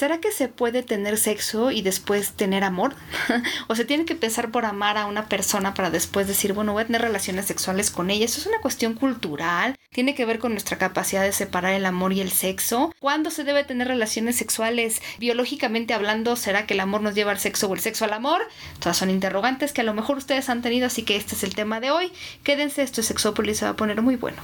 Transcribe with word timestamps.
¿será 0.00 0.18
que 0.18 0.32
se 0.32 0.48
puede 0.48 0.82
tener 0.82 1.18
sexo 1.18 1.70
y 1.70 1.82
después 1.82 2.32
tener 2.32 2.64
amor? 2.64 2.94
¿O 3.68 3.76
se 3.76 3.84
tiene 3.84 4.06
que 4.06 4.14
pensar 4.14 4.50
por 4.50 4.64
amar 4.64 4.96
a 4.96 5.04
una 5.04 5.28
persona 5.28 5.74
para 5.74 5.90
después 5.90 6.26
decir, 6.26 6.54
bueno, 6.54 6.72
voy 6.72 6.84
a 6.84 6.86
tener 6.86 7.02
relaciones 7.02 7.44
sexuales 7.44 7.90
con 7.90 8.08
ella? 8.08 8.24
Eso 8.24 8.40
es 8.40 8.46
una 8.46 8.62
cuestión 8.62 8.94
cultural, 8.94 9.76
tiene 9.90 10.14
que 10.14 10.24
ver 10.24 10.38
con 10.38 10.52
nuestra 10.52 10.78
capacidad 10.78 11.22
de 11.22 11.32
separar 11.32 11.74
el 11.74 11.84
amor 11.84 12.14
y 12.14 12.22
el 12.22 12.30
sexo. 12.30 12.94
¿Cuándo 12.98 13.30
se 13.30 13.44
debe 13.44 13.62
tener 13.62 13.88
relaciones 13.88 14.36
sexuales? 14.36 15.02
Biológicamente 15.18 15.92
hablando, 15.92 16.34
¿será 16.34 16.64
que 16.64 16.72
el 16.72 16.80
amor 16.80 17.02
nos 17.02 17.14
lleva 17.14 17.32
al 17.32 17.38
sexo 17.38 17.68
o 17.68 17.74
el 17.74 17.80
sexo 17.80 18.06
al 18.06 18.14
amor? 18.14 18.40
Todas 18.78 18.96
son 18.96 19.10
interrogantes 19.10 19.74
que 19.74 19.82
a 19.82 19.84
lo 19.84 19.92
mejor 19.92 20.16
ustedes 20.16 20.48
han 20.48 20.62
tenido, 20.62 20.86
así 20.86 21.02
que 21.02 21.16
este 21.16 21.34
es 21.34 21.44
el 21.44 21.54
tema 21.54 21.78
de 21.78 21.90
hoy. 21.90 22.10
Quédense, 22.42 22.82
esto 22.82 23.02
es 23.02 23.06
Sexópolis, 23.06 23.58
se 23.58 23.66
va 23.66 23.72
a 23.72 23.76
poner 23.76 24.00
muy 24.00 24.16
bueno. 24.16 24.40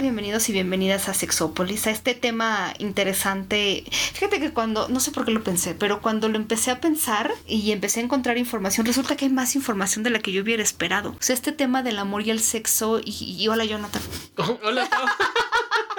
Bienvenidos 0.00 0.48
y 0.48 0.54
bienvenidas 0.54 1.10
a 1.10 1.14
Sexópolis, 1.14 1.86
a 1.86 1.90
este 1.90 2.14
tema 2.14 2.72
interesante. 2.78 3.84
Fíjate 4.14 4.40
que 4.40 4.50
cuando, 4.50 4.88
no 4.88 4.98
sé 4.98 5.10
por 5.10 5.26
qué 5.26 5.30
lo 5.30 5.44
pensé, 5.44 5.74
pero 5.74 6.00
cuando 6.00 6.30
lo 6.30 6.36
empecé 6.36 6.70
a 6.70 6.80
pensar 6.80 7.34
y 7.46 7.70
empecé 7.70 8.00
a 8.00 8.04
encontrar 8.04 8.38
información, 8.38 8.86
resulta 8.86 9.14
que 9.14 9.26
hay 9.26 9.30
más 9.30 9.54
información 9.56 10.02
de 10.02 10.08
la 10.08 10.20
que 10.20 10.32
yo 10.32 10.42
hubiera 10.42 10.62
esperado. 10.62 11.10
O 11.10 11.16
sea, 11.20 11.34
este 11.34 11.52
tema 11.52 11.82
del 11.82 11.98
amor 11.98 12.22
y 12.22 12.30
el 12.30 12.40
sexo 12.40 12.98
y, 13.04 13.46
hola 13.48 13.66
Jonathan. 13.66 14.00
hola 14.62 14.88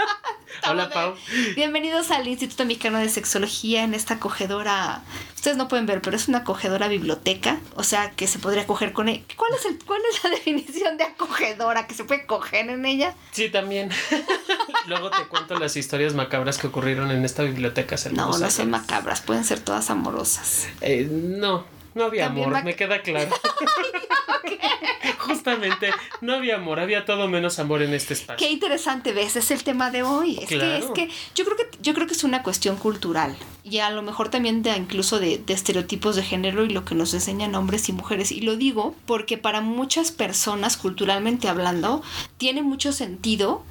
Hola, 0.70 0.90
Pau. 0.90 1.16
Bienvenidos 1.56 2.12
al 2.12 2.28
Instituto 2.28 2.66
Mexicano 2.66 3.00
de 3.00 3.10
Sexología 3.10 3.84
en 3.84 3.94
esta 3.94 4.16
acogedora. 4.16 5.02
Ustedes 5.36 5.58
no 5.58 5.68
pueden 5.68 5.86
ver, 5.86 6.02
pero 6.02 6.16
es 6.16 6.28
una 6.28 6.40
acogedora 6.40 6.88
biblioteca. 6.88 7.60
O 7.76 7.84
sea, 7.84 8.12
que 8.12 8.28
se 8.28 8.40
podría 8.40 8.68
coger 8.68 8.94
con 8.94 9.10
ella. 9.10 9.24
¿Cuál 9.36 9.54
es, 9.58 9.66
el, 9.66 9.80
¿Cuál 9.84 10.02
es 10.12 10.24
la 10.24 10.30
definición 10.36 10.98
de 10.98 11.06
acogedora? 11.06 11.88
¿Que 11.88 11.96
se 11.96 12.04
puede 12.04 12.26
coger 12.26 12.70
en 12.70 12.86
ella? 12.86 13.16
Sí, 13.32 13.50
también. 13.50 13.90
Luego 14.88 15.10
te 15.10 15.24
cuento 15.26 15.58
las 15.58 15.76
historias 15.76 16.14
macabras 16.14 16.58
que 16.58 16.68
ocurrieron 16.68 17.12
en 17.12 17.26
esta 17.26 17.44
biblioteca. 17.44 17.96
No, 18.12 18.38
no 18.38 18.52
son 18.52 18.70
macabras, 18.70 19.22
pueden 19.22 19.44
ser 19.44 19.60
todas 19.60 19.90
amorosas. 19.90 20.68
Eh, 20.82 21.08
no, 21.12 21.66
no 21.96 22.06
había 22.06 22.28
amor, 22.28 22.64
me 22.64 22.76
queda 22.76 23.02
claro. 23.02 23.32
Justamente, 25.20 25.92
no 26.20 26.34
había 26.34 26.56
amor, 26.56 26.80
había 26.80 27.06
todo 27.06 27.28
menos 27.28 27.60
amor 27.60 27.82
en 27.82 27.94
este 27.94 28.14
espacio. 28.14 28.46
Qué 28.46 28.52
interesante 28.52 29.14
ves, 29.14 29.36
es 29.36 29.52
el 29.52 29.64
tema 29.64 29.90
de 29.90 30.04
hoy. 30.04 30.38
Es 30.42 30.50
que 30.50 30.78
es 30.78 30.86
que 30.88 31.10
yo 31.36 31.46
creo 31.46 31.58
que 31.58 31.70
yo 31.82 31.94
creo 31.94 32.08
que 32.08 32.14
es 32.14 32.24
una 32.24 32.44
cuestión 32.44 32.76
cultural 32.76 33.36
y 33.64 33.80
a 33.80 33.90
lo 33.90 34.02
mejor 34.02 34.30
también 34.30 34.62
de 34.62 34.76
incluso 34.76 35.20
de, 35.20 35.38
de 35.38 35.54
estereotipos 35.54 36.16
de 36.16 36.24
género 36.24 36.66
y 36.66 36.70
lo 36.70 36.86
que 36.86 36.96
nos 36.96 37.14
enseñan 37.14 37.56
hombres 37.56 37.90
y 37.90 37.94
mujeres. 37.94 38.32
Y 38.32 38.42
lo 38.42 38.56
digo 38.56 38.96
porque 39.06 39.38
para 39.38 39.62
muchas 39.62 40.12
personas, 40.12 40.78
culturalmente 40.78 41.48
hablando, 41.48 42.04
tiene 42.38 42.62
mucho 42.62 42.92
sentido 42.92 43.64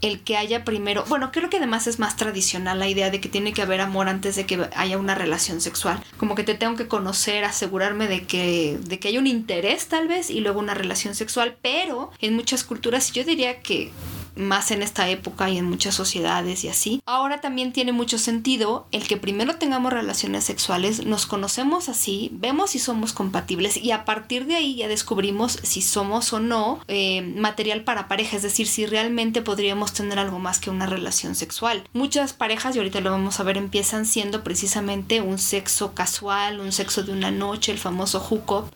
el 0.00 0.20
que 0.20 0.36
haya 0.36 0.64
primero, 0.64 1.04
bueno, 1.08 1.30
creo 1.32 1.48
que 1.48 1.56
además 1.56 1.86
es 1.86 1.98
más 1.98 2.16
tradicional 2.16 2.78
la 2.78 2.88
idea 2.88 3.10
de 3.10 3.20
que 3.20 3.28
tiene 3.28 3.52
que 3.52 3.62
haber 3.62 3.80
amor 3.80 4.08
antes 4.08 4.36
de 4.36 4.44
que 4.44 4.68
haya 4.76 4.98
una 4.98 5.14
relación 5.14 5.60
sexual. 5.60 6.02
Como 6.18 6.34
que 6.34 6.44
te 6.44 6.54
tengo 6.54 6.76
que 6.76 6.88
conocer, 6.88 7.44
asegurarme 7.44 8.06
de 8.06 8.24
que, 8.24 8.78
de 8.82 8.98
que 8.98 9.08
hay 9.08 9.18
un 9.18 9.26
interés 9.26 9.88
tal 9.88 10.08
vez 10.08 10.30
y 10.30 10.40
luego 10.40 10.60
una 10.60 10.74
relación 10.74 11.14
sexual, 11.14 11.56
pero 11.62 12.10
en 12.20 12.34
muchas 12.34 12.64
culturas 12.64 13.12
yo 13.12 13.24
diría 13.24 13.60
que 13.60 13.92
más 14.36 14.70
en 14.70 14.82
esta 14.82 15.08
época 15.08 15.50
y 15.50 15.58
en 15.58 15.64
muchas 15.64 15.94
sociedades 15.94 16.64
y 16.64 16.68
así. 16.68 17.02
Ahora 17.06 17.40
también 17.40 17.72
tiene 17.72 17.92
mucho 17.92 18.18
sentido 18.18 18.86
el 18.92 19.06
que 19.06 19.16
primero 19.16 19.56
tengamos 19.56 19.92
relaciones 19.92 20.44
sexuales, 20.44 21.04
nos 21.04 21.26
conocemos 21.26 21.88
así, 21.88 22.30
vemos 22.32 22.70
si 22.70 22.78
somos 22.78 23.12
compatibles 23.12 23.76
y 23.76 23.92
a 23.92 24.04
partir 24.04 24.46
de 24.46 24.56
ahí 24.56 24.76
ya 24.76 24.88
descubrimos 24.88 25.58
si 25.62 25.82
somos 25.82 26.32
o 26.32 26.40
no 26.40 26.80
eh, 26.88 27.22
material 27.22 27.84
para 27.84 28.08
pareja, 28.08 28.36
es 28.36 28.42
decir, 28.42 28.66
si 28.66 28.86
realmente 28.86 29.42
podríamos 29.42 29.92
tener 29.92 30.18
algo 30.18 30.38
más 30.38 30.58
que 30.58 30.70
una 30.70 30.86
relación 30.86 31.34
sexual. 31.34 31.84
Muchas 31.92 32.32
parejas, 32.32 32.74
y 32.74 32.78
ahorita 32.78 33.00
lo 33.00 33.10
vamos 33.10 33.40
a 33.40 33.42
ver, 33.44 33.56
empiezan 33.56 34.06
siendo 34.06 34.44
precisamente 34.44 35.20
un 35.20 35.38
sexo 35.38 35.94
casual, 35.94 36.60
un 36.60 36.72
sexo 36.72 37.02
de 37.02 37.12
una 37.12 37.30
noche, 37.30 37.72
el 37.72 37.78
famoso 37.78 38.20
hookup. 38.20 38.70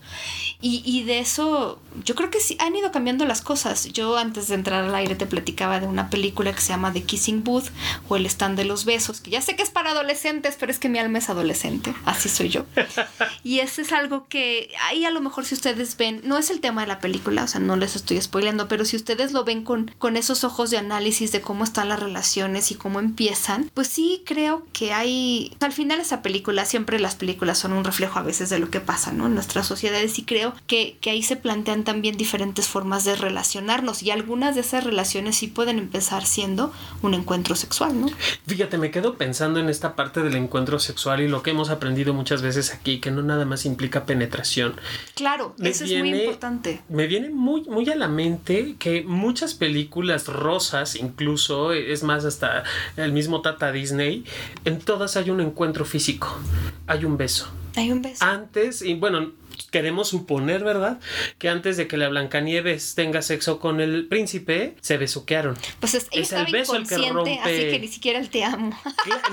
Y, 0.61 0.83
y 0.85 1.05
de 1.05 1.21
eso 1.21 1.79
yo 2.05 2.15
creo 2.15 2.31
que 2.31 2.41
sí 2.41 2.57
han 2.61 2.77
ido 2.77 2.93
cambiando 2.93 3.25
las 3.25 3.43
cosas. 3.43 3.93
Yo 3.93 4.17
antes 4.17 4.49
de 4.49 4.55
entrar 4.55 4.85
al 4.85 4.95
aire 4.95 5.15
te 5.15 5.27
platicaba 5.27 5.81
de 5.81 5.87
una 5.87 6.11
película 6.11 6.53
que 6.53 6.61
se 6.61 6.69
llama 6.69 6.93
The 6.93 7.03
Kissing 7.03 7.45
Booth 7.45 7.69
o 8.09 8.17
El 8.17 8.27
Stand 8.27 8.57
de 8.57 8.65
los 8.65 8.85
Besos, 8.85 9.21
que 9.21 9.31
ya 9.31 9.43
sé 9.43 9.57
que 9.57 9.63
es 9.63 9.71
para 9.71 9.91
adolescentes, 9.91 10.57
pero 10.59 10.71
es 10.73 10.79
que 10.79 10.89
mi 10.89 10.99
alma 10.99 11.19
es 11.19 11.31
adolescente. 11.31 11.95
Así 12.05 12.29
soy 12.29 12.49
yo. 12.49 12.65
y 13.45 13.61
ese 13.61 13.83
es 13.83 13.93
algo 13.93 14.27
que 14.29 14.71
ahí 14.89 15.05
a 15.05 15.11
lo 15.11 15.21
mejor 15.21 15.45
si 15.45 15.55
ustedes 15.55 15.97
ven, 15.97 16.21
no 16.25 16.39
es 16.39 16.51
el 16.51 16.61
tema 16.61 16.83
de 16.83 16.89
la 16.89 17.01
película, 17.01 17.45
o 17.45 17.49
sea, 17.49 17.61
no 17.61 17.77
les 17.77 17.97
estoy 17.97 18.21
spoileando, 18.21 18.69
pero 18.69 18.85
si 18.85 18.97
ustedes 18.97 19.33
lo 19.33 19.45
ven 19.45 19.65
con, 19.65 19.91
con 19.99 20.17
esos 20.17 20.45
ojos 20.45 20.71
de 20.71 20.79
análisis 20.79 21.33
de 21.33 21.41
cómo 21.41 21.65
están 21.65 21.89
las 21.89 22.01
relaciones 22.01 22.71
y 22.71 22.75
cómo 22.75 23.01
empiezan, 23.01 23.71
pues 23.75 23.89
sí 23.89 24.23
creo 24.25 24.67
que 24.73 24.93
hay, 24.93 25.57
al 25.61 25.73
final 25.73 26.01
esa 26.01 26.23
película, 26.23 26.65
siempre 26.65 27.01
las 27.01 27.17
películas 27.17 27.59
son 27.59 27.73
un 27.73 27.85
reflejo 27.85 28.19
a 28.19 28.23
veces 28.23 28.51
de 28.51 28.59
lo 28.59 28.71
que 28.71 28.81
pasa, 28.81 29.13
¿no? 29.13 29.27
En 29.27 29.35
nuestras 29.35 29.67
sociedades 29.67 30.19
y 30.19 30.25
creo 30.25 30.48
que, 30.67 30.97
que 31.01 31.11
ahí 31.11 31.23
se 31.23 31.37
plantean 31.37 31.85
también 31.85 32.17
diferentes 32.17 32.69
formas 32.69 33.05
de 33.05 33.17
relacionarnos 33.17 34.03
y 34.03 34.11
algunas 34.11 34.55
de 34.55 34.63
esas 34.63 34.85
relaciones 34.85 35.37
sí 35.37 35.47
pueden 35.47 35.79
empezar 35.79 36.25
siendo 36.25 36.73
un 37.03 37.15
encuentro 37.15 37.55
sexual, 37.55 38.01
¿no? 38.01 38.09
Fíjate, 38.47 38.79
me 38.79 38.91
quedo 38.91 39.15
pensando 39.15 39.61
en 39.61 39.69
esta 39.69 39.97
parte 39.97 40.23
del 40.23 40.37
encuentro 40.37 40.79
sexual 40.79 41.21
y 41.21 41.29
lo 41.29 41.43
que 41.43 41.51
hemos 41.51 41.71
aprendido 41.71 42.15
muchas 42.15 42.43
veces 42.43 42.73
aquí, 42.73 42.99
que 42.99 43.11
no 43.11 43.23
nada 43.23 43.45
más 43.45 43.65
implica 43.67 44.07
penetración. 44.07 44.75
Claro, 45.15 45.55
eso 45.61 45.85
es 45.85 45.99
muy 45.99 46.15
importante. 46.15 46.81
Me 46.89 47.07
viene 47.07 47.31
muy, 47.31 47.63
muy 47.63 47.89
a 47.91 47.97
la 47.97 48.09
mente 48.09 48.77
que 48.79 49.03
muchas 49.03 49.55
películas 49.55 50.27
rosas, 50.27 50.97
incluso, 50.97 51.73
es 51.73 52.03
más, 52.03 52.25
hasta 52.25 52.65
el 52.97 53.13
mismo 53.13 53.41
Tata 53.43 53.73
Disney, 53.73 54.25
en 54.65 54.79
todas 54.79 55.17
hay 55.17 55.31
un 55.31 55.41
encuentro 55.41 55.85
físico, 55.85 56.39
hay 56.87 57.05
un 57.05 57.17
beso. 57.17 57.49
Hay 57.77 57.93
un 57.93 58.03
beso. 58.03 58.25
Antes, 58.25 58.83
y 58.83 58.95
bueno, 58.95 59.33
queremos 59.71 60.09
suponer, 60.09 60.65
¿verdad? 60.65 60.99
Que 61.39 61.49
antes 61.49 61.77
de 61.77 61.87
que 61.87 61.97
la 61.97 62.09
Blancanieves 62.09 62.95
tenga 62.95 63.23
sexo 63.23 63.59
con 63.59 63.81
el 63.81 64.07
príncipe, 64.07 64.75
se 64.81 64.97
besuquearon. 64.97 65.57
Pues 65.81 65.95
es, 65.95 66.09
el 66.11 66.47
beso 66.51 66.77
el 66.77 66.87
que 66.87 66.97
rompe. 67.11 67.39
Así 67.43 67.71
que 67.71 67.79
ni 67.81 67.89
siquiera 67.89 68.19
el 68.19 68.31
te 68.31 68.45
amo. 68.45 68.79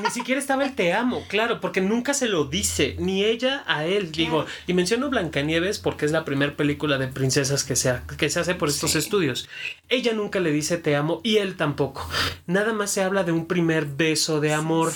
ni 0.03 0.09
siquiera 0.11 0.39
estaba 0.39 0.65
el 0.65 0.75
te 0.75 0.93
amo, 0.93 1.23
claro, 1.27 1.61
porque 1.61 1.81
nunca 1.81 2.13
se 2.13 2.27
lo 2.27 2.45
dice, 2.45 2.95
ni 2.99 3.23
ella 3.23 3.63
a 3.67 3.85
él. 3.85 4.11
Digo, 4.11 4.45
y 4.67 4.73
menciono 4.73 5.09
Blancanieves 5.09 5.79
porque 5.79 6.05
es 6.05 6.11
la 6.11 6.25
primera 6.25 6.55
película 6.55 6.97
de 6.97 7.07
princesas 7.07 7.63
que 7.63 7.75
se, 7.75 7.93
que 8.17 8.29
se 8.29 8.39
hace 8.39 8.55
por 8.55 8.69
estos 8.69 8.95
estudios. 8.95 9.47
Ella 9.89 10.13
nunca 10.13 10.39
le 10.39 10.51
dice 10.51 10.77
te 10.77 10.95
amo 10.95 11.21
y 11.23 11.37
él 11.37 11.55
tampoco. 11.57 12.07
Nada 12.47 12.73
más 12.73 12.91
se 12.91 13.01
habla 13.01 13.23
de 13.23 13.31
un 13.31 13.45
primer 13.45 13.85
beso 13.85 14.39
de 14.39 14.53
amor, 14.53 14.91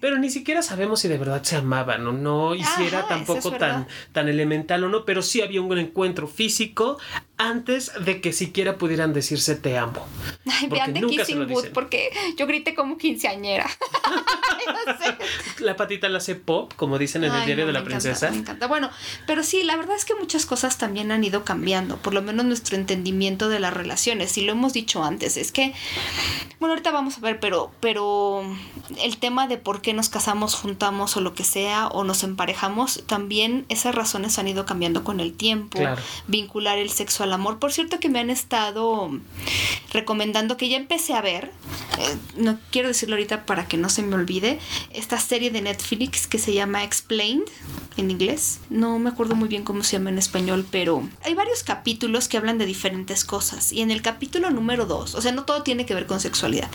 pero 0.00 0.18
ni 0.18 0.30
siquiera 0.30 0.62
sabemos 0.62 1.00
si 1.00 1.08
de 1.08 1.18
verdad 1.18 1.42
se 1.42 1.56
amaban 1.56 2.06
o 2.06 2.12
no, 2.12 2.54
y 2.54 2.64
si 2.64 2.84
era 2.84 3.06
tampoco 3.06 3.52
tan, 3.52 3.86
tan 4.12 4.28
elemental 4.28 4.73
no, 4.78 5.04
pero 5.04 5.22
sí 5.22 5.40
había 5.40 5.60
un 5.62 5.78
encuentro 5.78 6.26
físico 6.26 6.98
antes 7.36 7.90
de 8.04 8.20
que 8.20 8.32
siquiera 8.32 8.78
pudieran 8.78 9.12
decirse 9.12 9.56
te 9.56 9.76
amo. 9.76 10.06
Ay, 10.46 10.68
vean 10.68 10.94
de 10.94 11.00
Kissing 11.02 11.48
Booth 11.48 11.70
porque 11.70 12.10
yo 12.36 12.46
grité 12.46 12.74
como 12.74 12.96
quinceañera. 12.96 13.68
La 15.58 15.76
patita 15.76 16.08
la 16.08 16.18
hace 16.18 16.34
pop, 16.34 16.72
como 16.76 16.98
dicen 16.98 17.24
en 17.24 17.32
el 17.32 17.46
diario 17.46 17.66
de 17.66 17.72
la 17.72 17.84
princesa. 17.84 18.30
me 18.30 18.38
encanta. 18.38 18.66
Bueno, 18.66 18.90
pero 19.26 19.42
sí, 19.42 19.62
la 19.62 19.76
verdad 19.76 19.96
es 19.96 20.04
que 20.04 20.14
muchas 20.14 20.46
cosas 20.46 20.78
también 20.78 21.10
han 21.12 21.24
ido 21.24 21.44
cambiando, 21.44 21.96
por 21.96 22.14
lo 22.14 22.22
menos 22.22 22.44
nuestro 22.44 22.76
entendimiento 22.76 23.48
de 23.48 23.60
las 23.60 23.72
relaciones. 23.72 24.36
Y 24.38 24.42
lo 24.42 24.52
hemos 24.52 24.72
dicho 24.72 25.02
antes, 25.04 25.36
es 25.36 25.52
que, 25.52 25.74
bueno, 26.60 26.74
ahorita 26.74 26.90
vamos 26.90 27.18
a 27.18 27.20
ver, 27.20 27.40
pero, 27.40 27.70
pero 27.80 28.42
el 29.02 29.16
tema 29.18 29.46
de 29.46 29.58
por 29.58 29.80
qué 29.80 29.92
nos 29.92 30.08
casamos, 30.08 30.54
juntamos 30.54 31.16
o 31.16 31.20
lo 31.20 31.34
que 31.34 31.44
sea, 31.44 31.88
o 31.88 32.04
nos 32.04 32.22
emparejamos, 32.22 33.04
también 33.06 33.66
esas 33.68 33.94
razones 33.94 34.38
han 34.38 34.48
ido 34.48 34.66
cambiando 34.66 35.04
con 35.04 35.20
el 35.20 35.34
tiempo. 35.34 35.78
Vincular 36.26 36.78
el 36.78 36.90
sexo 36.90 37.23
al 37.24 37.32
amor. 37.32 37.58
Por 37.58 37.72
cierto 37.72 38.00
que 38.00 38.08
me 38.08 38.20
han 38.20 38.30
estado 38.30 39.10
recomendando 39.92 40.56
que 40.56 40.68
ya 40.68 40.76
empecé 40.76 41.14
a 41.14 41.20
ver, 41.20 41.52
eh, 41.98 42.16
no 42.36 42.58
quiero 42.70 42.88
decirlo 42.88 43.14
ahorita 43.14 43.46
para 43.46 43.66
que 43.66 43.76
no 43.76 43.88
se 43.88 44.02
me 44.02 44.14
olvide, 44.16 44.58
esta 44.92 45.18
serie 45.18 45.50
de 45.50 45.62
Netflix 45.62 46.26
que 46.26 46.38
se 46.38 46.52
llama 46.52 46.82
Explained 46.82 47.44
en 47.96 48.10
inglés. 48.10 48.60
No 48.70 48.98
me 48.98 49.10
acuerdo 49.10 49.36
muy 49.36 49.48
bien 49.48 49.62
cómo 49.62 49.84
se 49.84 49.96
llama 49.96 50.10
en 50.10 50.18
español, 50.18 50.66
pero 50.70 51.08
hay 51.22 51.34
varios 51.34 51.62
capítulos 51.62 52.28
que 52.28 52.36
hablan 52.36 52.58
de 52.58 52.66
diferentes 52.66 53.24
cosas. 53.24 53.72
Y 53.72 53.82
en 53.82 53.90
el 53.90 54.02
capítulo 54.02 54.50
número 54.50 54.86
2, 54.86 55.14
o 55.14 55.20
sea, 55.22 55.32
no 55.32 55.44
todo 55.44 55.62
tiene 55.62 55.86
que 55.86 55.94
ver 55.94 56.06
con 56.06 56.20
sexualidad, 56.20 56.70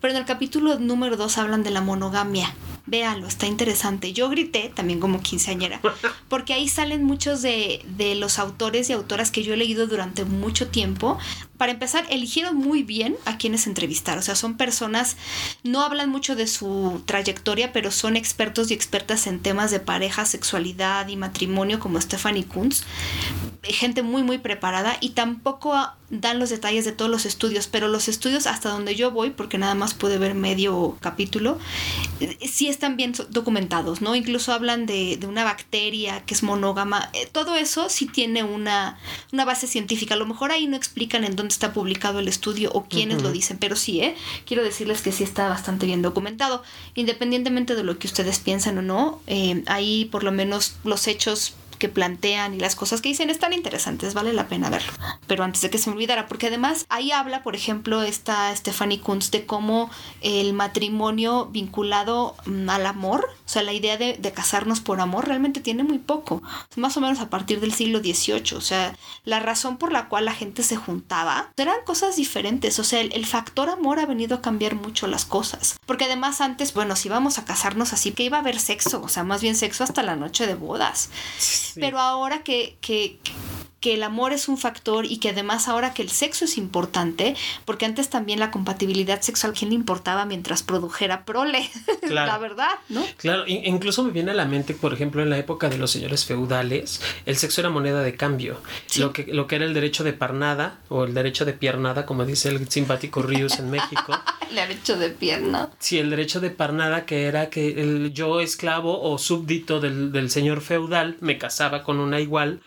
pero 0.00 0.12
en 0.12 0.18
el 0.18 0.26
capítulo 0.26 0.78
número 0.78 1.16
2 1.16 1.38
hablan 1.38 1.62
de 1.62 1.70
la 1.70 1.80
monogamia. 1.80 2.54
Véanlo, 2.88 3.26
está 3.26 3.46
interesante. 3.46 4.12
Yo 4.12 4.28
grité 4.28 4.70
también 4.72 5.00
como 5.00 5.20
quinceañera, 5.20 5.80
porque 6.28 6.54
ahí 6.54 6.68
salen 6.68 7.02
muchos 7.02 7.42
de, 7.42 7.84
de 7.96 8.14
los 8.14 8.38
autores 8.38 8.88
y 8.90 8.92
autoras 8.92 9.32
que 9.32 9.42
yo 9.42 9.54
he 9.54 9.56
leído 9.56 9.85
durante 9.86 10.24
mucho 10.24 10.68
tiempo 10.68 11.18
para 11.56 11.72
empezar, 11.72 12.06
eligieron 12.10 12.56
muy 12.56 12.82
bien 12.82 13.16
a 13.24 13.38
quienes 13.38 13.66
entrevistar. 13.66 14.18
O 14.18 14.22
sea, 14.22 14.34
son 14.34 14.56
personas, 14.56 15.16
no 15.62 15.82
hablan 15.82 16.10
mucho 16.10 16.36
de 16.36 16.46
su 16.46 17.02
trayectoria, 17.06 17.72
pero 17.72 17.90
son 17.90 18.16
expertos 18.16 18.70
y 18.70 18.74
expertas 18.74 19.26
en 19.26 19.40
temas 19.40 19.70
de 19.70 19.80
pareja, 19.80 20.24
sexualidad 20.24 21.08
y 21.08 21.16
matrimonio, 21.16 21.80
como 21.80 22.00
Stephanie 22.00 22.44
Kunz. 22.44 22.84
Gente 23.62 24.02
muy, 24.02 24.22
muy 24.22 24.38
preparada 24.38 24.96
y 25.00 25.10
tampoco 25.10 25.74
dan 26.08 26.38
los 26.38 26.50
detalles 26.50 26.84
de 26.84 26.92
todos 26.92 27.10
los 27.10 27.26
estudios, 27.26 27.66
pero 27.66 27.88
los 27.88 28.08
estudios 28.08 28.46
hasta 28.46 28.70
donde 28.70 28.94
yo 28.94 29.10
voy, 29.10 29.30
porque 29.30 29.58
nada 29.58 29.74
más 29.74 29.94
pude 29.94 30.18
ver 30.18 30.34
medio 30.34 30.96
capítulo, 31.00 31.58
sí 32.48 32.68
están 32.68 32.96
bien 32.96 33.12
documentados, 33.30 34.00
¿no? 34.02 34.14
Incluso 34.14 34.52
hablan 34.52 34.86
de, 34.86 35.16
de 35.16 35.26
una 35.26 35.42
bacteria 35.42 36.22
que 36.24 36.34
es 36.34 36.42
monógama. 36.42 37.10
Eh, 37.12 37.28
todo 37.30 37.56
eso 37.56 37.88
sí 37.88 38.06
tiene 38.06 38.44
una, 38.44 38.98
una 39.32 39.44
base 39.44 39.66
científica. 39.66 40.14
A 40.14 40.18
lo 40.18 40.26
mejor 40.26 40.52
ahí 40.52 40.66
no 40.66 40.76
explican 40.76 41.24
en 41.24 41.34
dónde 41.34 41.45
está 41.52 41.72
publicado 41.72 42.18
el 42.18 42.28
estudio 42.28 42.70
o 42.72 42.84
quiénes 42.84 43.22
lo 43.22 43.32
dicen, 43.32 43.58
pero 43.58 43.76
sí, 43.76 44.00
¿eh? 44.00 44.14
quiero 44.46 44.62
decirles 44.62 45.02
que 45.02 45.12
sí 45.12 45.24
está 45.24 45.48
bastante 45.48 45.86
bien 45.86 46.02
documentado. 46.02 46.62
Independientemente 46.94 47.74
de 47.74 47.84
lo 47.84 47.98
que 47.98 48.06
ustedes 48.06 48.38
piensan 48.38 48.78
o 48.78 48.82
no, 48.82 49.20
eh, 49.26 49.62
ahí 49.66 50.06
por 50.06 50.24
lo 50.24 50.32
menos 50.32 50.76
los 50.84 51.06
hechos 51.06 51.54
que 51.78 51.88
plantean 51.88 52.54
y 52.54 52.60
las 52.60 52.74
cosas 52.74 53.00
que 53.00 53.08
dicen 53.08 53.30
están 53.30 53.52
interesantes, 53.52 54.14
vale 54.14 54.32
la 54.32 54.48
pena 54.48 54.70
verlo. 54.70 54.92
Pero 55.26 55.44
antes 55.44 55.62
de 55.62 55.70
que 55.70 55.78
se 55.78 55.90
me 55.90 55.96
olvidara, 55.96 56.26
porque 56.26 56.48
además 56.48 56.86
ahí 56.88 57.12
habla, 57.12 57.42
por 57.42 57.54
ejemplo, 57.54 58.02
esta 58.02 58.54
Stephanie 58.54 59.00
Kunz 59.00 59.30
de 59.30 59.46
cómo 59.46 59.90
el 60.20 60.52
matrimonio 60.52 61.46
vinculado 61.46 62.36
mm, 62.46 62.70
al 62.70 62.86
amor, 62.86 63.28
o 63.46 63.48
sea, 63.48 63.62
la 63.62 63.72
idea 63.72 63.96
de, 63.96 64.16
casarnos 64.34 64.80
por 64.80 65.00
amor 65.00 65.26
realmente 65.26 65.60
tiene 65.60 65.82
muy 65.82 65.98
poco, 65.98 66.42
más 66.74 66.96
o 66.96 67.00
menos 67.00 67.20
a 67.20 67.30
partir 67.30 67.60
del 67.60 67.72
siglo 67.72 68.00
XVIII, 68.00 68.54
o 68.56 68.60
sea, 68.60 68.94
la 69.24 69.40
razón 69.40 69.78
por 69.78 69.92
la 69.92 70.08
cual 70.08 70.26
la 70.26 70.34
gente 70.34 70.62
se 70.62 70.76
juntaba 70.76 71.52
eran 71.56 71.76
cosas 71.86 72.16
diferentes, 72.16 72.78
o 72.78 72.84
sea, 72.84 73.00
el, 73.00 73.26
factor 73.26 73.70
amor 73.70 73.98
ha 73.98 74.06
venido 74.06 74.36
a 74.36 74.42
cambiar 74.42 74.74
mucho 74.74 75.06
las 75.06 75.24
cosas, 75.24 75.78
porque 75.86 76.04
además 76.04 76.40
antes, 76.40 76.74
bueno, 76.74 76.96
si 76.96 77.08
íbamos 77.08 77.38
a 77.38 77.44
casarnos 77.44 77.92
así, 77.92 78.12
que 78.12 78.24
iba 78.24 78.36
a 78.36 78.40
haber 78.40 78.60
sexo, 78.60 79.00
o 79.02 79.08
sea, 79.08 79.24
más 79.24 79.40
bien 79.40 79.56
sexo 79.56 79.84
hasta 79.84 80.02
la 80.02 80.16
noche 80.16 80.46
de 80.46 80.54
bodas. 80.54 81.08
Pero 81.80 81.98
ahora 81.98 82.42
que, 82.42 82.76
que, 82.80 83.18
que 83.86 83.94
el 83.94 84.02
amor 84.02 84.32
es 84.32 84.48
un 84.48 84.58
factor 84.58 85.06
y 85.06 85.18
que 85.18 85.28
además 85.28 85.68
ahora 85.68 85.94
que 85.94 86.02
el 86.02 86.10
sexo 86.10 86.44
es 86.44 86.58
importante, 86.58 87.36
porque 87.64 87.86
antes 87.86 88.10
también 88.10 88.40
la 88.40 88.50
compatibilidad 88.50 89.20
sexual, 89.20 89.52
¿quién 89.56 89.68
le 89.68 89.76
importaba 89.76 90.26
mientras 90.26 90.64
produjera 90.64 91.24
prole? 91.24 91.70
la 92.02 92.36
verdad, 92.38 92.80
¿no? 92.88 93.06
Claro, 93.16 93.44
incluso 93.46 94.02
me 94.02 94.10
viene 94.10 94.32
a 94.32 94.34
la 94.34 94.44
mente, 94.44 94.74
por 94.74 94.92
ejemplo, 94.92 95.22
en 95.22 95.30
la 95.30 95.38
época 95.38 95.68
de 95.68 95.78
los 95.78 95.92
señores 95.92 96.24
feudales, 96.24 97.00
el 97.26 97.36
sexo 97.36 97.60
era 97.60 97.70
moneda 97.70 98.02
de 98.02 98.16
cambio. 98.16 98.60
Lo, 98.96 99.12
que, 99.12 99.32
lo 99.32 99.46
que 99.46 99.54
era 99.54 99.66
el 99.66 99.72
derecho 99.72 100.02
de 100.02 100.12
parnada 100.12 100.80
o 100.88 101.04
el 101.04 101.14
derecho 101.14 101.44
de 101.44 101.52
piernada, 101.52 102.06
como 102.06 102.24
dice 102.24 102.48
el 102.48 102.68
simpático 102.68 103.22
Ríos 103.22 103.60
en 103.60 103.70
México. 103.70 104.18
el 104.50 104.56
derecho 104.56 104.98
de 104.98 105.10
pierna. 105.10 105.70
Sí, 105.78 106.00
el 106.00 106.10
derecho 106.10 106.40
de 106.40 106.50
parnada, 106.50 107.06
que 107.06 107.26
era 107.26 107.50
que 107.50 107.80
el, 107.80 108.12
yo, 108.12 108.40
esclavo 108.40 109.00
o 109.00 109.16
súbdito 109.16 109.78
del, 109.78 110.10
del 110.10 110.28
señor 110.28 110.60
feudal, 110.60 111.18
me 111.20 111.38
casaba 111.38 111.84
con 111.84 112.00
una 112.00 112.18
igual 112.18 112.62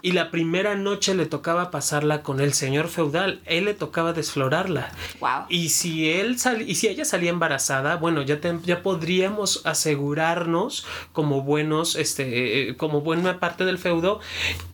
y 0.00 0.12
la 0.12 0.30
primera 0.30 0.53
primera 0.54 0.76
noche 0.76 1.16
le 1.16 1.26
tocaba 1.26 1.72
pasarla 1.72 2.22
con 2.22 2.38
el 2.38 2.52
señor 2.52 2.86
feudal, 2.86 3.40
él 3.44 3.64
le 3.64 3.74
tocaba 3.74 4.12
desflorarla. 4.12 4.92
Wow. 5.18 5.46
Y 5.48 5.70
si 5.70 6.12
él 6.12 6.36
y 6.64 6.76
si 6.76 6.86
ella 6.86 7.04
salía 7.04 7.30
embarazada, 7.30 7.96
bueno, 7.96 8.22
ya 8.22 8.38
ya 8.64 8.80
podríamos 8.84 9.62
asegurarnos 9.64 10.86
como 11.12 11.42
buenos 11.42 11.96
este 11.96 12.68
eh, 12.68 12.76
como 12.76 13.00
buena 13.00 13.40
parte 13.40 13.64
del 13.64 13.78
feudo 13.78 14.20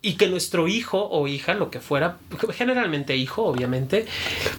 y 0.03 0.17
que 0.17 0.29
nuestro 0.29 0.69
hijo 0.69 1.09
o 1.11 1.27
hija, 1.29 1.55
lo 1.55 1.71
que 1.71 1.81
fuera, 1.81 2.19
generalmente 2.53 3.17
hijo, 3.17 3.45
obviamente, 3.45 4.05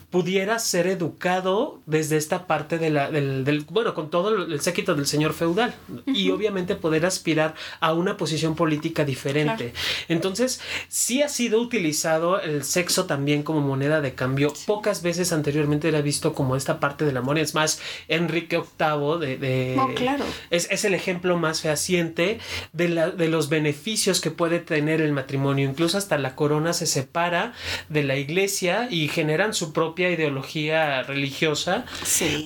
pudiera 0.09 0.57
ser 0.57 0.87
educado 0.87 1.81
desde 1.85 2.17
esta 2.17 2.47
parte 2.47 2.79
de 2.79 2.89
la, 2.89 3.11
del, 3.11 3.65
bueno, 3.69 3.93
con 3.93 4.09
todo 4.09 4.45
el 4.45 4.59
séquito 4.61 4.95
del 4.95 5.05
señor 5.05 5.33
feudal 5.33 5.75
y 6.07 6.31
obviamente 6.31 6.75
poder 6.75 7.05
aspirar 7.05 7.53
a 7.79 7.93
una 7.93 8.17
posición 8.17 8.55
política 8.55 9.05
diferente. 9.05 9.73
Entonces, 10.07 10.61
sí 11.01 11.23
ha 11.23 11.29
sido 11.29 11.59
utilizado 11.59 12.39
el 12.39 12.63
sexo 12.63 13.05
también 13.05 13.41
como 13.41 13.59
moneda 13.59 14.01
de 14.01 14.13
cambio. 14.13 14.53
Pocas 14.67 15.01
veces 15.01 15.33
anteriormente 15.33 15.87
era 15.87 16.01
visto 16.01 16.33
como 16.33 16.55
esta 16.55 16.79
parte 16.79 17.05
del 17.05 17.17
amor. 17.17 17.39
Es 17.39 17.55
más, 17.55 17.81
Enrique 18.07 18.61
VIII 18.77 19.37
de... 19.37 19.81
claro. 19.95 20.23
es, 20.51 20.69
es, 20.69 20.85
el 20.85 20.93
ejemplo 20.93 21.37
más 21.37 21.61
fehaciente 21.61 22.39
de, 22.71 22.89
la, 22.89 23.09
de 23.09 23.29
los 23.29 23.49
beneficios 23.49 24.21
que 24.21 24.29
puede 24.29 24.59
tener 24.59 25.01
el 25.01 25.11
matrimonio. 25.11 25.67
Incluso 25.67 25.97
hasta 25.97 26.19
la 26.19 26.35
corona 26.35 26.71
se 26.71 26.85
separa 26.85 27.53
de 27.89 28.03
la 28.03 28.17
iglesia 28.17 28.87
y 28.91 29.07
generan 29.07 29.55
su 29.55 29.73
propia 29.73 30.11
ideología 30.11 31.01
religiosa 31.01 31.85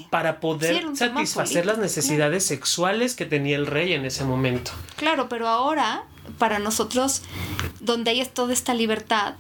para 0.10 0.40
poder 0.40 0.96
satisfacer 0.96 1.66
las 1.66 1.78
necesidades 1.78 2.46
sexuales 2.46 3.16
que 3.16 3.26
tenía 3.26 3.58
el 3.58 3.68
rey 3.68 3.92
en 3.92 4.06
ese 4.06 4.24
momento. 4.24 4.72
Claro, 4.96 5.28
pero 5.28 5.50
ahora 5.50 6.06
para 6.38 6.60
nosotros, 6.60 7.22
donde 7.80 8.12
hay 8.12 8.26
toda 8.26 8.54
esta 8.54 8.74
libertad, 8.74 9.36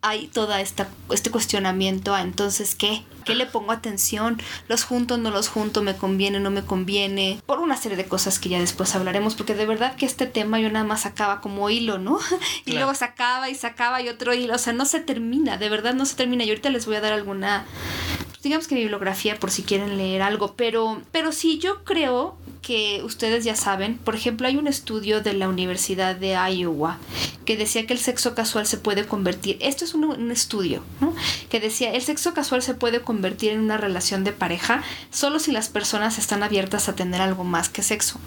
hay 0.00 0.28
toda 0.28 0.60
esta 0.60 0.88
este 1.10 1.30
cuestionamiento 1.30 2.14
a 2.14 2.22
entonces 2.22 2.74
qué, 2.74 3.04
qué 3.24 3.34
le 3.34 3.46
pongo 3.46 3.72
atención, 3.72 4.40
los 4.68 4.84
junto, 4.84 5.18
no 5.18 5.30
los 5.30 5.48
junto, 5.48 5.82
me 5.82 5.96
conviene, 5.96 6.40
no 6.40 6.50
me 6.50 6.64
conviene, 6.64 7.40
por 7.46 7.58
una 7.58 7.76
serie 7.76 7.96
de 7.96 8.06
cosas 8.06 8.38
que 8.38 8.48
ya 8.48 8.60
después 8.60 8.94
hablaremos, 8.94 9.34
porque 9.34 9.54
de 9.54 9.66
verdad 9.66 9.96
que 9.96 10.06
este 10.06 10.26
tema 10.26 10.60
yo 10.60 10.70
nada 10.70 10.84
más 10.84 11.06
acaba 11.06 11.40
como 11.40 11.70
hilo, 11.70 11.98
¿no? 11.98 12.18
y 12.64 12.72
luego 12.72 12.94
se 12.94 13.04
acaba 13.04 13.48
y 13.50 13.54
se 13.54 13.66
acaba 13.66 14.00
y 14.00 14.08
otro 14.08 14.34
hilo, 14.34 14.54
o 14.54 14.58
sea, 14.58 14.72
no 14.72 14.86
se 14.86 15.00
termina, 15.00 15.56
de 15.56 15.68
verdad 15.68 15.94
no 15.94 16.06
se 16.06 16.16
termina. 16.16 16.44
Y 16.44 16.50
ahorita 16.50 16.70
les 16.70 16.86
voy 16.86 16.96
a 16.96 17.00
dar 17.00 17.12
alguna 17.12 17.66
digamos 18.42 18.68
que 18.68 18.76
bibliografía 18.76 19.38
por 19.38 19.50
si 19.50 19.62
quieren 19.62 19.96
leer 19.96 20.22
algo, 20.22 20.54
pero, 20.54 21.02
pero 21.10 21.32
sí, 21.32 21.58
yo 21.58 21.84
creo 21.84 22.36
que 22.62 23.02
ustedes 23.04 23.44
ya 23.44 23.56
saben, 23.56 23.98
por 23.98 24.14
ejemplo, 24.14 24.46
hay 24.46 24.56
un 24.56 24.66
estudio 24.66 25.20
de 25.20 25.32
la 25.32 25.48
Universidad 25.48 26.16
de 26.16 26.36
Iowa 26.52 26.98
que 27.44 27.56
decía 27.56 27.86
que 27.86 27.94
el 27.94 27.98
sexo 27.98 28.34
casual 28.34 28.66
se 28.66 28.76
puede 28.76 29.06
convertir, 29.06 29.56
esto 29.60 29.84
es 29.84 29.94
un, 29.94 30.30
estudio, 30.30 30.82
¿no? 31.00 31.14
que 31.48 31.60
decía, 31.60 31.92
el 31.92 32.02
sexo 32.02 32.34
casual 32.34 32.62
se 32.62 32.74
puede 32.74 33.00
convertir 33.00 33.52
en 33.52 33.60
una 33.60 33.78
relación 33.78 34.22
de 34.22 34.32
pareja 34.32 34.82
solo 35.10 35.38
si 35.38 35.52
las 35.52 35.68
personas 35.68 36.18
están 36.18 36.42
abiertas 36.42 36.88
a 36.88 36.94
tener 36.94 37.20
algo 37.20 37.44
más 37.44 37.68
que 37.68 37.82
sexo. 37.82 38.18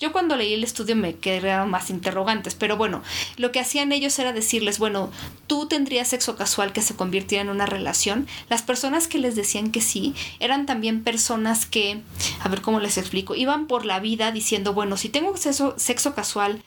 Yo 0.00 0.12
cuando 0.12 0.36
leí 0.36 0.54
el 0.54 0.64
estudio 0.64 0.96
me 0.96 1.16
quedaron 1.16 1.70
más 1.70 1.90
interrogantes, 1.90 2.54
pero 2.54 2.76
bueno, 2.76 3.02
lo 3.36 3.52
que 3.52 3.60
hacían 3.60 3.92
ellos 3.92 4.18
era 4.18 4.32
decirles, 4.32 4.78
bueno, 4.78 5.10
tú 5.46 5.68
tendrías 5.68 6.08
sexo 6.08 6.36
casual 6.36 6.72
que 6.72 6.82
se 6.82 6.96
convirtiera 6.96 7.42
en 7.42 7.50
una 7.50 7.66
relación. 7.66 8.26
Las 8.48 8.62
personas 8.62 9.06
que 9.06 9.18
les 9.18 9.36
decían 9.36 9.70
que 9.70 9.80
sí 9.80 10.14
eran 10.40 10.66
también 10.66 11.04
personas 11.04 11.64
que, 11.64 12.00
a 12.40 12.48
ver 12.48 12.60
cómo 12.60 12.80
les 12.80 12.98
explico, 12.98 13.34
iban 13.34 13.66
por 13.66 13.83
la 13.84 14.00
vida 14.00 14.32
diciendo, 14.32 14.74
bueno, 14.74 14.96
si 14.96 15.08
tengo 15.08 15.36
sexo, 15.36 15.74
sexo 15.76 16.14
casual 16.14 16.62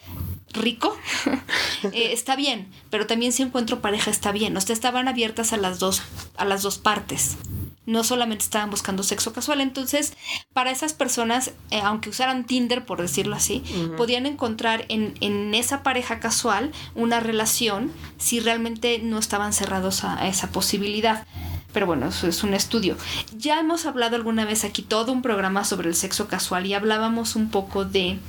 rico, 0.54 0.96
eh, 1.84 2.12
está 2.14 2.36
bien, 2.36 2.68
pero 2.90 3.08
también 3.08 3.32
si 3.32 3.44
encuentro 3.44 3.82
pareja 3.82 4.12
está 4.12 4.32
bien. 4.32 4.56
O 4.58 4.62
sea, 4.62 4.74
estaban 4.74 5.08
abiertas 5.08 5.54
a 5.54 5.58
las 5.58 5.80
dos, 5.80 6.02
a 6.38 6.46
las 6.46 6.62
dos 6.62 6.78
partes. 6.78 7.38
No 7.86 8.04
solamente 8.04 8.44
estaban 8.44 8.70
buscando 8.70 9.02
sexo 9.02 9.32
casual. 9.32 9.62
Entonces, 9.62 10.14
para 10.52 10.72
esas 10.72 10.92
personas, 10.92 11.52
eh, 11.72 11.80
aunque 11.82 12.10
usaran 12.10 12.46
Tinder, 12.46 12.86
por 12.86 13.02
decirlo 13.02 13.36
así, 13.36 13.64
podían 13.96 14.26
encontrar 14.26 14.84
en, 14.90 15.14
en, 15.22 15.54
esa 15.56 15.84
pareja 15.84 16.20
casual 16.20 16.74
una 16.96 17.22
relación 17.22 17.94
si 18.18 18.42
realmente 18.42 19.00
no 19.00 19.20
estaban 19.20 19.54
cerrados 19.54 20.04
a 20.04 20.28
esa 20.28 20.52
posibilidad. 20.52 21.26
Pero 21.74 21.86
bueno, 21.86 22.08
eso 22.08 22.28
es 22.28 22.44
un 22.44 22.54
estudio. 22.54 22.98
Ya 23.38 23.60
hemos 23.60 23.86
hablado 23.86 24.16
alguna 24.16 24.46
vez 24.46 24.64
aquí 24.64 24.82
todo 24.82 25.12
un 25.12 25.22
programa 25.22 25.64
sobre 25.64 25.90
el 25.90 25.96
sexo 25.96 26.28
casual 26.28 26.66
y 26.66 26.74
hablábamos 26.74 27.36
un 27.36 27.50
poco 27.50 27.86
de, 27.86 28.20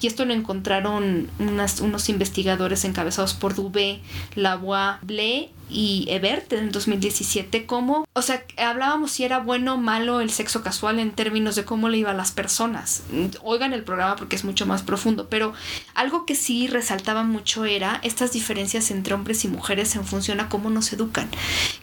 y 0.00 0.06
esto 0.06 0.24
lo 0.24 0.34
encontraron 0.34 1.30
unos 1.38 2.08
investigadores 2.08 2.84
encabezados 2.84 3.34
por 3.34 3.54
Dubé, 3.54 4.00
Lavoie, 4.34 4.98
Blé 5.02 5.50
y 5.70 6.06
Ebert 6.08 6.52
en 6.54 6.72
2017 6.72 7.66
como, 7.66 8.06
o 8.14 8.22
sea, 8.22 8.42
hablábamos 8.56 9.12
si 9.12 9.24
era 9.24 9.38
bueno 9.38 9.74
o 9.74 9.76
malo 9.76 10.20
el 10.20 10.30
sexo 10.30 10.62
casual 10.62 10.98
en 10.98 11.10
términos 11.10 11.56
de 11.56 11.64
cómo 11.64 11.88
le 11.88 11.98
iba 11.98 12.10
a 12.10 12.14
las 12.14 12.32
personas. 12.32 13.02
Oigan 13.42 13.74
el 13.74 13.84
programa 13.84 14.16
porque 14.16 14.36
es 14.36 14.44
mucho 14.44 14.64
más 14.66 14.82
profundo, 14.82 15.28
pero 15.28 15.52
algo 15.94 16.24
que 16.24 16.34
sí 16.34 16.68
resaltaba 16.68 17.22
mucho 17.22 17.64
era 17.66 18.00
estas 18.02 18.32
diferencias 18.32 18.90
entre 18.90 19.14
hombres 19.14 19.44
y 19.44 19.48
mujeres 19.48 19.94
en 19.96 20.04
función 20.04 20.40
a 20.40 20.48
cómo 20.48 20.70
nos 20.70 20.92
educan. 20.92 21.28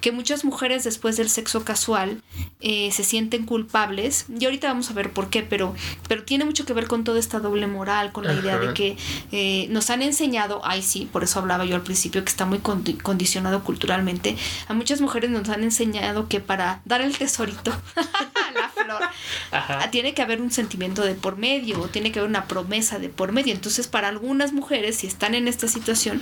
Que 0.01 0.11
muchas 0.11 0.45
mujeres 0.45 0.83
después 0.83 1.04
del 1.13 1.29
sexo 1.29 1.63
casual 1.63 2.21
eh, 2.59 2.91
se 2.91 3.03
sienten 3.03 3.45
culpables, 3.45 4.25
y 4.39 4.43
ahorita 4.45 4.67
vamos 4.67 4.89
a 4.89 4.93
ver 4.93 5.11
por 5.11 5.29
qué, 5.29 5.43
pero, 5.43 5.75
pero 6.09 6.23
tiene 6.23 6.45
mucho 6.45 6.65
que 6.65 6.73
ver 6.73 6.87
con 6.87 7.03
toda 7.03 7.19
esta 7.19 7.39
doble 7.39 7.67
moral, 7.67 8.11
con 8.11 8.25
la 8.25 8.33
idea 8.33 8.57
de 8.57 8.73
que 8.73 8.97
eh, 9.31 9.67
nos 9.69 9.91
han 9.91 10.01
enseñado, 10.01 10.61
ay 10.63 10.81
sí, 10.81 11.07
por 11.11 11.23
eso 11.23 11.39
hablaba 11.39 11.65
yo 11.65 11.75
al 11.75 11.83
principio, 11.83 12.23
que 12.23 12.29
está 12.29 12.45
muy 12.45 12.59
condicionado 12.59 13.63
culturalmente, 13.63 14.35
a 14.67 14.73
muchas 14.73 14.99
mujeres 14.99 15.29
nos 15.29 15.47
han 15.49 15.63
enseñado 15.63 16.27
que 16.27 16.39
para 16.39 16.81
dar 16.85 17.01
el 17.01 17.15
tesorito, 17.15 17.71
la 18.87 18.97
flor, 18.97 19.89
tiene 19.91 20.13
que 20.13 20.21
haber 20.21 20.41
un 20.41 20.51
sentimiento 20.51 21.03
de 21.03 21.15
por 21.15 21.37
medio, 21.37 21.81
o 21.81 21.87
tiene 21.87 22.11
que 22.11 22.19
haber 22.19 22.29
una 22.29 22.45
promesa 22.45 22.99
de 22.99 23.09
por 23.09 23.31
medio. 23.31 23.53
Entonces, 23.53 23.87
para 23.87 24.07
algunas 24.07 24.53
mujeres, 24.53 24.97
si 24.97 25.07
están 25.07 25.35
en 25.35 25.47
esta 25.47 25.67
situación, 25.67 26.21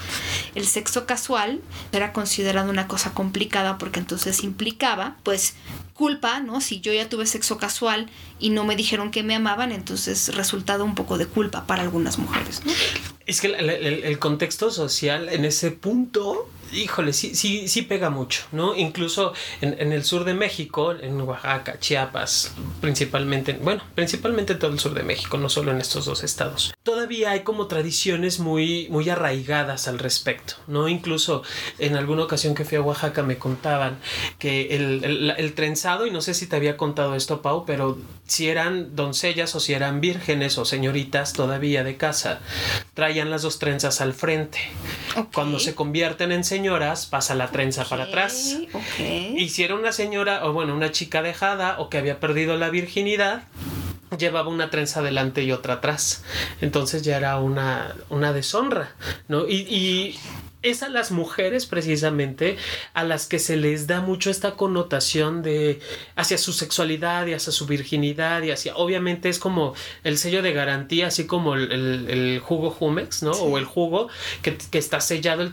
el 0.55 0.67
sexo 0.67 1.05
casual 1.05 1.61
era 1.91 2.13
considerado 2.13 2.69
una 2.69 2.87
cosa 2.87 3.13
complicada 3.13 3.77
porque 3.77 3.99
entonces 3.99 4.43
implicaba, 4.43 5.17
pues, 5.23 5.55
culpa, 5.93 6.39
¿no? 6.39 6.59
Si 6.59 6.81
yo 6.81 6.91
ya 6.91 7.07
tuve 7.07 7.25
sexo 7.25 7.57
casual 7.57 8.09
y 8.39 8.49
no 8.49 8.63
me 8.63 8.75
dijeron 8.75 9.11
que 9.11 9.23
me 9.23 9.35
amaban, 9.35 9.71
entonces 9.71 10.35
resultado 10.35 10.83
un 10.85 10.95
poco 10.95 11.17
de 11.17 11.27
culpa 11.27 11.67
para 11.67 11.83
algunas 11.83 12.17
mujeres, 12.17 12.61
¿no? 12.65 12.71
Es 13.25 13.39
que 13.39 13.47
el 13.47 14.19
contexto 14.19 14.69
social 14.71 15.29
en 15.29 15.45
ese 15.45 15.71
punto 15.71 16.49
híjole, 16.73 17.13
sí, 17.13 17.35
sí, 17.35 17.67
sí 17.67 17.83
pega 17.83 18.09
mucho, 18.09 18.43
¿no? 18.51 18.75
Incluso 18.75 19.33
en, 19.61 19.91
el 19.93 20.03
sur 20.03 20.23
de 20.23 20.33
México, 20.33 20.91
en 20.91 21.19
Oaxaca, 21.21 21.79
Chiapas, 21.79 22.53
principalmente, 22.81 23.53
bueno, 23.53 23.83
principalmente 23.95 24.53
en 24.53 24.59
todo 24.59 24.71
el 24.71 24.79
sur 24.79 24.93
de 24.93 25.03
México, 25.03 25.37
no 25.37 25.49
solo 25.49 25.71
en 25.71 25.79
estos 25.79 26.05
dos 26.05 26.23
estados. 26.23 26.73
Todavía 26.83 27.31
hay 27.31 27.41
como 27.41 27.67
tradiciones 27.67 28.39
muy, 28.39 28.87
muy 28.89 29.09
arraigadas 29.09 29.87
al 29.87 29.99
respecto, 29.99 30.55
¿no? 30.67 30.87
Incluso 30.87 31.43
en 31.79 31.95
alguna 31.95 32.23
ocasión 32.23 32.55
que 32.55 32.65
fui 32.65 32.77
a 32.77 32.81
Oaxaca 32.81 33.23
me 33.23 33.37
contaban 33.37 33.99
que 34.39 34.75
el, 34.75 35.53
trenzado, 35.55 36.07
y 36.07 36.11
no 36.11 36.21
sé 36.21 36.33
si 36.33 36.47
te 36.47 36.55
había 36.55 36.77
contado 36.77 37.15
esto, 37.15 37.41
Pau, 37.41 37.65
pero 37.65 37.97
si 38.25 38.49
eran 38.49 38.95
doncellas 38.95 39.55
o 39.55 39.59
si 39.59 39.73
eran 39.73 40.01
vírgenes 40.01 40.57
o 40.57 40.65
señoritas 40.65 41.33
todavía 41.33 41.83
de 41.83 41.97
casa, 41.97 42.39
traían 42.93 43.29
las 43.29 43.43
dos 43.43 43.59
trenzas 43.59 44.01
al 44.01 44.13
frente. 44.13 44.59
Cuando 45.33 45.59
se 45.59 45.75
convierten 45.75 46.31
en 46.31 46.43
señoritas, 46.43 46.62
señoras 46.63 47.07
pasa 47.07 47.35
la 47.35 47.51
trenza 47.51 47.83
para 47.83 48.05
atrás. 48.05 48.57
Y 49.35 49.49
si 49.49 49.63
era 49.65 49.75
una 49.75 49.91
señora 49.91 50.45
o 50.45 50.53
bueno, 50.53 50.73
una 50.73 50.93
chica 50.93 51.21
dejada 51.21 51.77
o 51.77 51.89
que 51.89 51.97
había 51.97 52.21
perdido 52.21 52.55
la 52.55 52.69
virginidad, 52.69 53.43
llevaba 54.17 54.47
una 54.47 54.69
trenza 54.69 55.01
adelante 55.01 55.43
y 55.43 55.51
otra 55.51 55.73
atrás. 55.73 56.23
Entonces 56.61 57.01
ya 57.01 57.17
era 57.17 57.37
una, 57.37 57.93
una 58.07 58.31
deshonra, 58.31 58.95
¿no? 59.27 59.45
Y, 59.45 59.67
y 59.67 60.17
es 60.63 60.81
a 60.81 60.89
las 60.89 61.11
mujeres 61.11 61.65
precisamente 61.65 62.57
a 62.93 63.03
las 63.03 63.27
que 63.27 63.39
se 63.39 63.57
les 63.57 63.87
da 63.87 64.01
mucho 64.01 64.29
esta 64.29 64.55
connotación 64.55 65.43
de 65.43 65.79
hacia 66.15 66.37
su 66.37 66.53
sexualidad 66.53 67.27
y 67.27 67.33
hacia 67.33 67.51
su 67.51 67.67
virginidad 67.67 68.41
y 68.41 68.51
hacia 68.51 68.75
obviamente 68.75 69.29
es 69.29 69.39
como 69.39 69.75
el 70.03 70.17
sello 70.17 70.41
de 70.41 70.53
garantía 70.53 71.07
así 71.07 71.27
como 71.27 71.55
el, 71.55 72.39
jugo 72.43 72.71
Jumex 72.71 73.23
no 73.23 73.31
o 73.31 73.57
el 73.57 73.65
jugo 73.65 74.07
que, 74.41 74.57
que 74.57 74.77
está 74.77 74.99
sellado 74.99 75.41
el 75.41 75.51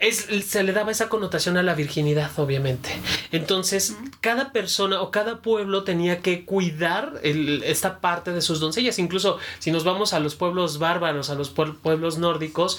Tetrapac 0.00 0.42
se 0.42 0.62
le 0.62 0.72
daba 0.72 0.90
esa 0.90 1.08
connotación 1.08 1.56
a 1.56 1.62
la 1.62 1.74
virginidad, 1.74 2.30
obviamente. 2.38 2.90
Entonces, 3.32 3.96
cada 4.20 4.52
persona 4.52 5.02
o 5.02 5.10
cada 5.10 5.42
pueblo 5.42 5.84
tenía 5.84 6.20
que 6.20 6.44
cuidar 6.44 7.20
esta 7.22 8.00
parte 8.00 8.32
de 8.32 8.40
sus 8.40 8.60
doncellas. 8.60 8.98
Incluso 8.98 9.38
si 9.58 9.70
nos 9.70 9.84
vamos 9.84 10.12
a 10.12 10.20
los 10.20 10.34
pueblos 10.34 10.78
bárbaros, 10.78 11.30
a 11.30 11.34
los 11.34 11.50
pueblos 11.50 12.18
nórdicos, 12.18 12.78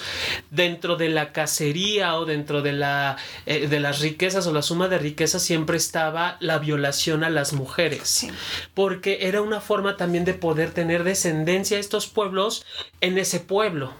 dentro 0.50 0.96
de 0.96 1.08
la 1.08 1.32
cacería 1.32 2.16
o 2.16 2.24
dentro 2.24 2.62
de, 2.62 2.72
la, 2.72 3.16
eh, 3.46 3.68
de 3.68 3.80
las 3.80 4.00
riquezas 4.00 4.46
o 4.46 4.52
la 4.52 4.62
suma 4.62 4.88
de 4.88 4.98
riquezas 4.98 5.42
siempre 5.42 5.76
estaba 5.76 6.36
la 6.40 6.58
violación 6.58 7.24
a 7.24 7.30
las 7.30 7.52
mujeres. 7.52 8.26
Porque 8.74 9.18
era 9.22 9.42
una 9.42 9.60
forma 9.60 9.96
también 9.96 10.24
de 10.24 10.34
poder 10.34 10.72
tener 10.72 11.04
descendencia 11.04 11.76
a 11.76 11.80
estos 11.80 12.06
pueblos 12.06 12.64
en 13.00 13.18
ese 13.18 13.40
pueblo. 13.40 13.92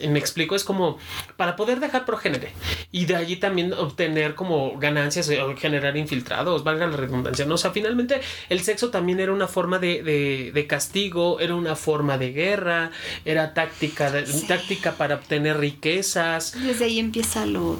me 0.00 0.18
explico, 0.18 0.54
es 0.54 0.64
como 0.64 0.98
para 1.36 1.56
poder 1.56 1.80
dejar 1.80 2.04
progenie 2.04 2.51
y 2.90 3.06
de 3.06 3.16
allí 3.16 3.36
también 3.36 3.72
obtener 3.72 4.34
como 4.34 4.78
ganancias 4.78 5.28
o 5.30 5.56
generar 5.56 5.96
infiltrados, 5.96 6.64
valga 6.64 6.86
la 6.86 6.96
redundancia, 6.96 7.46
¿no? 7.46 7.54
O 7.54 7.58
sea, 7.58 7.70
finalmente 7.70 8.20
el 8.48 8.60
sexo 8.60 8.90
también 8.90 9.20
era 9.20 9.32
una 9.32 9.48
forma 9.48 9.78
de, 9.78 10.66
castigo, 10.68 11.40
era 11.40 11.54
una 11.54 11.76
forma 11.76 12.18
de 12.18 12.32
guerra, 12.32 12.90
era 13.24 13.54
táctica, 13.54 14.12
táctica 14.46 14.92
para 14.92 15.16
obtener 15.16 15.58
riquezas. 15.58 16.54
Desde 16.62 16.84
ahí 16.84 16.98
empieza 16.98 17.46
lo 17.46 17.78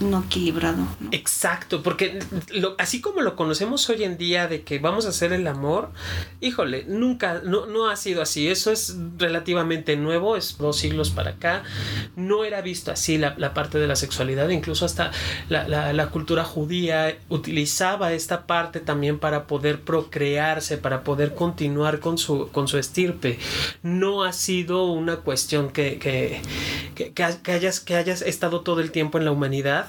no 0.00 0.24
equilibrado. 0.24 0.86
Exacto, 1.12 1.82
porque 1.82 2.18
lo, 2.52 2.74
así 2.78 3.00
como 3.00 3.20
lo 3.20 3.36
conocemos 3.36 3.88
hoy 3.88 4.04
en 4.04 4.18
día 4.18 4.48
de 4.48 4.62
que 4.62 4.78
vamos 4.78 5.06
a 5.06 5.10
hacer 5.10 5.32
el 5.32 5.46
amor, 5.46 5.90
híjole, 6.40 6.84
nunca, 6.88 7.40
no, 7.44 7.66
no 7.66 7.88
ha 7.88 7.96
sido 7.96 8.22
así, 8.22 8.48
eso 8.48 8.72
es 8.72 8.96
relativamente 9.18 9.96
nuevo, 9.96 10.36
es 10.36 10.58
dos 10.58 10.78
siglos 10.78 11.10
para 11.10 11.32
acá, 11.32 11.62
no 12.16 12.44
era 12.44 12.60
visto 12.60 12.90
así 12.90 13.18
la, 13.18 13.34
la 13.38 13.54
parte 13.54 13.78
de 13.78 13.86
la 13.86 13.93
sexualidad, 13.96 14.48
incluso 14.48 14.84
hasta 14.84 15.10
la, 15.48 16.08
cultura 16.10 16.44
judía 16.44 17.16
utilizaba 17.28 18.12
esta 18.12 18.46
parte 18.46 18.80
también 18.80 19.18
para 19.18 19.46
poder 19.46 19.80
procrearse, 19.80 20.78
para 20.78 21.02
poder 21.02 21.34
continuar 21.34 22.00
con 22.00 22.18
su, 22.18 22.48
con 22.50 22.68
su 22.68 22.78
estirpe. 22.78 23.38
No 23.82 24.24
ha 24.24 24.32
sido 24.32 24.84
una 24.84 25.16
cuestión 25.16 25.70
que, 25.70 25.98
que, 25.98 26.40
que, 26.94 27.52
hayas, 27.52 27.80
que 27.80 27.96
hayas 27.96 28.22
estado 28.22 28.60
todo 28.60 28.80
el 28.80 28.90
tiempo 28.90 29.18
en 29.18 29.24
la 29.24 29.32
humanidad 29.32 29.86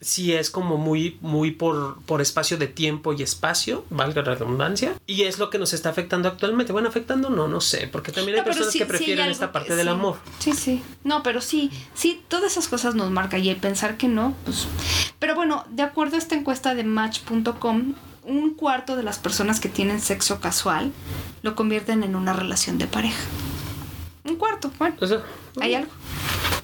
sí 0.00 0.32
es 0.32 0.50
como 0.50 0.76
muy, 0.76 1.18
muy 1.20 1.50
por, 1.50 2.00
por 2.02 2.20
espacio 2.20 2.56
de 2.56 2.66
tiempo 2.66 3.12
y 3.12 3.22
espacio, 3.22 3.84
valga 3.90 4.22
la 4.22 4.34
redundancia, 4.34 4.94
y 5.06 5.22
es 5.22 5.38
lo 5.38 5.50
que 5.50 5.58
nos 5.58 5.72
está 5.72 5.90
afectando 5.90 6.28
actualmente. 6.28 6.72
Bueno, 6.72 6.88
afectando 6.88 7.30
no, 7.30 7.48
no 7.48 7.60
sé, 7.60 7.88
porque 7.88 8.12
también 8.12 8.38
hay 8.38 8.44
personas 8.44 8.72
que 8.72 8.86
prefieren 8.86 9.28
esta 9.28 9.52
parte 9.52 9.76
del 9.76 9.88
amor. 9.88 10.18
Sí, 10.38 10.52
sí, 10.52 10.82
no, 11.04 11.22
pero 11.22 11.40
sí, 11.40 11.70
sí, 11.94 12.22
todas 12.28 12.52
esas 12.52 12.68
cosas 12.68 12.94
nos 12.94 13.10
marcan 13.10 13.44
y 13.44 13.50
el 13.50 13.56
pensar 13.56 13.96
que 13.96 14.08
no, 14.08 14.34
pues... 14.44 14.66
Pero 15.18 15.34
bueno, 15.34 15.64
de 15.70 15.82
acuerdo 15.82 16.16
a 16.16 16.18
esta 16.18 16.34
encuesta 16.34 16.74
de 16.74 16.84
match.com, 16.84 17.94
un 18.24 18.54
cuarto 18.54 18.94
de 18.94 19.02
las 19.02 19.18
personas 19.18 19.58
que 19.58 19.68
tienen 19.68 20.00
sexo 20.00 20.40
casual 20.40 20.92
lo 21.42 21.54
convierten 21.54 22.02
en 22.02 22.14
una 22.14 22.34
relación 22.34 22.78
de 22.78 22.86
pareja. 22.86 23.22
Un 24.24 24.36
cuarto, 24.36 24.70
bueno. 24.78 24.96
hay 25.60 25.74
algo. 25.74 25.90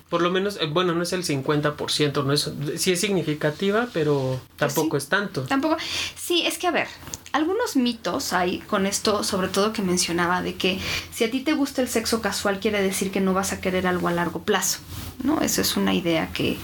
Por 0.08 0.22
lo 0.22 0.30
menos, 0.30 0.58
eh, 0.60 0.66
bueno, 0.66 0.94
no 0.94 1.02
es 1.02 1.12
el 1.12 1.24
50%, 1.24 2.24
no 2.24 2.32
es, 2.32 2.50
sí 2.76 2.92
es 2.92 3.00
significativa, 3.00 3.88
pero 3.92 4.40
tampoco 4.56 4.90
pues 4.90 5.04
es 5.04 5.08
tanto. 5.08 5.42
Tampoco. 5.42 5.76
Sí, 6.14 6.44
es 6.46 6.58
que 6.58 6.66
a 6.66 6.70
ver, 6.70 6.88
algunos 7.32 7.74
mitos 7.74 8.32
hay 8.32 8.60
con 8.60 8.86
esto, 8.86 9.24
sobre 9.24 9.48
todo 9.48 9.72
que 9.72 9.82
mencionaba, 9.82 10.42
de 10.42 10.54
que 10.54 10.78
si 11.12 11.24
a 11.24 11.30
ti 11.30 11.40
te 11.40 11.54
gusta 11.54 11.82
el 11.82 11.88
sexo 11.88 12.20
casual 12.20 12.60
quiere 12.60 12.80
decir 12.82 13.10
que 13.10 13.20
no 13.20 13.32
vas 13.32 13.52
a 13.52 13.60
querer 13.60 13.86
algo 13.86 14.08
a 14.08 14.12
largo 14.12 14.42
plazo, 14.42 14.78
¿no? 15.22 15.40
Eso 15.40 15.62
es 15.62 15.76
una 15.76 15.94
idea 15.94 16.30
que, 16.32 16.58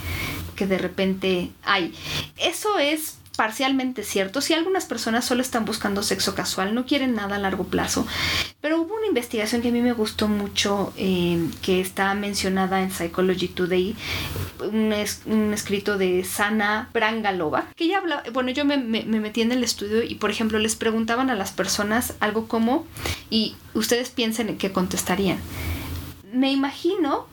que 0.54 0.66
de 0.66 0.78
repente 0.78 1.50
hay. 1.64 1.94
Eso 2.36 2.78
es 2.78 3.19
parcialmente 3.36 4.02
cierto. 4.02 4.40
Si 4.40 4.52
algunas 4.52 4.84
personas 4.84 5.24
solo 5.24 5.42
están 5.42 5.64
buscando 5.64 6.02
sexo 6.02 6.34
casual, 6.34 6.74
no 6.74 6.84
quieren 6.84 7.14
nada 7.14 7.36
a 7.36 7.38
largo 7.38 7.64
plazo. 7.64 8.06
Pero 8.60 8.80
hubo 8.80 8.94
una 8.94 9.06
investigación 9.06 9.62
que 9.62 9.68
a 9.68 9.72
mí 9.72 9.80
me 9.80 9.92
gustó 9.92 10.28
mucho, 10.28 10.92
eh, 10.96 11.48
que 11.62 11.80
está 11.80 12.12
mencionada 12.14 12.82
en 12.82 12.90
Psychology 12.90 13.48
Today, 13.48 13.96
un, 14.60 14.92
escrito 15.54 15.96
de 15.96 16.24
Sana 16.24 16.90
Brangalova, 16.92 17.68
que 17.76 17.84
ella 17.84 17.98
habla, 17.98 18.22
bueno, 18.32 18.50
yo 18.50 18.64
me, 18.64 18.76
me, 18.76 19.04
me 19.04 19.20
metí 19.20 19.40
en 19.40 19.52
el 19.52 19.64
estudio 19.64 20.02
y, 20.02 20.16
por 20.16 20.30
ejemplo, 20.30 20.58
les 20.58 20.76
preguntaban 20.76 21.30
a 21.30 21.34
las 21.34 21.52
personas 21.52 22.14
algo 22.20 22.46
como, 22.46 22.86
y 23.30 23.56
ustedes 23.74 24.10
piensen 24.10 24.50
en 24.50 24.58
qué 24.58 24.72
contestarían. 24.72 25.38
Me 26.32 26.52
imagino 26.52 27.26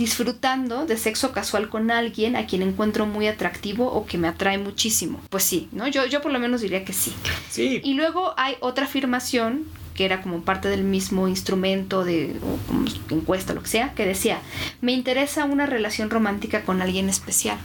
disfrutando 0.00 0.86
de 0.86 0.96
sexo 0.96 1.30
casual 1.30 1.68
con 1.68 1.90
alguien 1.90 2.34
a 2.34 2.46
quien 2.46 2.62
encuentro 2.62 3.04
muy 3.04 3.26
atractivo 3.26 3.92
o 3.92 4.06
que 4.06 4.16
me 4.16 4.28
atrae 4.28 4.56
muchísimo. 4.56 5.20
Pues 5.28 5.44
sí, 5.44 5.68
¿no? 5.72 5.86
Yo, 5.88 6.06
yo 6.06 6.22
por 6.22 6.32
lo 6.32 6.38
menos 6.38 6.62
diría 6.62 6.86
que 6.86 6.94
sí. 6.94 7.12
Sí. 7.50 7.82
Y 7.84 7.92
luego 7.92 8.32
hay 8.38 8.56
otra 8.60 8.86
afirmación 8.86 9.66
que 9.94 10.06
era 10.06 10.22
como 10.22 10.40
parte 10.40 10.68
del 10.68 10.84
mismo 10.84 11.28
instrumento 11.28 12.02
de 12.02 12.34
o 12.42 13.14
encuesta, 13.14 13.52
lo 13.52 13.62
que 13.62 13.68
sea, 13.68 13.92
que 13.92 14.06
decía, 14.06 14.40
me 14.80 14.92
interesa 14.92 15.44
una 15.44 15.66
relación 15.66 16.08
romántica 16.08 16.62
con 16.62 16.80
alguien 16.80 17.10
especial. 17.10 17.58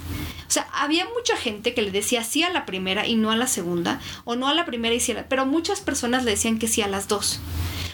O 0.45 0.51
sea, 0.51 0.67
había 0.73 1.05
mucha 1.17 1.37
gente 1.37 1.73
que 1.73 1.83
le 1.83 1.91
decía 1.91 2.25
sí 2.25 2.43
a 2.43 2.51
la 2.51 2.65
primera 2.65 3.07
y 3.07 3.15
no 3.15 3.31
a 3.31 3.37
la 3.37 3.47
segunda, 3.47 4.01
o 4.25 4.35
no 4.35 4.49
a 4.49 4.53
la 4.53 4.65
primera 4.65 4.93
y 4.93 4.99
sí 4.99 5.13
a 5.13 5.15
la... 5.15 5.29
Pero 5.29 5.45
muchas 5.45 5.79
personas 5.79 6.25
le 6.25 6.31
decían 6.31 6.59
que 6.59 6.67
sí 6.67 6.81
a 6.81 6.89
las 6.89 7.07
dos. 7.07 7.39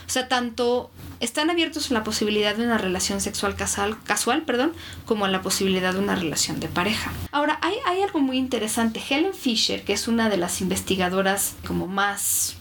O 0.07 0.09
sea, 0.09 0.27
tanto 0.27 0.89
están 1.21 1.49
abiertos 1.49 1.91
a 1.91 1.93
la 1.93 2.03
posibilidad 2.03 2.55
de 2.55 2.65
una 2.65 2.77
relación 2.77 3.21
sexual 3.21 3.55
casual, 3.55 3.97
casual 4.03 4.41
perdón, 4.41 4.73
como 5.05 5.25
a 5.25 5.29
la 5.29 5.41
posibilidad 5.41 5.93
de 5.93 5.99
una 5.99 6.15
relación 6.15 6.59
de 6.59 6.67
pareja. 6.67 7.11
Ahora, 7.31 7.59
hay, 7.61 7.75
hay 7.87 8.01
algo 8.01 8.19
muy 8.19 8.37
interesante. 8.37 9.01
Helen 9.09 9.33
Fisher, 9.33 9.83
que 9.83 9.93
es 9.93 10.07
una 10.07 10.29
de 10.29 10.37
las 10.37 10.61
investigadoras 10.61 11.55
como 11.65 11.87
más 11.87 12.57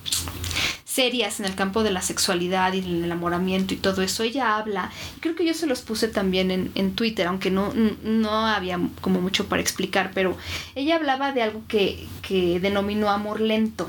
serias 0.90 1.38
en 1.38 1.46
el 1.46 1.54
campo 1.54 1.84
de 1.84 1.92
la 1.92 2.02
sexualidad 2.02 2.72
y 2.72 2.80
del 2.80 3.04
enamoramiento 3.04 3.74
y 3.74 3.76
todo 3.76 4.02
eso. 4.02 4.24
Ella 4.24 4.56
habla, 4.56 4.90
creo 5.20 5.36
que 5.36 5.46
yo 5.46 5.54
se 5.54 5.68
los 5.68 5.82
puse 5.82 6.08
también 6.08 6.50
en, 6.50 6.72
en 6.74 6.96
Twitter, 6.96 7.28
aunque 7.28 7.50
no, 7.50 7.72
no 8.02 8.46
había 8.46 8.80
como 9.00 9.20
mucho 9.20 9.46
para 9.46 9.62
explicar, 9.62 10.10
pero 10.14 10.36
ella 10.74 10.96
hablaba 10.96 11.30
de 11.32 11.42
algo 11.42 11.62
que, 11.68 12.06
que 12.22 12.58
denominó 12.58 13.08
amor 13.10 13.40
lento, 13.40 13.88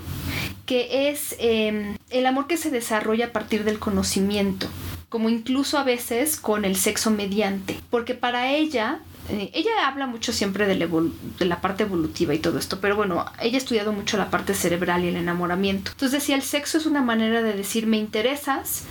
que 0.67 1.10
es 1.10 1.36
em, 1.39 1.98
el 2.12 2.27
amor 2.27 2.46
que 2.46 2.58
se 2.58 2.70
desarrolla 2.70 3.27
a 3.27 3.31
partir 3.31 3.63
del 3.63 3.79
conocimiento 3.79 4.67
como 5.10 5.27
incluso 5.27 5.77
a 5.77 5.84
veces 5.84 6.38
con 6.38 6.63
el 6.63 6.77
sexo 6.77 7.12
mediante, 7.12 7.77
porque 7.89 8.13
para 8.13 8.53
ella 8.53 9.00
eh, 9.30 9.51
ella 9.54 9.88
habla 9.88 10.08
mucho 10.08 10.34
siempre 10.34 10.66
de 10.66 10.75
la, 10.75 10.88
de 10.88 11.46
la, 11.46 11.62
parte 11.62 11.84
evolutiva 11.84 12.34
y 12.34 12.40
todo 12.40 12.58
esto, 12.58 12.80
pero 12.82 12.96
bueno, 12.96 13.25
ella 13.40 13.56
ha 13.56 13.58
estudiado 13.58 13.94
mucho 13.94 14.18
la 14.18 14.30
parte 14.30 14.54
cerebral 14.54 15.06
y 15.06 15.10
el 15.10 15.16
enamoramiento. 15.16 15.92
Entonces 15.92 16.20
decía, 16.20 16.36
el 16.36 16.42
sexo 16.42 16.78
es 16.78 16.86
una 16.86 17.01
manera 17.01 17.42
de 17.42 17.54
decir, 17.54 17.88
me 17.88 17.98
interesas, 17.98 18.84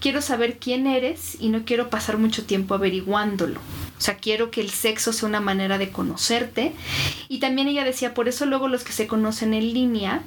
quiero 0.00 0.20
saber 0.20 0.58
quién 0.58 0.86
eres 0.86 1.36
y 1.40 1.48
no 1.48 1.64
quiero 1.64 1.90
pasar 1.90 2.18
mucho 2.18 2.44
tiempo 2.44 2.74
averiguándolo. 2.74 3.60
O 3.98 4.00
sea, 4.00 4.16
quiero 4.16 4.50
que 4.50 4.60
el 4.60 4.70
sexo 4.70 5.12
sea 5.12 5.28
una 5.28 5.40
manera 5.40 5.78
de 5.78 5.90
conocerte. 5.90 6.72
Y 7.28 7.40
también 7.40 7.66
ella 7.66 7.84
decía, 7.84 8.14
por 8.14 8.28
eso 8.28 8.46
luego 8.46 8.68
los 8.68 8.84
que 8.84 8.92
se 8.92 9.08
conocen 9.08 9.54
en 9.54 9.74
línea 9.74 10.22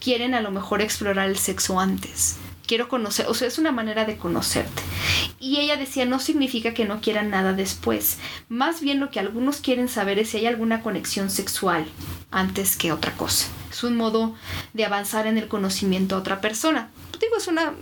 quieren 0.00 0.34
a 0.34 0.42
lo 0.42 0.50
mejor 0.50 0.82
explorar 0.82 1.28
el 1.28 1.38
sexo 1.38 1.80
antes 1.80 2.36
quiero 2.66 2.88
conocer, 2.88 3.26
o 3.28 3.34
sea, 3.34 3.48
es 3.48 3.58
una 3.58 3.72
manera 3.72 4.04
de 4.04 4.16
conocerte. 4.16 4.82
Y 5.38 5.58
ella 5.58 5.76
decía, 5.76 6.04
no 6.06 6.18
significa 6.18 6.74
que 6.74 6.84
no 6.84 7.00
quieran 7.00 7.30
nada 7.30 7.52
después. 7.52 8.18
Más 8.48 8.80
bien 8.80 9.00
lo 9.00 9.10
que 9.10 9.20
algunos 9.20 9.58
quieren 9.58 9.88
saber 9.88 10.18
es 10.18 10.30
si 10.30 10.38
hay 10.38 10.46
alguna 10.46 10.82
conexión 10.82 11.30
sexual 11.30 11.86
antes 12.30 12.76
que 12.76 12.92
otra 12.92 13.12
cosa. 13.12 13.46
Es 13.70 13.84
un 13.84 13.96
modo 13.96 14.34
de 14.72 14.84
avanzar 14.84 15.26
en 15.26 15.38
el 15.38 15.48
conocimiento 15.48 16.14
a 16.14 16.18
otra 16.18 16.40
persona. 16.40 16.90
Digo, 17.20 17.36
es 17.36 17.46
una... 17.46 17.72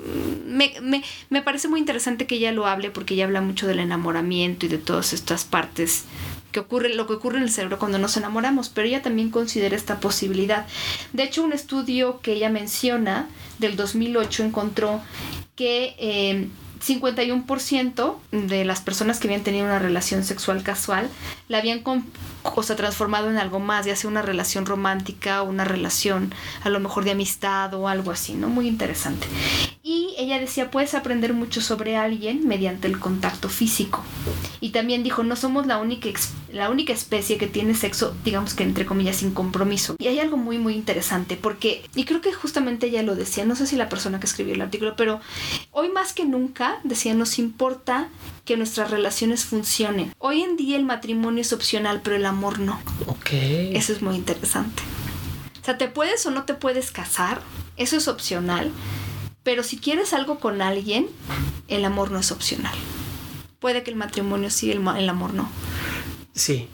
Me, 0.46 0.74
me, 0.82 1.02
me 1.30 1.42
parece 1.42 1.68
muy 1.68 1.80
interesante 1.80 2.26
que 2.26 2.36
ella 2.36 2.52
lo 2.52 2.66
hable 2.66 2.90
porque 2.90 3.14
ella 3.14 3.24
habla 3.24 3.40
mucho 3.40 3.66
del 3.66 3.78
enamoramiento 3.78 4.66
y 4.66 4.68
de 4.68 4.78
todas 4.78 5.12
estas 5.12 5.44
partes 5.44 6.04
que 6.52 6.60
ocurre, 6.60 6.94
lo 6.94 7.06
que 7.06 7.14
ocurre 7.14 7.38
en 7.38 7.44
el 7.44 7.50
cerebro 7.50 7.78
cuando 7.78 7.98
nos 7.98 8.16
enamoramos, 8.16 8.68
pero 8.68 8.86
ella 8.86 9.02
también 9.02 9.30
considera 9.30 9.74
esta 9.74 9.98
posibilidad. 9.98 10.66
De 11.12 11.24
hecho, 11.24 11.42
un 11.42 11.52
estudio 11.52 12.20
que 12.20 12.34
ella 12.34 12.50
menciona 12.50 13.28
del 13.58 13.76
2008 13.76 14.44
encontró 14.44 15.00
que 15.56 15.96
eh, 15.98 16.48
51% 16.86 18.16
de 18.32 18.64
las 18.64 18.80
personas 18.80 19.18
que 19.18 19.28
habían 19.28 19.42
tenido 19.42 19.64
una 19.64 19.78
relación 19.78 20.24
sexual 20.24 20.62
casual 20.62 21.08
la 21.48 21.58
habían 21.58 21.82
o 22.42 22.62
sea, 22.62 22.76
transformado 22.76 23.30
en 23.30 23.38
algo 23.38 23.60
más, 23.60 23.86
ya 23.86 23.96
sea 23.96 24.10
una 24.10 24.22
relación 24.22 24.66
romántica 24.66 25.42
o 25.42 25.48
una 25.48 25.64
relación 25.64 26.34
a 26.62 26.68
lo 26.68 26.80
mejor 26.80 27.04
de 27.04 27.12
amistad 27.12 27.72
o 27.74 27.88
algo 27.88 28.10
así, 28.10 28.34
¿no? 28.34 28.48
Muy 28.48 28.68
interesante. 28.68 29.26
Y 29.82 30.14
ella 30.18 30.38
decía, 30.38 30.70
puedes 30.70 30.94
aprender 30.94 31.34
mucho 31.34 31.60
sobre 31.60 31.96
alguien 31.96 32.46
mediante 32.46 32.86
el 32.86 32.98
contacto 32.98 33.48
físico. 33.48 34.02
Y 34.60 34.70
también 34.70 35.02
dijo, 35.02 35.24
no 35.24 35.34
somos 35.36 35.66
la 35.66 35.78
única, 35.78 36.08
la 36.52 36.70
única 36.70 36.92
especie 36.92 37.38
que 37.38 37.46
tiene 37.46 37.74
sexo, 37.74 38.14
digamos 38.24 38.54
que 38.54 38.62
entre 38.62 38.86
comillas, 38.86 39.16
sin 39.16 39.32
compromiso. 39.32 39.96
Y 39.98 40.06
hay 40.06 40.20
algo 40.20 40.36
muy, 40.36 40.58
muy 40.58 40.74
interesante, 40.74 41.36
porque, 41.36 41.84
y 41.94 42.04
creo 42.04 42.20
que 42.20 42.32
justamente 42.32 42.86
ella 42.86 43.02
lo 43.02 43.16
decía, 43.16 43.44
no 43.44 43.56
sé 43.56 43.66
si 43.66 43.76
la 43.76 43.88
persona 43.88 44.20
que 44.20 44.26
escribió 44.26 44.54
el 44.54 44.62
artículo, 44.62 44.94
pero 44.96 45.20
hoy 45.72 45.88
más 45.88 46.12
que 46.12 46.24
nunca, 46.24 46.78
decía, 46.84 47.14
nos 47.14 47.38
importa 47.38 48.08
que 48.44 48.56
nuestras 48.56 48.90
relaciones 48.90 49.44
funcionen. 49.44 50.12
Hoy 50.18 50.42
en 50.42 50.56
día 50.56 50.76
el 50.76 50.84
matrimonio 50.84 51.42
es 51.42 51.52
opcional, 51.52 52.00
pero 52.02 52.16
el 52.16 52.26
amor 52.26 52.31
no. 52.32 52.80
Ok. 53.06 53.30
Eso 53.32 53.92
es 53.92 54.02
muy 54.02 54.16
interesante. 54.16 54.82
O 55.60 55.64
sea, 55.64 55.78
te 55.78 55.88
puedes 55.88 56.26
o 56.26 56.30
no 56.30 56.44
te 56.44 56.54
puedes 56.54 56.90
casar, 56.90 57.40
eso 57.76 57.96
es 57.96 58.08
opcional, 58.08 58.72
pero 59.42 59.62
si 59.62 59.78
quieres 59.78 60.12
algo 60.12 60.40
con 60.40 60.60
alguien, 60.60 61.06
el 61.68 61.84
amor 61.84 62.10
no 62.10 62.18
es 62.18 62.32
opcional. 62.32 62.74
Puede 63.60 63.84
que 63.84 63.90
el 63.90 63.96
matrimonio 63.96 64.50
sí, 64.50 64.72
el, 64.72 64.86
el 64.96 65.08
amor 65.08 65.34
no. 65.34 65.48
Sí. 66.34 66.68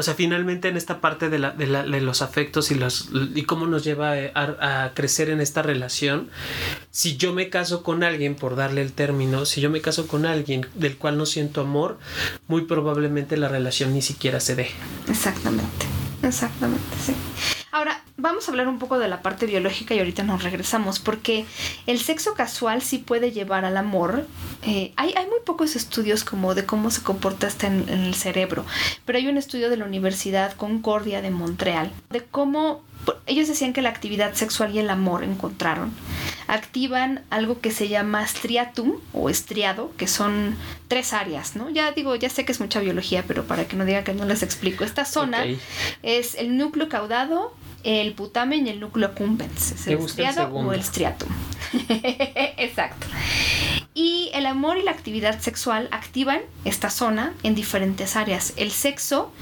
O 0.00 0.02
sea, 0.02 0.14
finalmente 0.14 0.68
en 0.68 0.78
esta 0.78 1.02
parte 1.02 1.28
de, 1.28 1.38
la, 1.38 1.50
de, 1.50 1.66
la, 1.66 1.82
de 1.82 2.00
los 2.00 2.22
afectos 2.22 2.70
y, 2.70 2.74
los, 2.74 3.10
y 3.34 3.42
cómo 3.42 3.66
nos 3.66 3.84
lleva 3.84 4.14
a, 4.14 4.84
a, 4.84 4.94
crecer 4.94 5.28
en 5.28 5.42
esta 5.42 5.60
relación, 5.60 6.30
si 6.90 7.18
yo 7.18 7.34
me 7.34 7.50
caso 7.50 7.82
con 7.82 8.02
alguien, 8.02 8.34
por 8.34 8.56
darle 8.56 8.80
el 8.80 8.94
término, 8.94 9.44
si 9.44 9.60
yo 9.60 9.68
me 9.68 9.82
caso 9.82 10.08
con 10.08 10.24
alguien 10.24 10.66
del 10.74 10.96
cual 10.96 11.18
no 11.18 11.26
siento 11.26 11.60
amor, 11.60 11.98
muy 12.48 12.62
probablemente 12.62 13.36
la 13.36 13.48
relación 13.48 13.92
ni 13.92 14.00
siquiera 14.00 14.40
se 14.40 14.54
dé. 14.56 14.70
Exactamente, 15.06 15.84
exactamente, 16.22 16.96
sí. 17.04 17.14
Ahora, 17.72 18.02
vamos 18.16 18.48
a 18.48 18.50
hablar 18.50 18.66
un 18.66 18.78
poco 18.78 18.98
de 18.98 19.06
la 19.06 19.22
parte 19.22 19.46
biológica 19.46 19.94
y 19.94 19.98
ahorita 19.98 20.24
nos 20.24 20.42
regresamos, 20.42 20.98
porque 20.98 21.46
el 21.86 22.00
sexo 22.00 22.34
casual 22.34 22.82
sí 22.82 22.98
puede 22.98 23.30
llevar 23.30 23.64
al 23.64 23.76
amor. 23.76 24.26
Eh, 24.62 24.92
hay, 24.96 25.14
hay, 25.16 25.26
muy 25.26 25.38
pocos 25.44 25.76
estudios 25.76 26.24
como 26.24 26.54
de 26.54 26.66
cómo 26.66 26.90
se 26.90 27.02
comporta 27.02 27.46
esto 27.46 27.66
en, 27.66 27.88
en 27.88 28.00
el 28.04 28.14
cerebro, 28.14 28.64
pero 29.04 29.18
hay 29.18 29.28
un 29.28 29.38
estudio 29.38 29.70
de 29.70 29.76
la 29.76 29.84
Universidad 29.84 30.52
Concordia 30.54 31.22
de 31.22 31.30
Montreal 31.30 31.92
de 32.10 32.24
cómo 32.24 32.82
ellos 33.26 33.48
decían 33.48 33.72
que 33.72 33.82
la 33.82 33.88
actividad 33.88 34.34
sexual 34.34 34.74
y 34.74 34.78
el 34.78 34.90
amor 34.90 35.24
encontraron 35.24 35.92
activan 36.50 37.22
algo 37.30 37.60
que 37.60 37.70
se 37.70 37.88
llama 37.88 38.26
striatum 38.26 38.94
o 39.12 39.30
estriado, 39.30 39.92
que 39.96 40.08
son 40.08 40.56
tres 40.88 41.12
áreas, 41.12 41.54
¿no? 41.54 41.70
Ya 41.70 41.92
digo, 41.92 42.16
ya 42.16 42.28
sé 42.28 42.44
que 42.44 42.50
es 42.50 42.60
mucha 42.60 42.80
biología, 42.80 43.24
pero 43.26 43.44
para 43.44 43.68
que 43.68 43.76
no 43.76 43.84
digan 43.84 44.02
que 44.02 44.14
no 44.14 44.24
les 44.24 44.42
explico, 44.42 44.82
esta 44.82 45.04
zona 45.04 45.40
okay. 45.40 45.60
es 46.02 46.34
el 46.34 46.56
núcleo 46.56 46.88
caudado, 46.88 47.54
el 47.84 48.12
putamen 48.14 48.66
y 48.66 48.70
el 48.70 48.80
núcleo 48.80 49.08
accumbens, 49.08 49.72
es 49.72 49.86
el 49.86 49.98
estriado 49.98 50.46
el 50.46 50.66
o 50.66 50.72
el 50.72 50.82
striatum. 50.82 51.28
Exacto. 51.88 53.06
Y 53.94 54.30
el 54.34 54.46
amor 54.46 54.78
y 54.78 54.82
la 54.82 54.92
actividad 54.92 55.40
sexual 55.40 55.88
activan 55.90 56.40
esta 56.64 56.90
zona 56.90 57.34
en 57.42 57.54
diferentes 57.54 58.16
áreas. 58.16 58.54
El 58.56 58.70
sexo 58.70 59.32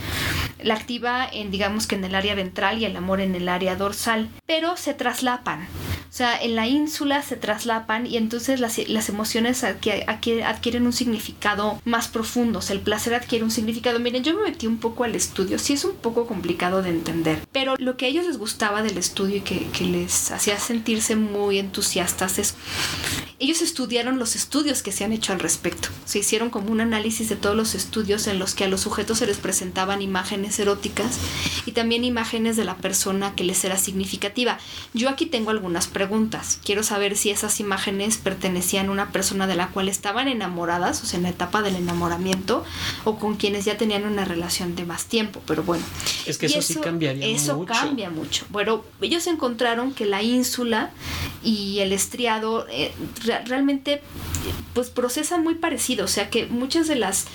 la 0.63 0.75
activa 0.75 1.29
en, 1.31 1.51
digamos 1.51 1.87
que 1.87 1.95
en 1.95 2.05
el 2.05 2.15
área 2.15 2.35
ventral 2.35 2.79
y 2.79 2.85
el 2.85 2.97
amor 2.97 3.21
en 3.21 3.35
el 3.35 3.49
área 3.49 3.77
dorsal, 3.77 4.29
pero 4.47 4.77
se 4.77 4.95
traslapan. 4.95 5.67
O 6.11 6.13
sea, 6.19 6.41
en 6.41 6.57
la 6.57 6.67
ínsula 6.67 7.23
se 7.23 7.37
traslapan 7.37 8.07
y 8.07 8.17
entonces 8.17 8.61
las, 8.61 8.79
las 8.89 9.09
emociones 9.11 9.63
adquieren 9.63 10.87
un 10.87 10.93
significado 10.93 11.81
más 11.85 12.09
profundo. 12.09 12.61
O 12.61 12.63
sea, 12.63 12.75
el 12.75 12.81
placer 12.81 13.15
adquiere 13.15 13.45
un 13.45 13.51
significado. 13.51 14.01
Miren, 14.01 14.25
yo 14.25 14.35
me 14.35 14.43
metí 14.43 14.67
un 14.67 14.79
poco 14.79 15.05
al 15.05 15.15
estudio. 15.15 15.59
Sí 15.59 15.75
es 15.75 15.85
un 15.85 15.97
poco 15.97 16.27
complicado 16.27 16.83
de 16.83 16.91
entender. 16.91 17.47
Pero 17.53 17.77
lo 17.79 17.97
que 17.97 18.07
a 18.07 18.09
ellos 18.09 18.27
les 18.27 18.39
gustaba 18.39 18.83
del 18.83 18.97
estudio 18.97 19.37
y 19.37 19.41
que, 19.43 19.67
que 19.69 19.85
les 19.85 20.31
hacía 20.31 20.59
sentirse 20.59 21.15
muy 21.15 21.59
entusiastas 21.59 22.39
es... 22.39 22.55
Ellos 23.41 23.63
estudiaron 23.63 24.19
los 24.19 24.35
estudios 24.35 24.83
que 24.83 24.91
se 24.91 25.05
han 25.05 25.13
hecho 25.13 25.33
al 25.33 25.39
respecto. 25.39 25.91
Se 26.07 26.19
hicieron 26.19 26.51
como 26.51 26.73
un 26.73 26.81
análisis 26.81 27.29
de 27.29 27.37
todos 27.37 27.55
los 27.55 27.77
estudios 27.77 28.27
en 28.27 28.41
los 28.41 28.57
que 28.57 28.65
a 28.65 28.69
los 28.69 28.81
sujetos 28.81 29.19
se 29.19 29.27
les 29.27 29.37
presentaban 29.37 30.03
imágenes 30.03 30.59
eróticas 30.59 31.19
y 31.65 31.73
también 31.73 32.03
imágenes 32.03 32.57
de 32.57 32.65
la 32.65 32.77
persona 32.79 33.37
que 33.37 33.45
les 33.45 33.63
era 33.65 33.79
significativa. 33.79 34.59
Yo 34.93 35.09
aquí 35.09 35.27
tengo 35.27 35.51
algunas 35.51 35.87
preguntas. 35.87 35.98
Quiero 36.65 36.83
saber 36.83 37.17
si 37.17 37.31
esas 37.31 37.61
imágenes 37.61 38.19
pertenecían 38.19 38.89
a 38.89 38.93
una 38.93 39.13
persona 39.13 39.47
de 39.47 39.57
la 39.57 39.69
cual 39.69 39.89
estaban 39.89 40.29
enamoradas, 40.29 41.03
o 41.03 41.07
sea, 41.07 41.17
en 41.17 41.25
la 41.25 41.31
etapa 41.31 41.63
del 41.63 41.77
enamoramiento, 41.77 42.65
o 43.05 43.19
con 43.19 43.37
quienes 43.37 43.65
ya 43.65 43.77
tenían 43.77 44.05
una 44.05 44.25
relación 44.25 44.77
de 44.77 44.85
más 44.85 45.07
tiempo. 45.07 45.43
Pero 45.47 45.63
bueno. 45.63 45.85
Es 46.27 46.39
que 46.39 46.47
eso, 46.47 46.59
eso, 46.59 46.75
sí 46.75 46.81
cambiaría 46.81 47.27
eso 47.27 47.57
mucho. 47.57 47.73
cambia 47.73 48.11
mucho. 48.11 48.47
Bueno, 48.51 48.85
ellos 49.01 49.27
encontraron 49.27 49.93
que 49.93 50.07
la 50.07 50.23
ínsula 50.23 50.91
y 51.43 51.79
el 51.81 51.93
estriado 51.93 52.67
eh, 52.69 52.93
realmente 53.47 54.03
pues 54.75 54.91
procesan 54.91 55.43
muy 55.43 55.55
parecido, 55.55 56.05
o 56.05 56.09
sea 56.09 56.31
que 56.31 56.47
muchas 56.47 56.89
de 56.89 56.97
las 56.97 57.27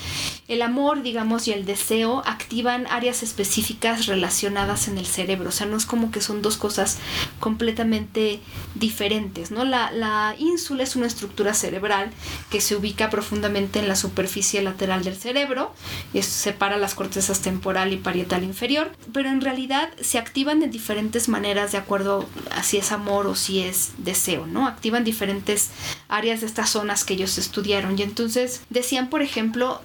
el 0.48 0.62
amor, 0.62 1.02
digamos, 1.02 1.48
y 1.48 1.52
el 1.52 1.64
deseo 1.64 2.22
activan 2.26 2.86
áreas 2.88 3.22
específicas 3.22 4.06
relacionadas 4.06 4.88
en 4.88 4.98
el 4.98 5.06
cerebro, 5.06 5.48
o 5.48 5.52
sea, 5.52 5.66
no 5.66 5.76
es 5.76 5.86
como 5.86 6.10
que 6.10 6.20
son 6.20 6.42
dos 6.42 6.56
cosas 6.56 6.98
completamente 7.40 8.40
diferentes, 8.74 9.50
¿no? 9.50 9.64
La, 9.64 9.90
la 9.92 10.34
ínsula 10.38 10.82
es 10.82 10.96
una 10.96 11.06
estructura 11.06 11.54
cerebral 11.54 12.10
que 12.50 12.60
se 12.60 12.76
ubica 12.76 13.10
profundamente 13.10 13.78
en 13.78 13.88
la 13.88 13.96
superficie 13.96 14.62
lateral 14.62 15.04
del 15.04 15.16
cerebro, 15.16 15.72
y 16.12 16.22
separa 16.22 16.76
las 16.76 16.94
cortezas 16.94 17.40
temporal 17.40 17.92
y 17.92 17.96
parietal 17.96 18.44
inferior, 18.44 18.92
pero 19.12 19.28
en 19.28 19.40
realidad 19.40 19.90
se 20.00 20.18
activan 20.18 20.60
de 20.60 20.68
diferentes 20.68 21.28
maneras 21.28 21.72
de 21.72 21.78
acuerdo 21.78 22.28
a 22.50 22.62
si 22.62 22.78
es 22.78 22.92
amor 22.92 23.26
o 23.26 23.34
si 23.34 23.60
es 23.60 23.92
deseo, 23.98 24.46
¿no? 24.46 24.66
Activan 24.66 25.04
diferentes 25.04 25.70
áreas 26.08 26.40
de 26.40 26.46
estas 26.46 26.70
zonas 26.70 27.04
que 27.04 27.14
ellos 27.14 27.38
estudiaron 27.38 27.98
y 27.98 28.02
entonces 28.02 28.62
decían, 28.70 29.08
por 29.10 29.22
ejemplo, 29.22 29.80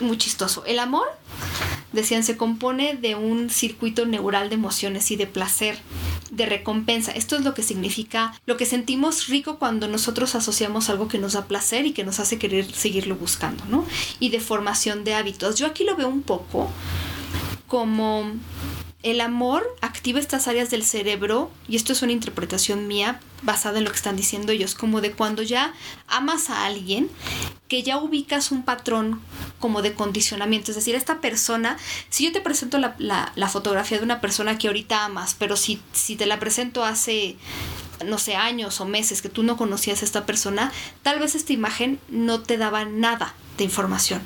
muy 0.00 0.18
chistoso, 0.18 0.64
el 0.66 0.78
amor 0.78 1.06
decían, 1.92 2.22
se 2.22 2.36
compone 2.36 2.94
de 2.94 3.14
un 3.14 3.50
circuito 3.50 4.06
neural 4.06 4.48
de 4.48 4.54
emociones 4.54 5.10
y 5.10 5.16
de 5.16 5.26
placer, 5.26 5.78
de 6.30 6.46
recompensa. 6.46 7.12
Esto 7.12 7.36
es 7.36 7.42
lo 7.42 7.54
que 7.54 7.62
significa, 7.62 8.34
lo 8.46 8.56
que 8.56 8.66
sentimos 8.66 9.26
rico 9.28 9.58
cuando 9.58 9.88
nosotros 9.88 10.34
asociamos 10.34 10.88
algo 10.88 11.08
que 11.08 11.18
nos 11.18 11.32
da 11.32 11.46
placer 11.46 11.86
y 11.86 11.92
que 11.92 12.04
nos 12.04 12.20
hace 12.20 12.38
querer 12.38 12.70
seguirlo 12.72 13.16
buscando, 13.16 13.64
¿no? 13.66 13.84
Y 14.20 14.30
de 14.30 14.40
formación 14.40 15.04
de 15.04 15.14
hábitos. 15.14 15.56
Yo 15.56 15.66
aquí 15.66 15.84
lo 15.84 15.96
veo 15.96 16.08
un 16.08 16.22
poco 16.22 16.70
como 17.66 18.30
el 19.02 19.20
amor 19.22 19.66
activa 19.80 20.20
estas 20.20 20.46
áreas 20.46 20.70
del 20.70 20.84
cerebro, 20.84 21.50
y 21.68 21.76
esto 21.76 21.92
es 21.92 22.02
una 22.02 22.12
interpretación 22.12 22.86
mía 22.86 23.20
basada 23.42 23.78
en 23.78 23.84
lo 23.84 23.90
que 23.90 23.96
están 23.96 24.16
diciendo 24.16 24.52
ellos, 24.52 24.74
como 24.74 25.00
de 25.00 25.12
cuando 25.12 25.42
ya 25.42 25.72
amas 26.06 26.50
a 26.50 26.66
alguien, 26.66 27.08
que 27.68 27.82
ya 27.82 27.96
ubicas 27.96 28.50
un 28.50 28.62
patrón 28.62 29.20
como 29.58 29.80
de 29.80 29.94
condicionamiento, 29.94 30.70
es 30.70 30.76
decir, 30.76 30.94
esta 30.94 31.20
persona, 31.20 31.78
si 32.10 32.24
yo 32.24 32.32
te 32.32 32.42
presento 32.42 32.78
la, 32.78 32.94
la, 32.98 33.48
fotografía 33.48 33.98
de 33.98 34.04
una 34.04 34.20
persona 34.20 34.58
que 34.58 34.66
ahorita 34.66 35.04
amas, 35.06 35.34
pero 35.38 35.56
si, 35.56 35.80
si 35.92 36.16
te 36.16 36.26
la 36.26 36.38
presento 36.38 36.84
hace 36.84 37.36
no 38.04 38.18
sé, 38.18 38.34
años 38.34 38.80
o 38.80 38.86
meses 38.86 39.20
que 39.20 39.28
tú 39.28 39.42
no 39.42 39.58
conocías 39.58 40.00
a 40.00 40.04
esta 40.06 40.24
persona, 40.24 40.72
tal 41.02 41.18
vez 41.18 41.34
esta 41.34 41.52
imagen 41.52 42.00
no 42.08 42.40
te 42.40 42.56
daba 42.56 42.86
nada 42.86 43.34
de 43.60 43.64
información. 43.64 44.22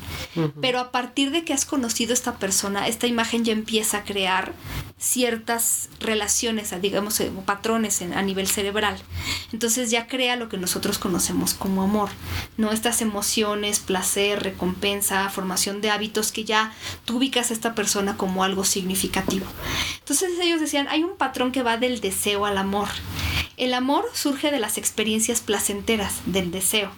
Pero 0.60 0.78
a 0.78 0.90
partir 0.90 1.30
de 1.30 1.44
que 1.44 1.52
has 1.52 1.66
conocido 1.66 2.12
a 2.12 2.14
esta 2.14 2.38
persona, 2.38 2.88
esta 2.88 3.06
imagen 3.06 3.44
ya 3.44 3.52
empieza 3.52 3.98
a 3.98 4.04
crear 4.04 4.52
ciertas 4.96 5.88
relaciones, 6.00 6.72
digamos, 6.80 7.18
eh, 7.20 7.30
patrones 7.44 8.00
a 8.00 8.22
nivel 8.22 8.46
cerebral. 8.46 8.96
Entonces 9.52 9.90
ya 9.90 10.06
crea 10.06 10.36
lo 10.36 10.48
que 10.48 10.56
nosotros 10.56 10.98
conocemos 10.98 11.52
como 11.52 11.82
amor, 11.82 12.10
¿no? 12.56 12.70
Estas 12.72 13.02
emociones, 13.02 13.80
placer, 13.80 14.42
recompensa, 14.42 15.28
formación 15.30 15.80
de 15.80 15.90
hábitos 15.90 16.32
que 16.32 16.44
ya 16.44 16.72
tú 17.04 17.16
ubicas 17.16 17.50
a 17.50 17.54
esta 17.54 17.74
persona 17.74 18.16
como 18.16 18.44
algo 18.44 18.64
significativo. 18.64 19.46
Entonces 19.98 20.30
ellos 20.40 20.60
decían, 20.60 20.86
hay 20.88 21.02
un 21.02 21.16
patrón 21.16 21.52
que 21.52 21.62
va 21.62 21.76
del 21.76 22.00
deseo 22.00 22.46
al 22.46 22.56
amor. 22.56 22.88
El 23.56 23.74
amor 23.74 24.04
surge 24.14 24.50
de 24.50 24.58
las 24.58 24.78
experiencias 24.78 25.40
placenteras, 25.40 26.22
del 26.26 26.50
deseo, 26.50 26.90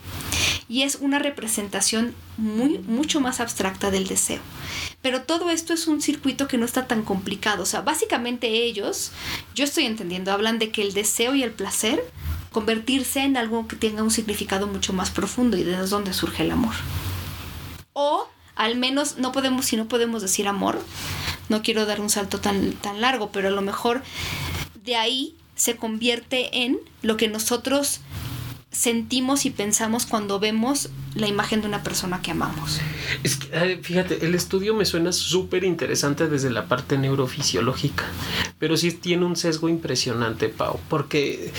y 0.69 0.83
es 0.83 0.97
una 0.97 1.19
representación 1.19 2.15
muy, 2.37 2.79
mucho 2.79 3.21
más 3.21 3.41
abstracta 3.41 3.91
del 3.91 4.07
deseo. 4.07 4.41
Pero 5.03 5.23
todo 5.23 5.51
esto 5.51 5.73
es 5.73 5.87
un 5.87 6.03
circuito 6.03 6.49
que 6.49 6.59
no 6.59 6.65
está 6.65 6.87
tan 6.87 7.03
complicado. 7.03 7.63
O 7.63 7.67
sea, 7.67 7.81
básicamente 7.81 8.49
ellos, 8.49 9.13
yo 9.55 9.65
estoy 9.65 9.87
entendiendo, 9.87 10.33
hablan 10.33 10.59
de 10.59 10.71
que 10.71 10.83
el 10.83 10.93
deseo 10.95 11.35
y 11.35 11.43
el 11.43 11.53
placer 11.53 12.03
convertirse 12.53 13.21
en 13.21 13.37
algo 13.37 13.69
que 13.69 13.77
tenga 13.77 14.03
un 14.03 14.11
significado 14.11 14.67
mucho 14.67 14.93
más 14.93 15.11
profundo 15.11 15.57
y 15.57 15.63
de 15.63 15.77
dónde 15.77 16.13
surge 16.13 16.43
el 16.43 16.51
amor. 16.51 16.75
O 17.93 18.29
al 18.55 18.77
menos 18.77 19.19
no 19.19 19.33
podemos, 19.33 19.67
si 19.67 19.77
no 19.77 19.89
podemos 19.89 20.23
decir 20.23 20.49
amor, 20.49 20.81
no 21.49 21.63
quiero 21.63 21.85
dar 21.85 22.01
un 22.01 22.11
salto 22.11 22.41
tan, 22.41 22.73
tan 22.73 23.01
largo, 23.01 23.31
pero 23.31 23.49
a 23.49 23.51
lo 23.51 23.63
mejor 23.63 24.03
de 24.85 24.97
ahí 24.97 25.37
se 25.55 25.77
convierte 25.77 26.65
en 26.65 26.79
lo 27.03 27.17
que 27.17 27.29
nosotros 27.29 28.01
sentimos 28.77 29.47
y 29.47 29.51
pensamos 29.51 30.05
cuando 30.05 30.39
vemos 30.39 30.91
la 31.15 31.27
imagen 31.27 31.63
de 31.63 31.67
una 31.67 31.83
persona 31.83 32.21
que 32.21 32.33
amamos. 32.33 32.81
Es 33.23 33.37
que, 33.37 33.79
fíjate, 33.83 34.27
el 34.27 34.35
estudio 34.35 34.75
me 34.75 34.85
suena 34.85 35.13
súper 35.13 35.65
interesante 35.65 36.29
desde 36.29 36.51
la 36.51 36.67
parte 36.67 36.99
neurofisiológica, 36.99 38.05
pero 38.59 38.77
sí 38.77 38.93
tiene 38.93 39.25
un 39.25 39.35
sesgo 39.35 39.71
impresionante, 39.71 40.51
Pau, 40.51 40.79
porque 40.91 41.53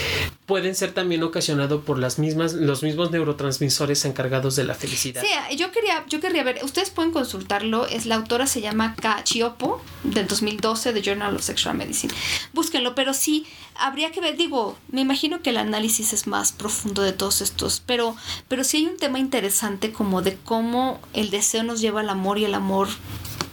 pueden 0.47 0.75
ser 0.75 0.93
también 0.93 1.23
ocasionados 1.23 1.83
por 1.83 1.99
las 1.99 2.19
mismas, 2.19 2.53
los 2.53 2.81
mismos 2.81 3.11
neurotransmisores 3.11 4.05
encargados 4.05 4.55
de 4.55 4.63
la 4.63 4.75
felicidad. 4.75 5.21
Sí, 5.21 5.57
yo 5.57 5.73
quería, 5.73 6.05
yo 6.07 6.21
quería 6.21 6.41
ver, 6.41 6.61
ustedes 6.63 6.89
pueden 6.89 7.11
consultarlo, 7.11 7.85
es 7.85 8.05
la 8.05 8.15
autora 8.15 8.47
se 8.47 8.61
llama 8.61 8.95
Ka 8.95 9.25
Chiopo, 9.25 9.81
del 10.03 10.25
2012, 10.25 10.93
de 10.93 11.01
Journal 11.01 11.35
of 11.35 11.43
Sexual 11.43 11.75
Medicine. 11.75 12.13
Búsquenlo, 12.53 12.95
pero 12.95 13.13
sí, 13.13 13.45
habría 13.75 14.13
que 14.13 14.21
ver, 14.21 14.37
digo, 14.37 14.77
me 14.89 15.01
imagino 15.01 15.41
que 15.41 15.49
el 15.49 15.57
análisis 15.57 16.13
es 16.13 16.27
más 16.27 16.53
profundo 16.53 17.01
de 17.01 17.11
todos 17.11 17.41
estos, 17.41 17.83
pero, 17.85 18.15
pero 18.47 18.63
sí 18.63 18.77
hay 18.77 18.85
un 18.85 18.97
tema 18.97 19.19
interesante 19.19 19.91
como 19.91 20.21
de 20.21 20.37
cómo 20.37 21.01
el 21.11 21.29
deseo 21.29 21.63
nos 21.63 21.81
lleva 21.81 21.99
al 21.99 22.09
amor 22.09 22.39
y 22.39 22.45
el 22.45 22.53
amor 22.53 22.87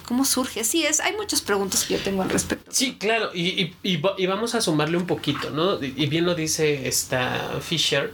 ¿Cómo 0.07 0.25
surge? 0.25 0.65
Sí, 0.65 0.85
es, 0.85 1.01
hay 1.01 1.17
muchas 1.17 1.41
preguntas 1.41 1.85
que 1.85 1.95
yo 1.95 2.01
tengo 2.01 2.23
al 2.23 2.31
respecto. 2.31 2.71
Sí, 2.71 2.97
claro, 2.97 3.31
y, 3.33 3.75
y, 3.83 4.03
y, 4.19 4.27
vamos 4.27 4.55
a 4.55 4.61
sumarle 4.61 4.97
un 4.97 5.07
poquito, 5.07 5.51
¿no? 5.51 5.83
Y 5.83 6.07
bien 6.07 6.27
lo 6.27 6.35
dice 6.35 6.87
esta 6.87 7.59
Fisher. 7.61 8.13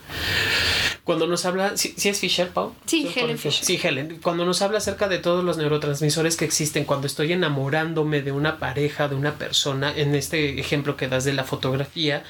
Cuando 1.10 1.26
nos 1.26 1.44
habla, 1.44 1.76
¿sí, 1.76 1.92
es 2.04 2.20
Fisher, 2.20 2.50
Pau? 2.50 2.72
Sí, 2.86 3.10
Helen 3.12 3.36
Fisher. 3.36 3.64
Sí, 3.64 3.80
Helen. 3.82 4.20
Cuando 4.22 4.44
nos 4.44 4.62
habla 4.62 4.78
acerca 4.78 5.08
de 5.08 5.18
todos 5.18 5.42
los 5.42 5.56
neurotransmisores 5.56 6.36
que 6.36 6.44
existen, 6.44 6.84
cuando 6.84 7.08
estoy 7.08 7.32
enamorándome 7.32 8.22
de 8.22 8.30
una 8.30 8.60
pareja, 8.60 9.08
de 9.08 9.16
una 9.16 9.34
persona, 9.34 9.92
en 9.92 10.14
este 10.14 10.60
ejemplo 10.60 10.96
que 10.96 11.08
das 11.08 11.24
de 11.24 11.32
la 11.32 11.42
fotografía, 11.42 12.22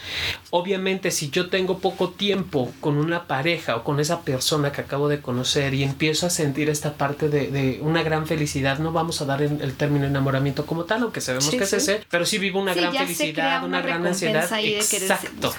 obviamente 0.48 1.10
si 1.10 1.28
yo 1.28 1.50
tengo 1.50 1.80
poco 1.80 2.08
tiempo 2.08 2.72
con 2.80 2.96
una 2.96 3.26
pareja 3.26 3.76
o 3.76 3.84
con 3.84 4.00
esa 4.00 4.22
persona 4.22 4.72
que 4.72 4.80
acabo 4.80 5.08
de 5.08 5.20
conocer 5.20 5.74
y 5.74 5.82
empiezo 5.82 6.24
a 6.24 6.30
sentir 6.30 6.70
esta 6.70 6.94
parte 6.94 7.28
de, 7.28 7.48
de 7.48 7.80
una 7.82 8.02
gran 8.02 8.26
felicidad, 8.26 8.78
no 8.78 8.92
vamos 8.92 9.20
a 9.20 9.26
dar 9.26 9.42
el 9.42 9.74
término 9.74 10.06
enamoramiento 10.06 10.64
como 10.64 10.84
tal, 10.84 11.02
aunque 11.02 11.20
sabemos 11.20 11.50
que 11.50 11.64
es 11.64 11.72
ese, 11.74 12.02
pero 12.08 12.24
sí 12.24 12.38
vivo 12.38 12.58
una 12.58 12.72
gran 12.72 12.94
felicidad, 12.94 13.62
una, 13.62 13.82
gran 13.82 14.06
ansiedad. 14.06 14.50
Exacto. 14.58 15.52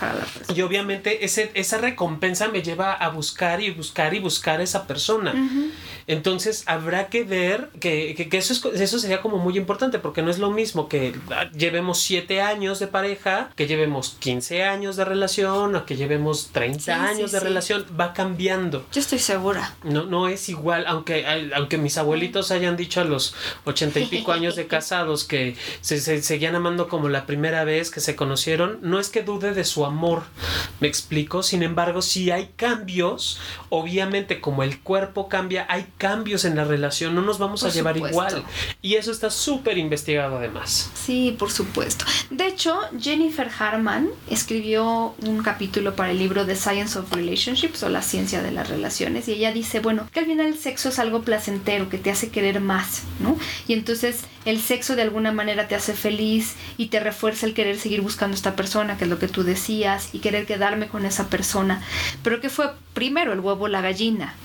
Y 0.55 0.62
obviamente 0.62 1.23
ese, 1.23 1.51
esa 1.53 1.77
recompensa 1.77 2.47
me 2.47 2.63
lleva 2.63 2.93
a 2.93 3.11
buscar 3.12 3.62
y 3.62 3.71
buscar 3.71 4.13
y 4.13 4.19
buscar 4.19 4.60
a 4.60 4.63
esa 4.63 4.88
persona. 4.88 5.34
Entonces 6.08 6.63
habrá 6.65 7.08
que 7.08 7.24
ver 7.24 7.69
que, 7.80 8.15
que, 8.15 8.38
eso, 8.38 8.54
es, 8.54 8.82
eso 8.82 9.00
sería 9.00 9.21
como 9.21 9.38
muy 9.38 9.58
importante 9.58 10.00
porque 10.00 10.21
no 10.21 10.32
es 10.32 10.39
lo 10.39 10.52
mismo 10.52 10.89
que 10.89 11.13
llevemos 11.56 12.00
7 12.00 12.41
años 12.41 12.80
de 12.80 12.88
pareja, 12.88 13.52
que 13.56 13.67
llevemos 13.67 14.17
15 14.19 14.63
años 14.63 14.95
de 14.95 15.06
relación 15.06 15.76
o 15.76 15.86
que 15.86 15.95
llevemos 15.95 16.50
30 16.52 17.06
años 17.06 17.32
de 17.32 17.39
relación, 17.39 17.86
va 18.00 18.13
cambiando. 18.13 18.86
Yo 18.91 19.00
estoy 19.00 19.19
segura. 19.19 19.76
No, 19.84 20.06
no 20.06 20.28
es 20.28 20.50
igual, 20.50 20.86
aunque, 20.88 21.26
aunque 21.56 21.78
mis 21.78 21.97
abuelitos 21.97 22.52
hayan 22.52 22.76
dicho 22.76 23.02
a 23.02 23.04
los 23.04 23.34
ochenta 23.65 24.00
y 24.00 24.06
pico 24.06 24.32
años 24.32 24.56
de 24.56 24.67
casados 24.71 25.24
que 25.24 25.56
se, 25.82 26.00
se, 26.00 26.21
seguían 26.21 26.56
amando 26.56 26.88
como 26.88 27.10
la 27.10 27.26
primera 27.26 27.63
vez 27.63 27.91
que 27.91 28.00
se 28.00 28.15
conocieron, 28.15 28.80
no 28.82 29.00
es 29.00 29.10
que 29.10 29.24
dude 29.24 29.54
de 29.54 29.63
su 29.63 29.86
amor, 29.86 30.24
me 30.80 30.88
explico, 30.88 31.43
sin 31.43 31.63
embargo, 31.63 32.02
si 32.02 32.32
hay 32.32 32.52
cambios, 32.56 32.82
obviamente 33.69 34.41
como 34.41 34.63
el 34.63 34.79
cuerpo 34.79 35.29
cambia, 35.29 35.65
hay 35.69 35.85
cambios 35.97 36.45
en 36.45 36.55
la 36.55 36.63
relación, 36.63 37.15
no 37.15 37.21
nos 37.21 37.39
vamos 37.39 37.63
a 37.63 37.69
llevar 37.69 37.97
igual. 37.97 38.43
Y 38.81 38.95
eso 38.95 39.11
está 39.11 39.29
súper 39.29 39.77
investigado 39.77 40.37
además. 40.37 40.89
Sí, 40.93 41.35
por 41.37 41.51
supuesto. 41.51 42.05
De 42.29 42.47
hecho, 42.47 42.79
Jennifer 42.99 43.49
Harman 43.59 44.09
escribió 44.29 45.15
un 45.25 45.43
capítulo 45.43 45.95
para 45.95 46.11
el 46.11 46.19
libro 46.19 46.45
The 46.45 46.55
Science 46.55 46.97
of 46.97 47.11
Relationships 47.11 47.83
o 47.83 47.89
la 47.89 48.01
ciencia 48.01 48.41
de 48.41 48.51
las 48.51 48.69
relaciones 48.69 49.27
y 49.27 49.33
ella 49.33 49.51
dice, 49.51 49.79
bueno, 49.79 50.07
que 50.11 50.19
al 50.19 50.25
final 50.25 50.47
el 50.47 50.57
sexo 50.57 50.89
es 50.89 50.99
algo 50.99 51.21
placentero, 51.21 51.89
que 51.89 51.97
te 51.97 52.11
hace 52.11 52.29
querer 52.29 52.59
más, 52.59 53.03
¿no? 53.19 53.37
Y 53.67 53.73
entonces 53.73 54.25
el 54.45 54.59
sexo 54.59 54.95
de 54.95 55.03
alguna 55.03 55.31
manera 55.31 55.67
te 55.67 55.75
hace 55.75 55.93
feliz 55.93 56.55
y 56.77 56.87
te 56.87 56.99
refuerza 56.99 57.45
el 57.45 57.53
querer 57.53 57.77
seguir 57.77 58.01
buscando 58.01 58.33
a 58.33 58.37
esta 58.37 58.55
persona, 58.55 58.97
que 58.97 59.03
es 59.03 59.09
lo 59.09 59.19
que 59.19 59.27
tú 59.27 59.43
decías, 59.43 60.09
y 60.13 60.19
querer 60.19 60.45
quedarme 60.45 60.87
con 60.87 61.05
esa 61.05 61.29
persona. 61.29 61.81
Pero 62.23 62.41
¿qué 62.41 62.49
fue 62.49 62.71
primero, 62.93 63.34
el 63.34 63.39
huevo 63.39 63.67
la 63.67 63.82
gallina? 63.82 64.36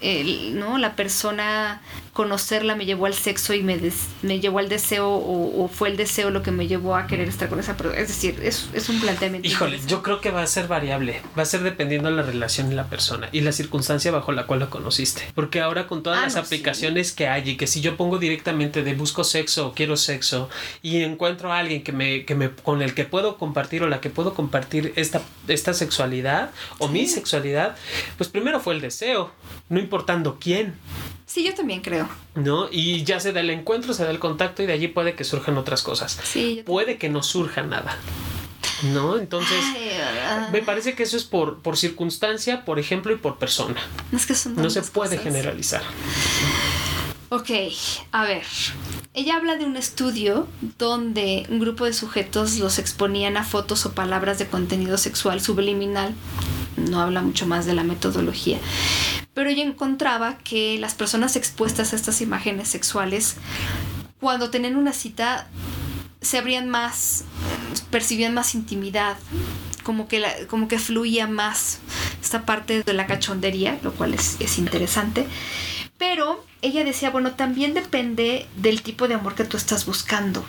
El, 0.00 0.58
¿no? 0.58 0.78
La 0.78 0.94
persona 0.96 1.80
conocerla 2.18 2.74
me 2.74 2.84
llevó 2.84 3.06
al 3.06 3.14
sexo 3.14 3.54
y 3.54 3.62
me, 3.62 3.78
me 4.22 4.40
llevó 4.40 4.58
al 4.58 4.68
deseo 4.68 5.08
o, 5.08 5.70
fue 5.72 5.88
el 5.88 5.96
deseo 5.96 6.30
lo 6.30 6.42
que 6.42 6.50
me 6.50 6.66
llevó 6.66 6.96
a 6.96 7.06
querer 7.06 7.28
estar 7.28 7.48
con 7.48 7.60
esa 7.60 7.76
persona. 7.76 8.00
Es 8.00 8.08
decir, 8.08 8.40
es, 8.42 8.68
es 8.72 8.88
un 8.88 9.00
planteamiento. 9.00 9.46
Híjole, 9.46 9.78
yo 9.86 10.02
creo 10.02 10.20
que 10.20 10.32
va 10.32 10.42
a 10.42 10.46
ser 10.48 10.66
variable, 10.66 11.22
va 11.38 11.42
a 11.42 11.46
ser 11.46 11.62
dependiendo 11.62 12.10
de 12.10 12.16
la 12.16 12.22
relación 12.22 12.72
y 12.72 12.74
la 12.74 12.88
persona 12.88 13.28
y 13.30 13.42
la 13.42 13.52
circunstancia 13.52 14.10
bajo 14.10 14.32
la 14.32 14.46
cual 14.46 14.58
la 14.58 14.68
conociste. 14.68 15.22
Porque 15.36 15.60
ahora 15.60 15.86
con 15.86 16.02
todas 16.02 16.18
ah, 16.18 16.22
las 16.24 16.34
aplicaciones 16.34 17.12
que 17.12 17.28
hay 17.28 17.50
y 17.50 17.56
que 17.56 17.68
si 17.68 17.80
yo 17.80 17.96
pongo 17.96 18.18
directamente 18.18 18.82
de 18.82 18.94
busco 18.94 19.22
sexo 19.22 19.68
o 19.68 19.74
quiero 19.74 19.96
sexo 19.96 20.50
y 20.82 21.02
encuentro 21.04 21.52
a 21.52 21.58
alguien 21.58 21.84
que 21.84 21.92
me, 21.92 22.24
que 22.24 22.34
me, 22.34 22.50
con 22.50 22.82
el 22.82 22.94
que 22.94 23.04
puedo 23.04 23.38
compartir 23.38 23.84
o 23.84 23.86
la 23.86 24.00
que 24.00 24.10
puedo 24.10 24.34
compartir 24.34 24.92
esta, 24.96 25.22
esta 25.46 25.72
sexualidad 25.72 26.50
o 26.78 26.88
mi 26.88 27.06
sexualidad, 27.06 27.76
pues 28.16 28.28
primero 28.28 28.58
fue 28.58 28.74
el 28.74 28.80
deseo, 28.80 29.30
no 29.68 29.78
importando 29.88 30.36
quién. 30.38 30.74
Sí, 31.24 31.44
yo 31.44 31.54
también 31.54 31.80
creo. 31.80 32.08
¿No? 32.34 32.68
Y 32.70 33.04
ya 33.04 33.20
se 33.20 33.32
da 33.32 33.40
el 33.40 33.48
encuentro, 33.48 33.94
se 33.94 34.04
da 34.04 34.10
el 34.10 34.18
contacto 34.18 34.62
y 34.62 34.66
de 34.66 34.74
allí 34.74 34.88
puede 34.88 35.14
que 35.14 35.24
surjan 35.24 35.56
otras 35.56 35.82
cosas. 35.82 36.20
Sí. 36.22 36.62
Puede 36.66 36.98
que 36.98 37.08
no 37.08 37.22
surja 37.22 37.62
nada. 37.62 37.96
¿No? 38.92 39.18
Entonces, 39.18 39.58
me 40.52 40.62
parece 40.62 40.94
que 40.94 41.02
eso 41.02 41.16
es 41.16 41.24
por, 41.24 41.60
por 41.60 41.76
circunstancia, 41.76 42.64
por 42.64 42.78
ejemplo, 42.78 43.12
y 43.12 43.16
por 43.16 43.38
persona. 43.38 43.80
Es 44.12 44.26
que 44.26 44.34
son 44.34 44.56
no 44.56 44.70
se 44.70 44.82
puede 44.82 45.18
generalizar. 45.18 45.82
Ok, 47.30 47.50
a 48.12 48.24
ver. 48.24 48.44
Ella 49.14 49.36
habla 49.36 49.56
de 49.56 49.64
un 49.64 49.76
estudio 49.76 50.48
donde 50.78 51.46
un 51.50 51.58
grupo 51.58 51.84
de 51.84 51.92
sujetos 51.92 52.56
los 52.58 52.78
exponían 52.78 53.36
a 53.36 53.44
fotos 53.44 53.84
o 53.86 53.92
palabras 53.92 54.38
de 54.38 54.46
contenido 54.46 54.96
sexual 54.96 55.40
subliminal. 55.40 56.14
No 56.76 57.00
habla 57.00 57.22
mucho 57.22 57.46
más 57.46 57.66
de 57.66 57.74
la 57.74 57.84
metodología 57.84 58.58
pero 59.38 59.50
ella 59.50 59.62
encontraba 59.62 60.36
que 60.38 60.78
las 60.80 60.94
personas 60.94 61.36
expuestas 61.36 61.92
a 61.92 61.96
estas 61.96 62.20
imágenes 62.22 62.66
sexuales 62.66 63.36
cuando 64.18 64.50
tenían 64.50 64.74
una 64.74 64.92
cita 64.92 65.46
se 66.20 66.38
abrían 66.38 66.68
más, 66.68 67.22
percibían 67.92 68.34
más 68.34 68.56
intimidad, 68.56 69.16
como 69.84 70.08
que, 70.08 70.18
la, 70.18 70.32
como 70.48 70.66
que 70.66 70.80
fluía 70.80 71.28
más 71.28 71.78
esta 72.20 72.44
parte 72.44 72.82
de 72.82 72.92
la 72.94 73.06
cachondería, 73.06 73.78
lo 73.84 73.92
cual 73.92 74.14
es, 74.14 74.36
es 74.40 74.58
interesante. 74.58 75.24
Pero 75.98 76.44
ella 76.62 76.84
decía, 76.84 77.10
bueno, 77.10 77.32
también 77.32 77.74
depende 77.74 78.46
del 78.56 78.82
tipo 78.82 79.08
de 79.08 79.14
amor 79.14 79.34
que 79.34 79.44
tú 79.44 79.56
estás 79.56 79.84
buscando. 79.84 80.44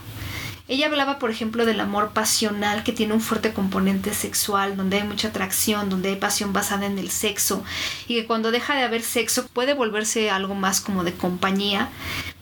Ella 0.70 0.86
hablaba, 0.86 1.18
por 1.18 1.32
ejemplo, 1.32 1.66
del 1.66 1.80
amor 1.80 2.12
pasional 2.12 2.84
que 2.84 2.92
tiene 2.92 3.16
un 3.16 3.22
fuerte 3.22 3.54
componente 3.54 4.14
sexual, 4.14 4.78
donde 4.78 4.98
hay 4.98 5.04
mucha 5.04 5.30
atracción, 5.30 5.90
donde 5.90 6.10
hay 6.10 6.16
pasión 6.16 6.54
basada 6.54 6.86
en 6.86 7.00
el 7.00 7.10
sexo, 7.10 7.64
y 8.08 8.14
que 8.14 8.28
cuando 8.28 8.52
deja 8.52 8.76
de 8.76 8.84
haber 8.84 9.02
sexo 9.02 9.48
puede 9.48 9.74
volverse 9.74 10.30
algo 10.30 10.54
más 10.54 10.80
como 10.80 11.04
de 11.04 11.16
compañía, 11.16 11.90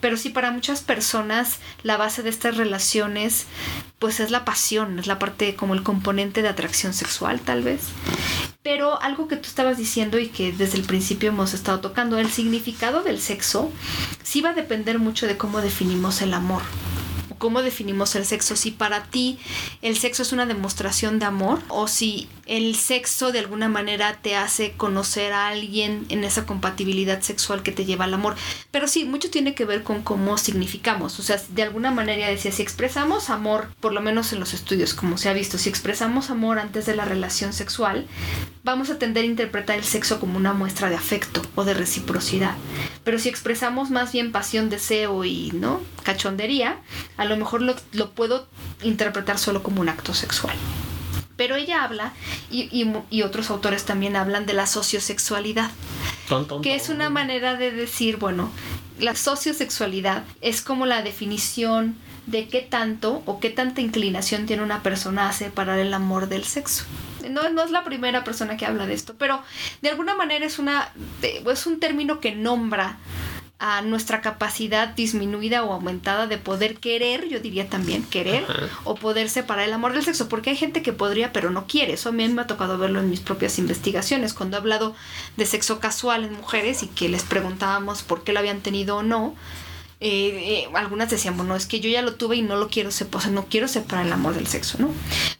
pero 0.02 0.18
sí 0.18 0.28
para 0.28 0.50
muchas 0.50 0.82
personas 0.82 1.56
la 1.82 1.96
base 1.96 2.22
de 2.22 2.28
estas 2.28 2.58
relaciones 2.58 3.46
pues 3.98 4.20
es 4.20 4.30
la 4.30 4.44
pasión, 4.44 4.98
es 4.98 5.06
la 5.06 5.18
parte 5.18 5.56
como 5.56 5.72
el 5.72 5.82
componente 5.82 6.42
de 6.42 6.48
atracción 6.48 6.92
sexual 6.92 7.40
tal 7.40 7.62
vez. 7.62 7.80
Pero 8.62 9.00
algo 9.00 9.26
que 9.26 9.36
tú 9.36 9.48
estabas 9.48 9.78
diciendo 9.78 10.18
y 10.18 10.28
que 10.28 10.52
desde 10.52 10.76
el 10.76 10.84
principio 10.84 11.30
hemos 11.30 11.54
estado 11.54 11.80
tocando, 11.80 12.18
el 12.18 12.30
significado 12.30 13.02
del 13.02 13.20
sexo 13.20 13.72
sí 14.22 14.42
va 14.42 14.50
a 14.50 14.54
depender 14.54 14.98
mucho 14.98 15.26
de 15.26 15.38
cómo 15.38 15.62
definimos 15.62 16.20
el 16.20 16.34
amor 16.34 16.60
cómo 17.38 17.62
definimos 17.62 18.14
el 18.14 18.24
sexo, 18.24 18.56
si 18.56 18.70
para 18.70 19.04
ti 19.04 19.38
el 19.82 19.96
sexo 19.96 20.22
es 20.22 20.32
una 20.32 20.46
demostración 20.46 21.18
de 21.18 21.26
amor 21.26 21.60
o 21.68 21.88
si 21.88 22.28
el 22.46 22.74
sexo 22.76 23.30
de 23.30 23.38
alguna 23.38 23.68
manera 23.68 24.18
te 24.20 24.36
hace 24.36 24.72
conocer 24.72 25.32
a 25.32 25.48
alguien 25.48 26.06
en 26.08 26.24
esa 26.24 26.46
compatibilidad 26.46 27.20
sexual 27.20 27.62
que 27.62 27.72
te 27.72 27.84
lleva 27.84 28.06
al 28.06 28.14
amor. 28.14 28.36
Pero 28.70 28.88
sí, 28.88 29.04
mucho 29.04 29.30
tiene 29.30 29.54
que 29.54 29.64
ver 29.64 29.82
con 29.82 30.02
cómo 30.02 30.38
significamos. 30.38 31.18
O 31.18 31.22
sea, 31.22 31.40
de 31.50 31.62
alguna 31.62 31.90
manera 31.90 32.28
decía, 32.28 32.52
si 32.52 32.62
expresamos 32.62 33.30
amor, 33.30 33.68
por 33.80 33.92
lo 33.92 34.00
menos 34.00 34.32
en 34.32 34.40
los 34.40 34.54
estudios, 34.54 34.94
como 34.94 35.18
se 35.18 35.28
ha 35.28 35.34
visto, 35.34 35.58
si 35.58 35.68
expresamos 35.68 36.30
amor 36.30 36.58
antes 36.58 36.86
de 36.86 36.96
la 36.96 37.04
relación 37.04 37.52
sexual, 37.52 38.06
vamos 38.64 38.90
a 38.90 38.98
tender 38.98 39.24
a 39.24 39.26
interpretar 39.26 39.78
el 39.78 39.84
sexo 39.84 40.18
como 40.18 40.36
una 40.36 40.52
muestra 40.54 40.88
de 40.88 40.96
afecto 40.96 41.42
o 41.54 41.64
de 41.64 41.74
reciprocidad. 41.74 42.54
Pero 43.08 43.18
si 43.18 43.30
expresamos 43.30 43.88
más 43.88 44.12
bien 44.12 44.32
pasión, 44.32 44.68
deseo 44.68 45.24
y 45.24 45.50
no 45.54 45.80
cachondería, 46.02 46.76
a 47.16 47.24
lo 47.24 47.38
mejor 47.38 47.62
lo, 47.62 47.74
lo 47.92 48.10
puedo 48.10 48.46
interpretar 48.82 49.38
solo 49.38 49.62
como 49.62 49.80
un 49.80 49.88
acto 49.88 50.12
sexual. 50.12 50.54
Pero 51.34 51.56
ella 51.56 51.84
habla, 51.84 52.12
y, 52.50 53.22
otros 53.22 53.48
autores 53.48 53.86
también 53.86 54.14
hablan 54.14 54.44
de 54.44 54.52
la 54.52 54.66
sociosexualidad, 54.66 55.70
que 56.62 56.74
es 56.74 56.90
una 56.90 57.08
manera 57.08 57.54
de 57.54 57.70
decir, 57.70 58.18
bueno, 58.18 58.50
la 58.98 59.14
sociosexualidad 59.14 60.24
es 60.42 60.60
como 60.60 60.84
la 60.84 61.00
definición 61.00 61.96
de 62.26 62.46
qué 62.46 62.60
tanto 62.60 63.22
o 63.24 63.40
qué 63.40 63.48
tanta 63.48 63.80
inclinación 63.80 64.44
tiene 64.44 64.62
una 64.62 64.82
persona 64.82 65.30
a 65.30 65.32
separar 65.32 65.78
el 65.78 65.94
amor 65.94 66.28
del 66.28 66.44
sexo. 66.44 66.84
No, 67.28 67.48
no 67.50 67.62
es 67.62 67.70
la 67.70 67.84
primera 67.84 68.24
persona 68.24 68.56
que 68.56 68.66
habla 68.66 68.86
de 68.86 68.94
esto, 68.94 69.14
pero 69.18 69.42
de 69.82 69.90
alguna 69.90 70.14
manera 70.14 70.44
es, 70.46 70.58
una, 70.58 70.92
es 71.22 71.66
un 71.66 71.80
término 71.80 72.20
que 72.20 72.34
nombra 72.34 72.98
a 73.60 73.82
nuestra 73.82 74.20
capacidad 74.20 74.88
disminuida 74.88 75.64
o 75.64 75.72
aumentada 75.72 76.28
de 76.28 76.38
poder 76.38 76.76
querer, 76.76 77.28
yo 77.28 77.40
diría 77.40 77.68
también 77.68 78.04
querer, 78.04 78.46
o 78.84 78.94
poder 78.94 79.28
separar 79.28 79.66
el 79.66 79.72
amor 79.72 79.94
del 79.94 80.04
sexo, 80.04 80.28
porque 80.28 80.50
hay 80.50 80.56
gente 80.56 80.80
que 80.80 80.92
podría 80.92 81.32
pero 81.32 81.50
no 81.50 81.66
quiere, 81.66 81.94
eso 81.94 82.10
a 82.10 82.12
mí 82.12 82.28
me 82.28 82.42
ha 82.42 82.46
tocado 82.46 82.78
verlo 82.78 83.00
en 83.00 83.10
mis 83.10 83.18
propias 83.18 83.58
investigaciones, 83.58 84.32
cuando 84.32 84.56
he 84.56 84.60
hablado 84.60 84.94
de 85.36 85.44
sexo 85.44 85.80
casual 85.80 86.24
en 86.24 86.34
mujeres 86.34 86.84
y 86.84 86.86
que 86.86 87.08
les 87.08 87.24
preguntábamos 87.24 88.02
por 88.02 88.22
qué 88.22 88.32
lo 88.32 88.38
habían 88.38 88.60
tenido 88.60 88.98
o 88.98 89.02
no, 89.02 89.34
eh, 90.00 90.64
eh, 90.64 90.68
algunas 90.74 91.10
decían, 91.10 91.36
bueno, 91.36 91.56
es 91.56 91.66
que 91.66 91.80
yo 91.80 91.90
ya 91.90 92.02
lo 92.02 92.14
tuve 92.14 92.36
y 92.36 92.42
no 92.42 92.54
lo 92.56 92.68
quiero 92.68 92.92
separar, 92.92 93.32
no 93.32 93.46
quiero 93.46 93.66
separar 93.66 94.06
el 94.06 94.12
amor 94.12 94.34
del 94.34 94.46
sexo, 94.46 94.78
¿no? 94.78 94.92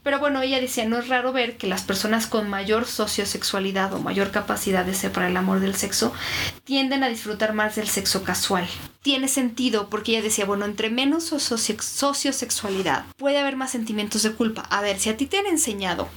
Pero 0.02 0.18
bueno, 0.18 0.42
ella 0.42 0.60
decía, 0.60 0.84
no 0.84 0.98
es 0.98 1.06
raro 1.06 1.32
ver 1.32 1.56
que 1.56 1.68
las 1.68 1.82
personas 1.82 2.26
con 2.26 2.50
mayor 2.50 2.86
sociosexualidad 2.86 3.92
o 3.92 4.00
mayor 4.00 4.32
capacidad 4.32 4.84
de 4.84 4.94
separar 4.94 5.30
el 5.30 5.36
amor 5.36 5.60
del 5.60 5.76
sexo 5.76 6.12
tienden 6.64 7.04
a 7.04 7.08
disfrutar 7.08 7.54
más 7.54 7.76
del 7.76 7.88
sexo 7.88 8.24
casual. 8.24 8.66
Tiene 9.02 9.28
sentido 9.28 9.88
porque 9.88 10.12
ella 10.12 10.22
decía, 10.22 10.44
bueno, 10.44 10.64
entre 10.64 10.90
menos 10.90 11.24
sociosexualidad 11.24 13.04
puede 13.16 13.38
haber 13.38 13.54
más 13.56 13.70
sentimientos 13.70 14.24
de 14.24 14.32
culpa. 14.32 14.62
A 14.62 14.80
ver, 14.80 14.98
si 14.98 15.08
a 15.08 15.16
ti 15.16 15.26
te 15.26 15.38
han 15.38 15.46
enseñado 15.46 16.08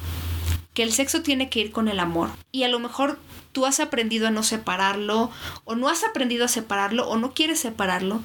que 0.73 0.83
el 0.83 0.93
sexo 0.93 1.21
tiene 1.21 1.49
que 1.49 1.59
ir 1.59 1.71
con 1.71 1.87
el 1.87 1.99
amor 1.99 2.29
y 2.51 2.63
a 2.63 2.69
lo 2.69 2.79
mejor 2.79 3.19
tú 3.51 3.65
has 3.65 3.79
aprendido 3.79 4.27
a 4.27 4.31
no 4.31 4.43
separarlo 4.43 5.29
o 5.65 5.75
no 5.75 5.89
has 5.89 6.03
aprendido 6.03 6.45
a 6.45 6.47
separarlo 6.47 7.07
o 7.09 7.17
no 7.17 7.33
quieres 7.33 7.59
separarlo, 7.59 8.21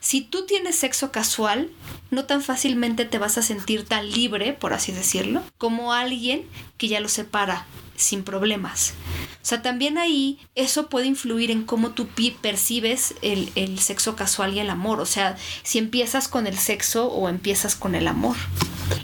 si 0.00 0.20
tú 0.20 0.46
tienes 0.46 0.76
sexo 0.76 1.10
casual, 1.10 1.70
no 2.10 2.24
tan 2.24 2.42
fácilmente 2.42 3.04
te 3.04 3.18
vas 3.18 3.38
a 3.38 3.42
sentir 3.42 3.84
tan 3.84 4.10
libre, 4.10 4.52
por 4.52 4.72
así 4.72 4.92
decirlo, 4.92 5.42
como 5.58 5.92
alguien 5.92 6.46
que 6.76 6.88
ya 6.88 7.00
lo 7.00 7.08
separa 7.08 7.66
sin 7.96 8.22
problemas. 8.22 8.94
O 9.42 9.46
sea, 9.48 9.62
también 9.62 9.98
ahí 9.98 10.38
eso 10.54 10.88
puede 10.88 11.06
influir 11.06 11.50
en 11.50 11.64
cómo 11.64 11.90
tú 11.90 12.06
percibes 12.40 13.14
el, 13.22 13.50
el 13.54 13.78
sexo 13.80 14.14
casual 14.14 14.54
y 14.54 14.60
el 14.60 14.70
amor. 14.70 15.00
O 15.00 15.06
sea, 15.06 15.36
si 15.62 15.78
empiezas 15.78 16.28
con 16.28 16.46
el 16.46 16.58
sexo 16.58 17.08
o 17.08 17.28
empiezas 17.28 17.74
con 17.74 17.94
el 17.94 18.06
amor. 18.06 18.36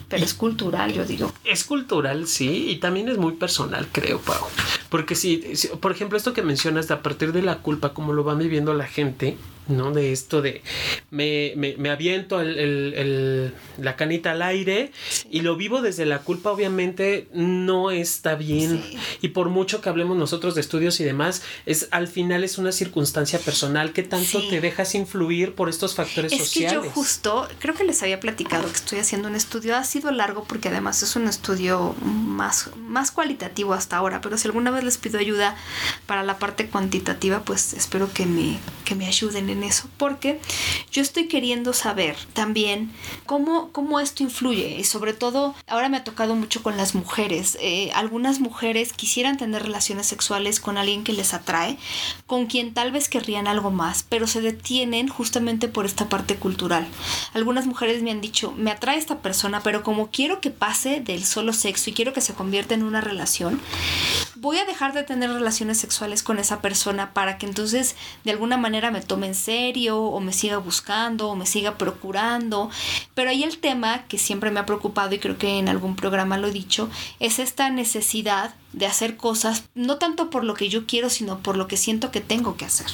Pero 0.08 0.24
es 0.24 0.34
cultural, 0.34 0.92
yo 0.92 1.04
digo. 1.04 1.32
Es 1.44 1.64
cultural, 1.64 2.26
sí, 2.26 2.70
y 2.70 2.76
también 2.76 3.08
es 3.08 3.18
muy 3.18 3.32
personal, 3.32 3.88
creo, 3.90 4.20
Pau. 4.20 4.46
Porque 4.88 5.14
si, 5.14 5.42
por 5.80 5.92
ejemplo, 5.92 6.16
esto 6.16 6.32
que 6.32 6.42
mencionas 6.42 6.88
de 6.88 6.94
a 6.94 7.02
partir 7.02 7.32
de 7.32 7.42
la 7.42 7.58
culpa, 7.58 7.94
como 7.94 8.12
lo 8.12 8.24
va 8.24 8.34
viviendo 8.34 8.74
la 8.74 8.86
gente, 8.86 9.36
¿no? 9.68 9.92
De 9.92 10.12
esto 10.12 10.42
de 10.42 10.62
me, 11.11 11.53
me, 11.57 11.77
me 11.77 11.90
aviento 11.90 12.40
el, 12.40 12.59
el, 12.59 13.55
la 13.79 13.96
canita 13.96 14.33
al 14.33 14.42
aire 14.42 14.92
y 15.31 15.40
lo 15.40 15.57
vivo 15.57 15.83
desde 15.83 16.07
la 16.07 16.20
culpa, 16.20 16.50
obviamente 16.50 17.29
no 17.33 17.90
está 17.90 18.35
bien. 18.35 18.83
Y 19.22 19.29
por 19.29 19.48
mucho 19.48 19.81
que 19.81 19.88
hablemos 19.88 20.16
nosotros 20.16 20.55
de 20.55 20.61
estudios 20.61 21.00
y 21.00 21.05
demás, 21.05 21.42
es 21.66 21.88
al 21.90 22.09
final 22.09 22.44
es 22.44 22.59
una 22.59 22.72
circunstancia 22.72 23.38
personal 23.38 23.92
que 23.92 24.03
tanto 24.03 24.46
te 24.48 24.61
dejas 24.61 24.94
influir 24.94 25.55
por 25.55 25.68
estos 25.68 25.94
factores 25.94 26.33
sociales. 26.33 26.72
Es 26.72 26.81
que 26.81 26.87
yo 26.87 26.92
justo, 26.92 27.48
creo 27.59 27.74
que 27.74 27.85
les 27.85 28.03
había 28.03 28.20
platicado 28.20 28.66
que 28.66 28.77
estoy 28.77 28.98
haciendo 28.98 29.29
un 29.29 29.35
estudio, 29.35 29.77
ha 29.77 29.85
sido 29.85 30.11
largo 30.11 30.44
porque 30.44 30.68
además 30.68 31.03
es 31.03 31.16
un 31.16 31.27
estudio 31.27 31.94
más, 32.03 32.70
más 32.77 33.11
cualitativo 33.11 33.74
hasta 33.74 33.96
ahora, 33.96 34.20
pero 34.20 34.37
si 34.38 34.48
alguna 34.48 34.70
vez 34.70 34.85
les 34.85 34.98
pido 34.98 35.18
ayuda 35.18 35.57
para 36.07 36.22
la 36.22 36.38
parte 36.38 36.66
cuantitativa, 36.66 37.42
pues 37.44 37.72
espero 37.72 38.12
que 38.12 38.27
me, 38.27 38.59
que 38.85 38.94
me 38.94 39.07
ayuden 39.07 39.48
en 39.54 39.64
eso, 39.64 39.88
porque 39.96 40.40
yo 40.92 41.02
estoy 41.02 41.26
queriendo 41.26 41.72
saber 41.72 42.16
también 42.34 42.92
cómo, 43.26 43.70
cómo 43.72 44.00
esto 44.00 44.22
influye 44.22 44.76
y 44.78 44.84
sobre 44.84 45.14
todo 45.14 45.54
ahora 45.66 45.88
me 45.88 45.96
ha 45.96 46.04
tocado 46.04 46.34
mucho 46.34 46.62
con 46.62 46.76
las 46.76 46.94
mujeres. 46.94 47.56
Eh, 47.60 47.90
algunas 47.94 48.40
mujeres 48.40 48.92
quisieran 48.92 49.38
tener 49.38 49.62
relaciones 49.62 50.06
sexuales 50.06 50.60
con 50.60 50.76
alguien 50.76 51.04
que 51.04 51.12
les 51.12 51.34
atrae, 51.34 51.78
con 52.26 52.46
quien 52.46 52.74
tal 52.74 52.92
vez 52.92 53.08
querrían 53.08 53.46
algo 53.46 53.70
más, 53.70 54.04
pero 54.08 54.26
se 54.26 54.40
detienen 54.40 55.08
justamente 55.08 55.68
por 55.68 55.86
esta 55.86 56.08
parte 56.08 56.36
cultural. 56.36 56.86
Algunas 57.32 57.66
mujeres 57.66 58.02
me 58.02 58.10
han 58.10 58.20
dicho, 58.20 58.52
me 58.56 58.70
atrae 58.70 58.98
esta 58.98 59.18
persona, 59.18 59.62
pero 59.62 59.82
como 59.82 60.10
quiero 60.10 60.40
que 60.40 60.50
pase 60.50 61.00
del 61.00 61.24
solo 61.24 61.52
sexo 61.52 61.90
y 61.90 61.92
quiero 61.92 62.12
que 62.12 62.20
se 62.20 62.34
convierta 62.34 62.74
en 62.74 62.82
una 62.82 63.00
relación, 63.00 63.60
voy 64.36 64.58
a 64.58 64.64
dejar 64.64 64.92
de 64.92 65.02
tener 65.02 65.30
relaciones 65.30 65.78
sexuales 65.78 66.22
con 66.22 66.38
esa 66.38 66.60
persona 66.60 67.12
para 67.12 67.38
que 67.38 67.46
entonces 67.46 67.96
de 68.24 68.32
alguna 68.32 68.56
manera 68.56 68.90
me 68.90 69.00
tome 69.00 69.26
en 69.26 69.34
serio 69.34 70.00
o 70.00 70.20
me 70.20 70.32
siga 70.32 70.58
buscando 70.58 71.28
o 71.28 71.36
me 71.36 71.46
siga 71.46 71.78
procurando. 71.78 72.70
Pero 73.14 73.30
ahí 73.30 73.42
el 73.42 73.58
tema 73.58 74.04
que 74.06 74.18
siempre 74.18 74.50
me 74.50 74.60
ha 74.60 74.66
preocupado 74.66 75.14
y 75.14 75.18
creo 75.18 75.38
que 75.38 75.58
en 75.58 75.68
algún 75.68 75.96
programa 75.96 76.38
lo 76.38 76.48
he 76.48 76.52
dicho, 76.52 76.90
es 77.20 77.38
esta 77.38 77.70
necesidad 77.70 78.54
de 78.72 78.86
hacer 78.86 79.16
cosas 79.16 79.64
no 79.74 79.98
tanto 79.98 80.30
por 80.30 80.44
lo 80.44 80.54
que 80.54 80.68
yo 80.68 80.86
quiero, 80.86 81.10
sino 81.10 81.38
por 81.38 81.56
lo 81.56 81.68
que 81.68 81.76
siento 81.76 82.10
que 82.10 82.20
tengo 82.20 82.56
que 82.56 82.64
hacer. 82.64 82.86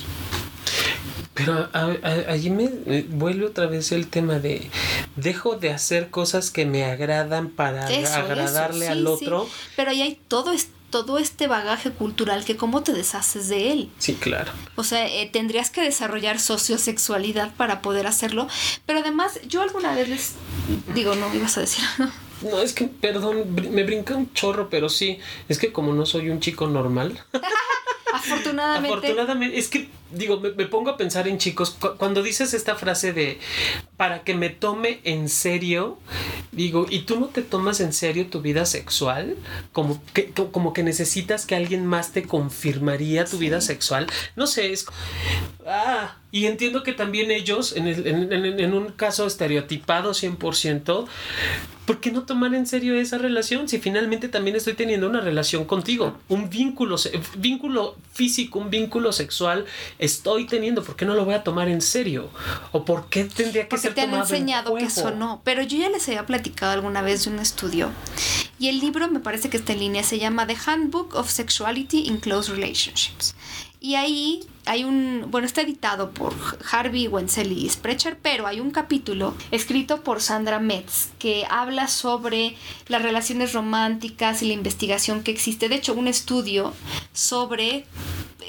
Pero 1.34 1.70
allí 1.72 2.50
me 2.50 2.68
vuelve 3.08 3.46
otra 3.46 3.66
vez 3.66 3.92
el 3.92 4.08
tema 4.08 4.38
de 4.40 4.68
dejo 5.16 5.56
de 5.56 5.70
hacer 5.72 6.10
cosas 6.10 6.50
que 6.50 6.66
me 6.66 6.84
agradan 6.84 7.48
para 7.48 7.86
agradarle 7.86 8.88
al 8.88 9.06
otro. 9.06 9.48
Pero 9.74 9.90
ahí 9.90 10.02
hay 10.02 10.20
todo 10.28 10.52
todo 10.90 11.18
este 11.18 11.46
bagaje 11.46 11.90
cultural 11.90 12.44
que 12.44 12.56
cómo 12.56 12.82
te 12.82 12.92
deshaces 12.92 13.48
de 13.48 13.72
él. 13.72 13.90
Sí, 13.98 14.14
claro. 14.14 14.52
O 14.76 14.84
sea, 14.84 15.06
eh, 15.06 15.28
tendrías 15.32 15.70
que 15.70 15.82
desarrollar 15.82 16.40
sociosexualidad 16.40 17.54
para 17.54 17.80
poder 17.82 18.06
hacerlo, 18.06 18.48
pero 18.86 19.00
además 19.00 19.40
yo 19.48 19.62
alguna 19.62 19.94
vez 19.94 20.08
les 20.08 20.32
digo, 20.94 21.14
no, 21.14 21.34
ibas 21.34 21.56
a 21.56 21.60
decir. 21.60 21.84
no, 22.42 22.60
es 22.60 22.72
que, 22.72 22.84
perdón, 22.84 23.54
me 23.70 23.84
brinca 23.84 24.14
un 24.14 24.32
chorro, 24.34 24.68
pero 24.68 24.88
sí, 24.88 25.18
es 25.48 25.58
que 25.58 25.72
como 25.72 25.92
no 25.92 26.06
soy 26.06 26.30
un 26.30 26.40
chico 26.40 26.66
normal. 26.66 27.22
Afortunadamente. 28.12 28.96
Afortunadamente, 28.96 29.58
es 29.58 29.68
que, 29.68 29.88
digo, 30.10 30.40
me, 30.40 30.66
pongo 30.66 30.90
a 30.90 30.96
pensar 30.96 31.28
en 31.28 31.38
chicos, 31.38 31.76
cuando 31.98 32.22
dices 32.22 32.54
esta 32.54 32.76
frase 32.76 33.12
de, 33.12 33.38
para 33.96 34.22
que 34.22 34.34
me 34.34 34.50
tome 34.50 35.00
en 35.04 35.28
serio, 35.28 35.98
digo, 36.52 36.86
¿y 36.88 37.00
tú 37.00 37.18
no 37.18 37.26
te 37.26 37.42
tomas 37.42 37.80
en 37.80 37.92
serio 37.92 38.26
tu 38.28 38.40
vida 38.40 38.66
sexual? 38.66 39.36
Como 39.72 40.02
que, 40.12 40.32
como 40.32 40.72
que 40.72 40.82
necesitas 40.82 41.46
que 41.46 41.56
alguien 41.56 41.86
más 41.86 42.12
te 42.12 42.22
confirmaría 42.24 43.24
tu 43.24 43.38
vida 43.38 43.60
sexual. 43.60 44.06
No 44.36 44.46
sé, 44.46 44.72
es... 44.72 44.86
Ah, 45.66 46.16
y 46.32 46.46
entiendo 46.46 46.82
que 46.82 46.92
también 46.92 47.30
ellos, 47.30 47.74
en, 47.76 47.86
en 47.88 48.74
un 48.74 48.92
caso 48.92 49.26
estereotipado 49.26 50.12
100%, 50.12 51.06
¿por 51.90 51.98
qué 51.98 52.12
no 52.12 52.22
tomar 52.22 52.54
en 52.54 52.68
serio 52.68 52.94
esa 52.94 53.18
relación 53.18 53.68
si 53.68 53.80
finalmente 53.80 54.28
también 54.28 54.54
estoy 54.54 54.74
teniendo 54.74 55.08
una 55.08 55.20
relación 55.20 55.64
contigo? 55.64 56.16
Un 56.28 56.48
vínculo, 56.48 56.94
vínculo 57.36 57.96
físico, 58.12 58.60
un 58.60 58.70
vínculo 58.70 59.12
sexual 59.12 59.66
estoy 59.98 60.46
teniendo, 60.46 60.84
¿por 60.84 60.94
qué 60.94 61.04
no 61.04 61.14
lo 61.14 61.24
voy 61.24 61.34
a 61.34 61.42
tomar 61.42 61.68
en 61.68 61.80
serio? 61.80 62.30
¿O 62.70 62.84
por 62.84 63.08
qué 63.08 63.24
tendría 63.24 63.68
que 63.68 63.76
ser 63.76 63.94
te 63.94 64.02
han 64.02 64.14
enseñado 64.14 64.74
que 64.76 64.84
eso 64.84 65.10
no. 65.10 65.40
Pero 65.42 65.62
yo 65.62 65.78
ya 65.78 65.90
les 65.90 66.06
había 66.06 66.26
platicado 66.26 66.70
alguna 66.70 67.02
vez 67.02 67.24
de 67.24 67.30
un 67.30 67.40
estudio 67.40 67.90
y 68.60 68.68
el 68.68 68.78
libro 68.78 69.08
me 69.08 69.18
parece 69.18 69.50
que 69.50 69.56
está 69.56 69.72
en 69.72 69.80
línea, 69.80 70.04
se 70.04 70.20
llama 70.20 70.46
The 70.46 70.56
Handbook 70.64 71.16
of 71.16 71.28
Sexuality 71.28 72.06
in 72.06 72.18
Close 72.18 72.52
Relationships. 72.52 73.34
Y 73.82 73.94
ahí 73.94 74.44
hay 74.66 74.84
un, 74.84 75.26
bueno, 75.30 75.46
está 75.46 75.62
editado 75.62 76.10
por 76.10 76.34
Harvey 76.70 77.08
Wenzel 77.08 77.50
y 77.50 77.68
Sprecher, 77.68 78.18
pero 78.20 78.46
hay 78.46 78.60
un 78.60 78.70
capítulo 78.70 79.34
escrito 79.50 80.02
por 80.02 80.20
Sandra 80.20 80.60
Metz 80.60 81.08
que 81.18 81.46
habla 81.48 81.88
sobre 81.88 82.56
las 82.88 83.00
relaciones 83.00 83.54
románticas 83.54 84.42
y 84.42 84.48
la 84.48 84.52
investigación 84.52 85.22
que 85.22 85.30
existe. 85.30 85.70
De 85.70 85.76
hecho, 85.76 85.94
un 85.94 86.08
estudio 86.08 86.74
sobre 87.14 87.86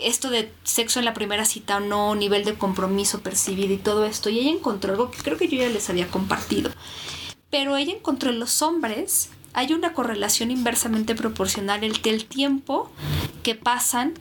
esto 0.04 0.30
de 0.30 0.52
sexo 0.64 1.00
en 1.00 1.06
la 1.06 1.14
primera 1.14 1.46
cita 1.46 1.78
o 1.78 1.80
no, 1.80 2.14
nivel 2.14 2.44
de 2.44 2.56
compromiso 2.56 3.22
percibido 3.22 3.74
y 3.74 3.78
todo 3.78 4.06
esto. 4.06 4.30
Y 4.30 4.40
ella 4.40 4.52
encontró 4.52 4.92
algo 4.92 5.12
que 5.12 5.20
creo 5.20 5.38
que 5.38 5.48
yo 5.48 5.58
ya 5.58 5.70
les 5.70 5.90
había 5.90 6.08
compartido. 6.08 6.72
Pero 7.50 7.78
ella 7.78 7.94
encontró 7.94 8.32
en 8.32 8.40
los 8.40 8.62
hombres 8.62 9.30
hay 9.54 9.74
una 9.74 9.94
correlación 9.94 10.52
inversamente 10.52 11.16
proporcional 11.16 11.84
entre 11.84 12.12
el 12.12 12.26
tiempo 12.26 12.90
que 13.44 13.56
pasan 13.56 14.14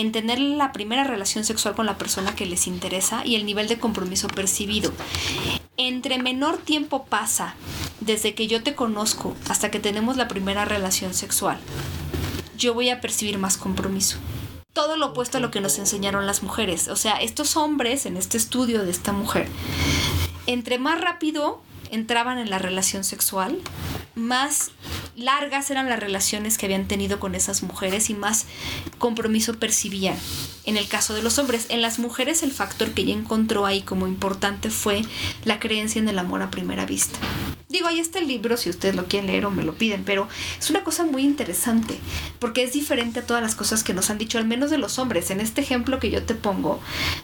en 0.00 0.12
tener 0.12 0.38
la 0.38 0.72
primera 0.72 1.04
relación 1.04 1.44
sexual 1.44 1.74
con 1.74 1.84
la 1.86 1.98
persona 1.98 2.34
que 2.34 2.46
les 2.46 2.66
interesa 2.66 3.24
y 3.24 3.36
el 3.36 3.44
nivel 3.44 3.68
de 3.68 3.78
compromiso 3.78 4.28
percibido. 4.28 4.92
Entre 5.76 6.18
menor 6.18 6.58
tiempo 6.58 7.04
pasa 7.04 7.54
desde 8.00 8.34
que 8.34 8.46
yo 8.46 8.62
te 8.62 8.74
conozco 8.74 9.36
hasta 9.48 9.70
que 9.70 9.78
tenemos 9.78 10.16
la 10.16 10.28
primera 10.28 10.64
relación 10.64 11.12
sexual, 11.12 11.58
yo 12.56 12.74
voy 12.74 12.88
a 12.88 13.00
percibir 13.00 13.38
más 13.38 13.56
compromiso. 13.56 14.18
Todo 14.72 14.96
lo 14.96 15.08
opuesto 15.08 15.38
a 15.38 15.40
lo 15.40 15.50
que 15.50 15.60
nos 15.60 15.78
enseñaron 15.78 16.26
las 16.26 16.42
mujeres. 16.42 16.88
O 16.88 16.96
sea, 16.96 17.20
estos 17.20 17.56
hombres 17.56 18.06
en 18.06 18.16
este 18.16 18.36
estudio 18.36 18.84
de 18.84 18.90
esta 18.90 19.12
mujer, 19.12 19.48
entre 20.46 20.78
más 20.78 21.00
rápido 21.00 21.62
entraban 21.90 22.38
en 22.38 22.50
la 22.50 22.58
relación 22.58 23.04
sexual, 23.04 23.58
más 24.20 24.70
largas 25.16 25.70
eran 25.70 25.88
las 25.88 26.00
relaciones 26.00 26.56
que 26.56 26.66
habían 26.66 26.86
tenido 26.86 27.20
con 27.20 27.34
esas 27.34 27.62
mujeres 27.62 28.10
y 28.10 28.14
más 28.14 28.46
compromiso 28.98 29.54
percibían. 29.54 30.16
En 30.64 30.76
el 30.76 30.88
caso 30.88 31.14
de 31.14 31.22
los 31.22 31.38
hombres, 31.38 31.66
en 31.68 31.82
las 31.82 31.98
mujeres 31.98 32.42
el 32.42 32.52
factor 32.52 32.90
que 32.90 33.02
ella 33.02 33.14
encontró 33.14 33.66
ahí 33.66 33.82
como 33.82 34.06
importante 34.06 34.70
fue 34.70 35.02
la 35.44 35.58
creencia 35.58 36.00
en 36.00 36.08
el 36.08 36.18
amor 36.18 36.42
a 36.42 36.50
primera 36.50 36.86
vista. 36.86 37.18
Digo, 37.70 37.86
ahí 37.86 38.00
está 38.00 38.18
el 38.18 38.26
libro 38.26 38.56
si 38.56 38.68
ustedes 38.68 38.96
lo 38.96 39.06
quieren 39.06 39.28
leer 39.28 39.46
o 39.46 39.50
me 39.52 39.62
lo 39.62 39.74
piden, 39.74 40.02
pero 40.04 40.26
es 40.58 40.70
una 40.70 40.82
cosa 40.82 41.04
muy 41.04 41.22
interesante 41.22 41.98
porque 42.40 42.64
es 42.64 42.72
diferente 42.72 43.20
a 43.20 43.26
todas 43.26 43.42
las 43.42 43.54
cosas 43.54 43.84
que 43.84 43.94
nos 43.94 44.10
han 44.10 44.18
dicho, 44.18 44.38
al 44.38 44.44
menos 44.44 44.70
de 44.70 44.78
los 44.78 44.98
hombres. 44.98 45.30
En 45.30 45.38
este 45.38 45.60
ejemplo 45.60 46.00
que 46.00 46.10
yo 46.10 46.24
te 46.24 46.34
pongo 46.34 46.80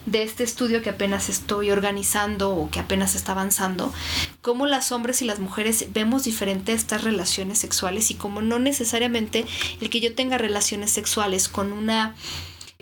de 0.07 0.23
este 0.23 0.45
estudio 0.45 0.83
que 0.83 0.91
apenas 0.91 1.29
estoy 1.29 1.73
organizando 1.73 2.55
o 2.55 2.71
que 2.71 2.79
apenas 2.79 3.17
está 3.17 3.33
avanzando, 3.33 3.93
cómo 4.41 4.67
las 4.67 4.93
hombres 4.93 5.21
y 5.21 5.25
las 5.25 5.41
mujeres 5.41 5.87
vemos 5.93 6.23
diferente 6.23 6.73
estas 6.87 7.03
relaciones 7.03 7.59
sexuales 7.59 8.13
y 8.13 8.15
cómo 8.15 8.43
no 8.43 8.61
necesariamente 8.61 9.45
el 9.81 9.91
que 9.91 10.01
yo 10.01 10.15
tenga 10.15 10.39
relaciones 10.39 10.93
sexuales 10.93 11.49
con 11.49 11.73
una 11.73 12.15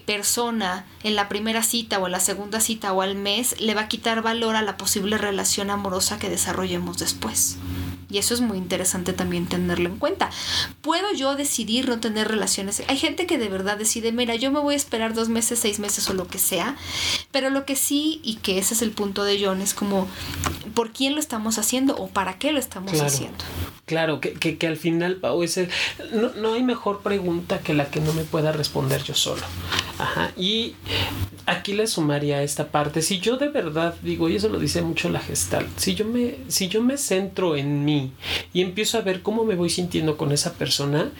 persona 0.05 0.85
en 1.05 1.14
la 1.14 1.31
primera 1.31 1.62
cita 1.62 1.99
o 1.99 2.05
en 2.05 2.12
la 2.12 2.21
segunda 2.21 2.61
cita 2.61 2.93
o 2.93 3.01
al 3.01 3.14
mes 3.14 3.59
le 3.62 3.75
va 3.75 3.83
a 3.83 3.88
quitar 3.88 4.21
valor 4.21 4.57
a 4.57 4.62
la 4.62 4.77
posible 4.77 5.17
relación 5.17 5.71
amorosa 5.71 6.19
que 6.19 6.29
desarrollemos 6.29 6.99
después. 6.99 7.57
Y 8.14 8.18
eso 8.18 8.33
es 8.33 8.40
muy 8.40 8.59
interesante 8.59 9.12
también 9.12 9.48
tenerlo 9.48 9.88
en 9.88 9.96
cuenta. 9.96 10.31
¿Puedo 10.83 11.12
yo 11.14 11.35
decidir 11.35 11.88
no 11.88 11.98
tener 11.98 12.29
relaciones? 12.29 12.81
Hay 12.87 12.96
gente 12.96 13.27
que 13.27 13.38
de 13.38 13.48
verdad 13.48 13.77
decide, 13.77 14.12
mira, 14.12 14.37
yo 14.37 14.53
me 14.53 14.61
voy 14.61 14.74
a 14.74 14.77
esperar 14.77 15.14
dos 15.14 15.29
meses, 15.29 15.59
seis 15.59 15.81
meses 15.81 16.09
o 16.09 16.14
lo 16.14 16.29
que 16.29 16.38
sea. 16.38 16.77
Pero 17.33 17.50
lo 17.50 17.64
que 17.64 17.74
sí, 17.74 18.20
y 18.22 18.37
que 18.37 18.59
ese 18.59 18.74
es 18.74 18.83
el 18.83 18.92
punto 18.92 19.24
de 19.24 19.44
John, 19.44 19.61
es 19.61 19.74
como, 19.74 20.07
¿por 20.74 20.92
quién 20.92 21.14
lo 21.14 21.18
estamos 21.18 21.59
haciendo 21.59 21.96
o 21.96 22.07
para 22.07 22.38
qué 22.38 22.53
lo 22.53 22.61
estamos 22.61 23.00
haciendo? 23.00 23.44
Claro, 23.85 24.20
que, 24.20 24.35
que, 24.35 24.59
que, 24.59 24.68
al 24.68 24.77
final, 24.77 25.16
Pau, 25.16 25.42
ese, 25.42 25.68
no, 26.12 26.31
no 26.35 26.55
hay 26.55 26.62
mejor 26.62 27.03
pregunta 27.03 27.59
que 27.59 27.74
la 27.74 27.90
que 27.90 27.98
no 27.98 28.12
me 28.12 28.22
pueda 28.22 28.53
responder 28.53 29.03
yo 29.03 29.14
solo. 29.14 29.42
Ajá. 29.98 30.33
Y 30.37 30.74
aquí 31.46 31.72
le 31.72 31.87
sumaría 31.87 32.42
esta 32.42 32.68
parte. 32.68 33.02
Si 33.02 33.18
yo 33.20 33.37
de 33.37 33.48
verdad 33.48 33.94
digo, 34.02 34.28
y 34.28 34.37
eso 34.37 34.48
lo 34.48 34.59
dice 34.59 34.83
mucho 34.83 35.09
la 35.09 35.20
gestal, 35.20 35.66
si 35.76 35.94
yo 35.94 36.04
me, 36.04 36.37
si 36.48 36.68
yo 36.68 36.83
me 36.83 36.96
centro 36.96 37.57
en 37.57 37.85
mí 37.85 38.12
y 38.52 38.62
empiezo 38.62 38.98
a 38.98 39.02
ver 39.02 39.22
cómo 39.22 39.44
me 39.44 39.54
voy 39.54 39.70
sintiendo 39.70 40.16
con 40.16 40.33
esa 40.33 40.54
persona, 40.54 41.11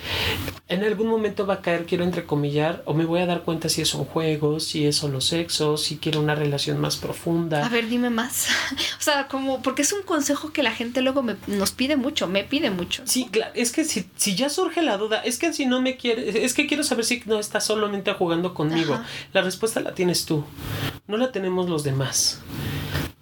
en 0.69 0.85
algún 0.85 1.09
momento 1.09 1.47
va 1.47 1.55
a 1.55 1.63
caer, 1.63 1.87
quiero 1.87 2.05
entrecomillar, 2.05 2.83
o 2.87 2.95
me 2.95 3.05
voy 3.05 3.21
a 3.21 3.27
dar 3.27 3.43
cuenta 3.43 3.69
si 3.69 3.83
es 3.83 3.95
un 3.95 4.05
juego, 4.05 4.61
si 4.61 4.87
es 4.87 4.97
solo 4.97 5.21
sexo, 5.21 5.77
si 5.77 5.99
quiero 5.99 6.21
una 6.21 6.35
relación 6.35 6.81
más 6.81 6.97
profunda. 6.97 7.65
A 7.65 7.69
ver, 7.69 7.89
dime 7.89 8.11
más. 8.11 8.49
o 8.99 9.03
sea, 9.03 9.29
como, 9.29 9.63
porque 9.63 9.83
es 9.83 9.93
un 9.93 10.03
consejo 10.03 10.53
que 10.53 10.63
la 10.63 10.73
gente 10.73 11.03
luego 11.03 11.23
me, 11.23 11.37
nos 11.47 11.73
pide 11.73 11.97
mucho, 11.97 12.27
me 12.27 12.45
pide 12.45 12.71
mucho. 12.71 13.03
Sí, 13.07 13.29
claro, 13.31 13.53
es 13.55 13.73
que 13.73 13.85
si, 13.85 14.07
si 14.17 14.35
ya 14.35 14.49
surge 14.49 14.83
la 14.83 14.97
duda, 14.97 15.21
es 15.21 15.39
que 15.39 15.53
si 15.53 15.67
no 15.67 15.81
me 15.81 15.97
quiere, 15.97 16.45
es 16.45 16.55
que 16.55 16.67
quiero 16.67 16.83
saber 16.83 17.05
si 17.05 17.23
no 17.27 17.39
está 17.39 17.61
solamente 17.61 18.13
jugando 18.15 18.55
conmigo. 18.69 19.01
La 19.33 19.43
respuesta 19.43 19.81
la 19.81 19.95
tienes 19.95 20.25
tú, 20.25 20.45
no 21.07 21.17
la 21.17 21.33
tenemos 21.33 21.69
los 21.69 21.85
demás. 21.85 22.41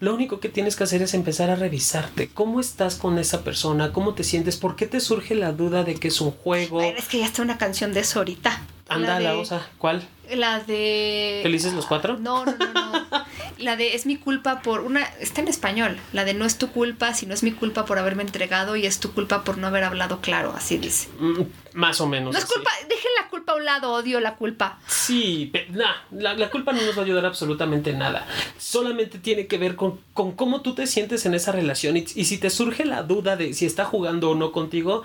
Lo 0.01 0.15
único 0.15 0.41
que 0.41 0.49
tienes 0.49 0.75
que 0.75 0.83
hacer 0.83 1.01
es 1.03 1.15
empezar 1.15 1.49
a 1.51 1.55
revisarte. 1.55 2.29
¿Cómo 2.29 2.59
estás 2.59 2.97
con 2.97 3.21
esa 3.21 3.45
persona? 3.45 3.93
¿Cómo 3.93 4.15
te 4.15 4.25
sientes? 4.25 4.57
¿Por 4.57 4.75
qué 4.75 4.89
te 4.89 4.99
surge 4.99 5.37
la 5.37 5.53
duda 5.53 5.85
de 5.85 5.95
que 5.95 6.09
es 6.09 6.21
un 6.21 6.33
juego? 6.33 6.83
es 6.83 7.07
que 7.07 7.21
ya 7.21 7.27
está 7.27 7.41
una 7.41 7.57
canción 7.57 7.93
de 7.93 8.01
eso 8.01 8.19
ahorita. 8.19 8.63
Anda, 8.89 9.21
la, 9.21 9.37
osa. 9.37 9.69
¿Cuál? 9.79 10.03
La 10.31 10.61
de. 10.61 11.41
¿Felices 11.43 11.73
los 11.75 11.87
cuatro? 11.87 12.17
No, 12.19 12.45
no, 12.45 12.55
no, 12.57 12.73
no. 12.73 13.03
la 13.59 13.77
de 13.77 13.95
es 13.95 14.07
mi 14.07 14.17
culpa 14.17 14.63
por 14.63 14.81
una. 14.81 15.03
Está 15.21 15.41
en 15.41 15.49
español. 15.49 15.99
La 16.13 16.25
de 16.25 16.33
no 16.33 16.45
es 16.45 16.59
tu 16.59 16.71
culpa, 16.71 17.13
sino 17.13 17.35
es 17.35 17.43
mi 17.43 17.53
culpa 17.53 17.85
por 17.85 17.99
haberme 17.99 18.23
entregado 18.23 18.77
y 18.77 18.87
es 18.87 19.01
tu 19.01 19.13
culpa 19.13 19.45
por 19.45 19.59
no 19.59 19.67
haber 19.67 19.85
hablado 19.85 20.21
claro. 20.21 20.55
Así 20.57 20.79
dice. 20.79 21.09
Mm, 21.19 21.43
más 21.75 22.01
o 22.01 22.07
menos. 22.07 22.33
No 22.33 22.39
es 22.39 22.47
culpa. 22.47 22.71
Dejen 22.89 23.11
la 23.21 23.29
culpa 23.29 23.53
a 23.53 23.57
un 23.57 23.65
lado. 23.65 23.93
Odio 23.93 24.21
la 24.21 24.37
culpa. 24.37 24.79
Sí, 24.87 25.53
la, 25.73 26.05
la, 26.11 26.51
culpa 26.51 26.73
no 26.73 26.83
nos 26.83 26.97
va 26.97 27.03
a 27.03 27.05
ayudar 27.05 27.27
absolutamente 27.27 27.93
nada. 27.93 28.27
Solamente 28.59 29.19
tiene 29.19 29.47
que 29.47 29.59
ver 29.59 29.77
con, 29.77 30.01
con 30.15 30.33
cómo 30.33 30.63
tú 30.63 30.75
te 30.75 30.87
sientes 30.87 31.27
en 31.27 31.35
esa 31.35 31.53
relación. 31.53 31.97
Y, 31.97 32.07
y 32.15 32.25
si 32.25 32.39
te 32.39 32.49
surge 32.49 32.85
la 32.85 33.03
duda 33.03 33.37
de 33.37 33.55
si 33.55 33.67
está 33.67 33.85
jugando 33.85 34.31
o 34.31 34.35
no 34.35 34.53
contigo, 34.53 35.03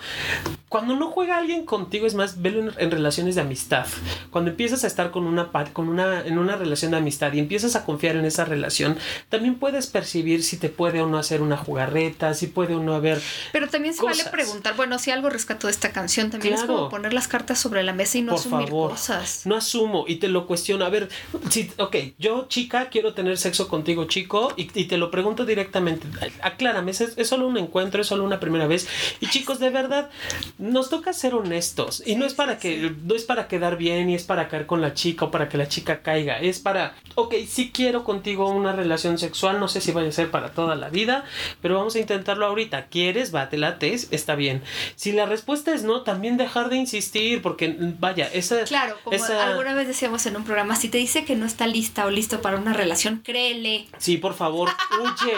cuando 0.69 0.95
no 0.95 1.09
juega 1.09 1.37
alguien 1.37 1.65
contigo, 1.65 2.05
es 2.05 2.13
más, 2.13 2.41
velo 2.41 2.59
en, 2.59 2.71
en 2.77 2.91
relaciones 2.91 3.35
de 3.35 3.41
amistad. 3.41 3.87
Cuando 4.29 4.51
empiezas 4.51 4.83
a 4.83 4.87
estar 4.87 5.06
con 5.11 5.27
una, 5.27 5.51
con 5.73 5.89
una, 5.89 6.21
en 6.21 6.37
una 6.37 6.55
relación 6.55 6.91
de 6.91 6.97
amistad 6.97 7.33
y 7.33 7.39
empiezas 7.39 7.75
a 7.75 7.85
confiar 7.85 8.15
en 8.15 8.25
esa 8.25 8.45
relación, 8.45 8.97
también 9.29 9.55
puedes 9.55 9.87
percibir 9.87 10.43
si 10.43 10.57
te 10.57 10.69
puede 10.69 11.01
o 11.01 11.07
no 11.07 11.17
hacer 11.17 11.41
una 11.41 11.57
jugarreta, 11.57 12.33
si 12.33 12.47
puede 12.47 12.75
o 12.75 12.83
no 12.83 12.93
haber. 12.93 13.21
Pero 13.51 13.67
también 13.67 13.93
se 13.93 14.03
vale 14.03 14.23
preguntar, 14.25 14.75
bueno, 14.75 14.99
si 14.99 15.11
algo 15.11 15.29
rescató 15.29 15.67
de 15.67 15.71
esta 15.71 15.91
canción, 15.91 16.29
también 16.29 16.55
es 16.55 16.63
como 16.63 16.89
poner 16.89 17.13
las 17.13 17.27
cartas 17.27 17.59
sobre 17.59 17.83
la 17.83 17.93
mesa 17.93 18.17
y 18.17 18.21
no 18.21 18.35
asumir 18.35 18.69
cosas. 18.69 19.45
No 19.45 19.55
asumo 19.55 20.05
y 20.07 20.17
te 20.17 20.27
lo 20.27 20.47
cuestiono. 20.47 20.85
A 20.85 20.89
ver, 20.89 21.09
si, 21.49 21.71
ok, 21.77 21.95
yo 22.17 22.47
chica 22.47 22.89
quiero 22.89 23.13
tener 23.13 23.37
sexo 23.37 23.67
contigo, 23.67 24.05
chico, 24.05 24.53
y, 24.55 24.65
te 24.65 24.97
lo 24.97 25.11
pregunto 25.11 25.45
directamente. 25.45 26.07
Aclárame, 26.41 26.91
es, 26.91 27.01
es 27.01 27.27
solo 27.27 27.47
un 27.47 27.57
encuentro, 27.57 28.01
es 28.01 28.07
solo 28.07 28.23
una 28.23 28.39
primera 28.39 28.67
vez. 28.67 28.87
Y 29.19 29.27
chicos, 29.27 29.59
de 29.59 29.69
verdad, 29.69 30.09
nos 30.57 30.89
toca 30.89 31.13
ser 31.13 31.33
honestos. 31.33 32.03
Y 32.05 32.15
no 32.15 32.25
es 32.25 32.33
para 32.33 32.57
que, 32.57 32.93
no 33.03 33.15
es 33.15 33.23
para 33.23 33.47
quedar 33.47 33.77
bien 33.77 34.09
y 34.09 34.15
es 34.15 34.23
para 34.23 34.47
caer 34.47 34.65
con 34.65 34.81
la 34.81 34.93
chica 34.97 35.25
o 35.25 35.31
para 35.31 35.47
que 35.47 35.57
la 35.57 35.69
chica 35.69 36.01
caiga. 36.01 36.39
Es 36.39 36.59
para, 36.59 36.95
ok, 37.15 37.35
si 37.47 37.71
quiero 37.71 38.03
contigo 38.03 38.49
una 38.49 38.73
relación 38.73 39.17
sexual, 39.17 39.61
no 39.61 39.69
sé 39.69 39.79
si 39.79 39.93
vaya 39.93 40.09
a 40.09 40.11
ser 40.11 40.29
para 40.29 40.51
toda 40.51 40.75
la 40.75 40.89
vida, 40.89 41.23
pero 41.61 41.77
vamos 41.77 41.95
a 41.95 41.99
intentarlo 41.99 42.45
ahorita. 42.47 42.87
¿Quieres? 42.87 43.31
Bate 43.31 43.57
la 43.57 43.79
test, 43.79 44.11
está 44.11 44.35
bien. 44.35 44.61
Si 44.95 45.13
la 45.13 45.25
respuesta 45.25 45.73
es 45.73 45.83
no, 45.83 46.01
también 46.01 46.35
dejar 46.35 46.69
de 46.69 46.75
insistir, 46.75 47.41
porque 47.41 47.77
vaya, 47.79 48.27
esa. 48.33 48.63
Claro, 48.65 48.97
como 49.03 49.15
alguna 49.23 49.73
vez 49.73 49.87
decíamos 49.87 50.25
en 50.25 50.35
un 50.35 50.43
programa, 50.43 50.75
si 50.75 50.89
te 50.89 50.97
dice 50.97 51.23
que 51.23 51.35
no 51.35 51.45
está 51.45 51.67
lista 51.67 52.05
o 52.05 52.09
listo 52.09 52.41
para 52.41 52.57
una 52.57 52.73
relación, 52.73 53.21
créele. 53.23 53.87
Sí, 53.99 54.17
por 54.17 54.33
favor, 54.33 54.69
huye. 54.99 55.33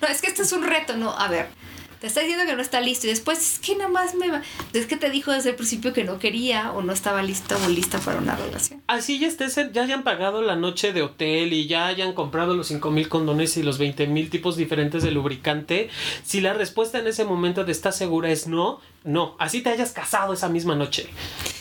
no, 0.00 0.08
es 0.08 0.22
que 0.22 0.28
este 0.28 0.42
es 0.42 0.52
un 0.52 0.62
reto, 0.62 0.96
no, 0.96 1.10
a 1.10 1.28
ver 1.28 1.61
te 2.02 2.08
está 2.08 2.18
diciendo 2.18 2.46
que 2.46 2.56
no 2.56 2.62
está 2.62 2.80
listo 2.80 3.06
y 3.06 3.10
después 3.10 3.38
es 3.38 3.58
que 3.60 3.76
nada 3.76 3.88
más 3.88 4.16
me 4.16 4.28
va. 4.28 4.42
Es 4.72 4.86
que 4.86 4.96
te 4.96 5.08
dijo 5.08 5.30
desde 5.30 5.50
el 5.50 5.54
principio 5.54 5.92
que 5.92 6.02
no 6.02 6.18
quería 6.18 6.72
o 6.72 6.82
no 6.82 6.92
estaba 6.92 7.22
listo 7.22 7.56
o 7.64 7.68
lista 7.68 8.00
para 8.00 8.18
una 8.18 8.34
relación. 8.34 8.82
Así 8.88 9.20
ya 9.20 9.28
estés, 9.28 9.54
ya 9.72 9.84
hayan 9.84 10.02
pagado 10.02 10.42
la 10.42 10.56
noche 10.56 10.92
de 10.92 11.02
hotel 11.02 11.52
y 11.52 11.68
ya 11.68 11.86
hayan 11.86 12.12
comprado 12.12 12.56
los 12.56 12.66
5 12.66 12.90
mil 12.90 13.08
condones 13.08 13.56
y 13.56 13.62
los 13.62 13.78
20 13.78 14.08
mil 14.08 14.30
tipos 14.30 14.56
diferentes 14.56 15.04
de 15.04 15.12
lubricante. 15.12 15.90
Si 16.24 16.40
la 16.40 16.54
respuesta 16.54 16.98
en 16.98 17.06
ese 17.06 17.24
momento 17.24 17.64
de 17.64 17.70
estar 17.70 17.92
segura 17.92 18.32
es 18.32 18.48
no, 18.48 18.80
no. 19.04 19.36
Así 19.38 19.60
te 19.62 19.70
hayas 19.70 19.92
casado 19.92 20.32
esa 20.32 20.48
misma 20.48 20.74
noche. 20.74 21.08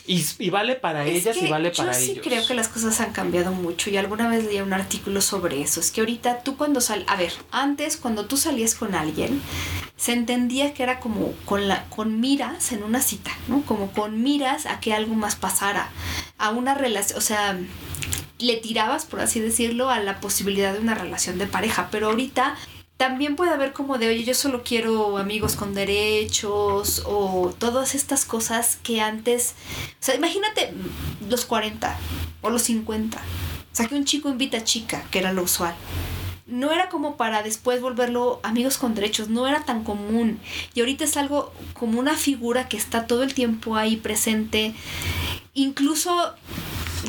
Y, 0.07 0.49
vale 0.49 0.75
para 0.75 1.05
ellas 1.05 1.37
y 1.37 1.47
vale 1.47 1.71
para 1.71 1.97
ellos. 1.97 2.07
Yo 2.07 2.13
sí 2.15 2.19
creo 2.19 2.45
que 2.45 2.53
las 2.53 2.67
cosas 2.67 2.99
han 2.99 3.13
cambiado 3.13 3.51
mucho 3.53 3.89
y 3.89 3.97
alguna 3.97 4.27
vez 4.27 4.43
leí 4.43 4.59
un 4.59 4.73
artículo 4.73 5.21
sobre 5.21 5.61
eso. 5.61 5.79
Es 5.79 5.91
que 5.91 6.01
ahorita 6.01 6.43
tú 6.43 6.57
cuando 6.57 6.81
sal, 6.81 7.05
a 7.07 7.15
ver, 7.15 7.31
antes 7.51 7.97
cuando 7.97 8.25
tú 8.25 8.35
salías 8.35 8.75
con 8.75 8.93
alguien, 8.93 9.41
se 9.95 10.13
entendía 10.13 10.73
que 10.73 10.83
era 10.83 10.99
como 10.99 11.33
con 11.45 11.67
la 11.67 11.85
con 11.85 12.19
miras 12.19 12.71
en 12.71 12.83
una 12.83 13.01
cita, 13.01 13.31
¿no? 13.47 13.61
Como 13.61 13.91
con 13.91 14.21
miras 14.21 14.65
a 14.65 14.79
que 14.79 14.93
algo 14.93 15.15
más 15.15 15.35
pasara, 15.35 15.89
a 16.37 16.49
una 16.49 16.73
relación, 16.73 17.17
o 17.17 17.21
sea, 17.21 17.57
le 18.39 18.57
tirabas, 18.57 19.05
por 19.05 19.21
así 19.21 19.39
decirlo, 19.39 19.89
a 19.89 19.99
la 19.99 20.19
posibilidad 20.19 20.73
de 20.73 20.79
una 20.79 20.95
relación 20.95 21.37
de 21.37 21.45
pareja, 21.45 21.89
pero 21.91 22.07
ahorita 22.07 22.57
también 23.01 23.35
puede 23.35 23.49
haber 23.49 23.73
como 23.73 23.97
de, 23.97 24.09
oye, 24.09 24.23
yo 24.23 24.35
solo 24.35 24.61
quiero 24.63 25.17
amigos 25.17 25.55
con 25.55 25.73
derechos 25.73 27.01
o 27.07 27.51
todas 27.57 27.95
estas 27.95 28.25
cosas 28.25 28.77
que 28.83 29.01
antes, 29.01 29.55
o 29.99 30.03
sea, 30.03 30.13
imagínate 30.13 30.71
los 31.27 31.45
40 31.45 31.97
o 32.41 32.51
los 32.51 32.61
50, 32.61 33.17
o 33.17 33.21
sea, 33.75 33.87
que 33.87 33.95
un 33.95 34.05
chico 34.05 34.29
invita 34.29 34.57
a 34.57 34.63
chica, 34.63 35.03
que 35.09 35.17
era 35.17 35.33
lo 35.33 35.41
usual. 35.41 35.73
No 36.45 36.71
era 36.71 36.89
como 36.89 37.17
para 37.17 37.41
después 37.41 37.81
volverlo 37.81 38.39
amigos 38.43 38.77
con 38.77 38.93
derechos, 38.93 39.29
no 39.29 39.47
era 39.47 39.65
tan 39.65 39.83
común. 39.83 40.39
Y 40.75 40.81
ahorita 40.81 41.03
es 41.03 41.17
algo 41.17 41.51
como 41.73 41.99
una 41.99 42.15
figura 42.15 42.69
que 42.69 42.77
está 42.77 43.07
todo 43.07 43.23
el 43.23 43.33
tiempo 43.33 43.77
ahí 43.77 43.95
presente. 43.95 44.75
Incluso 45.55 46.35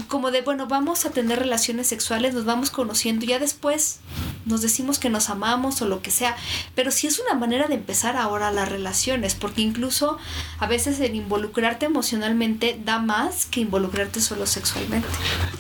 como 0.09 0.31
de, 0.31 0.43
bueno, 0.43 0.67
vamos 0.67 1.05
a 1.05 1.11
tener 1.11 1.39
relaciones 1.39 1.87
sexuales, 1.87 2.35
nos 2.35 2.45
vamos 2.45 2.71
conociendo, 2.71 3.25
y 3.25 3.29
ya 3.29 3.39
después 3.39 4.01
nos 4.45 4.63
decimos 4.63 4.99
que 4.99 5.11
nos 5.11 5.31
amamos 5.31 5.81
o 5.83 5.87
lo 5.87 6.03
que 6.03 6.11
sea, 6.11 6.37
pero 6.75 6.91
sí 6.91 7.07
es 7.07 7.19
una 7.19 7.35
manera 7.35 7.69
de 7.69 7.75
empezar 7.75 8.17
ahora 8.17 8.51
las 8.51 8.69
relaciones, 8.69 9.35
porque 9.35 9.63
incluso 9.63 10.19
a 10.59 10.67
veces 10.67 10.99
el 11.01 11.15
involucrarte 11.15 11.87
emocionalmente 11.87 12.79
da 12.85 12.99
más 12.99 13.47
que 13.47 13.61
involucrarte 13.61 14.21
solo 14.21 14.47
sexualmente. 14.47 15.09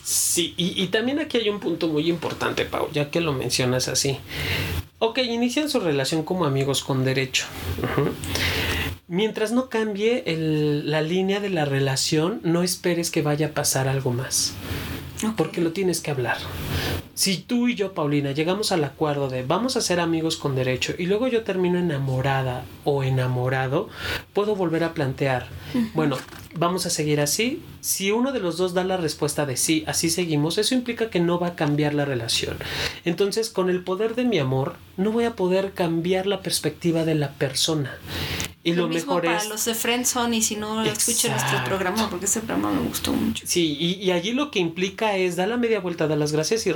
Sí, 0.05 0.55
y, 0.57 0.87
también 0.89 1.21
aquí 1.21 1.39
hay 1.39 1.49
un 1.49 1.61
punto 1.61 1.89
muy 1.89 2.09
importante, 2.09 2.65
Pau, 2.65 2.89
ya 2.93 3.11
que 3.11 3.21
lo 3.21 3.33
mencionas 3.33 3.89
así. 3.89 4.19
Ok, 4.99 5.19
inician 5.19 5.69
su 5.69 5.81
relación 5.81 6.23
como 6.23 6.45
amigos 6.45 6.83
con 6.83 7.05
derecho. 7.05 7.47
Mientras 9.13 9.53
no 9.53 9.69
cambie 9.69 10.25
la 10.27 11.03
línea 11.03 11.39
de 11.39 11.51
la 11.51 11.67
relación, 11.67 12.41
no 12.45 12.63
esperes 12.63 13.11
que 13.11 13.21
vaya 13.21 13.49
a 13.49 13.51
pasar 13.51 13.87
algo 13.87 14.11
más. 14.11 14.55
Porque 15.37 15.61
lo 15.61 15.73
tienes 15.73 16.01
que 16.01 16.11
hablar. 16.11 16.39
Si 17.15 17.37
tú 17.37 17.69
y 17.69 17.75
yo, 17.75 17.93
Paulina, 17.93 18.33
llegamos 18.33 18.73
al 18.73 18.85
acuerdo 18.85 19.29
de 19.29 19.43
vamos 19.43 19.77
a 19.77 19.83
ser 19.83 20.01
amigos 20.01 20.39
con 20.39 20.55
derecho 20.55 20.95
y 20.99 21.07
luego 21.07 21.29
yo 21.29 21.43
termino 21.43 21.79
enamorada 21.79 22.65
o 22.85 23.03
enamorado, 23.03 23.91
puedo 24.33 24.57
volver 24.57 24.83
a 24.83 24.95
plantear, 24.95 25.47
bueno, 25.95 26.17
vamos 26.55 26.87
a 26.87 26.91
seguir 26.91 27.21
así. 27.21 27.63
Si 27.81 28.13
uno 28.13 28.33
de 28.33 28.41
los 28.41 28.57
dos 28.57 28.75
da 28.75 28.85
la 28.85 28.97
respuesta 28.97 29.45
de 29.45 29.57
sí, 29.57 29.85
así 29.87 30.09
seguimos, 30.09 30.57
eso 30.57 30.75
implica 30.75 31.11
que 31.11 31.21
no 31.21 31.39
va 31.39 31.49
a 31.49 31.55
cambiar 31.55 31.95
la 31.95 32.05
relación. 32.05 32.57
Entonces, 33.05 33.51
con 33.51 33.69
el 33.69 33.83
poder 33.83 34.15
de 34.15 34.25
mi 34.25 34.39
amor, 34.39 34.77
no 34.97 35.13
voy 35.13 35.25
a 35.25 35.37
poder 35.37 35.73
cambiar 35.73 36.27
la 36.27 36.41
perspectiva 36.41 37.05
de 37.05 37.15
la 37.15 37.33
persona. 37.33 37.99
Y 38.65 38.75
lo, 38.75 38.87
mismo 38.87 39.17
mejor 39.17 39.25
para 39.25 39.45
los 39.49 39.65
de 39.65 39.75
Friendzone 39.75 40.37
y 40.37 40.43
si 40.43 40.55
no 40.55 40.85
escuchen 40.85 41.33
nuestro 41.33 41.65
programa 41.65 42.09
porque 42.09 42.27
ese 42.27 42.41
programa 42.41 42.71
me 42.71 42.87
gustó 42.87 43.13
mucho. 43.13 43.45
Sí, 43.45 43.77
y, 43.77 44.09
allí 44.13 44.31
lo 44.31 44.53
que 44.53 44.61
implica 44.61 45.17
es 45.17 45.35
dar 45.35 45.49
la 45.49 45.57
media 45.57 45.81
vuelta, 45.81 46.07
dar 46.07 46.19
las 46.19 46.31
gracias 46.31 46.65
y 46.67 46.73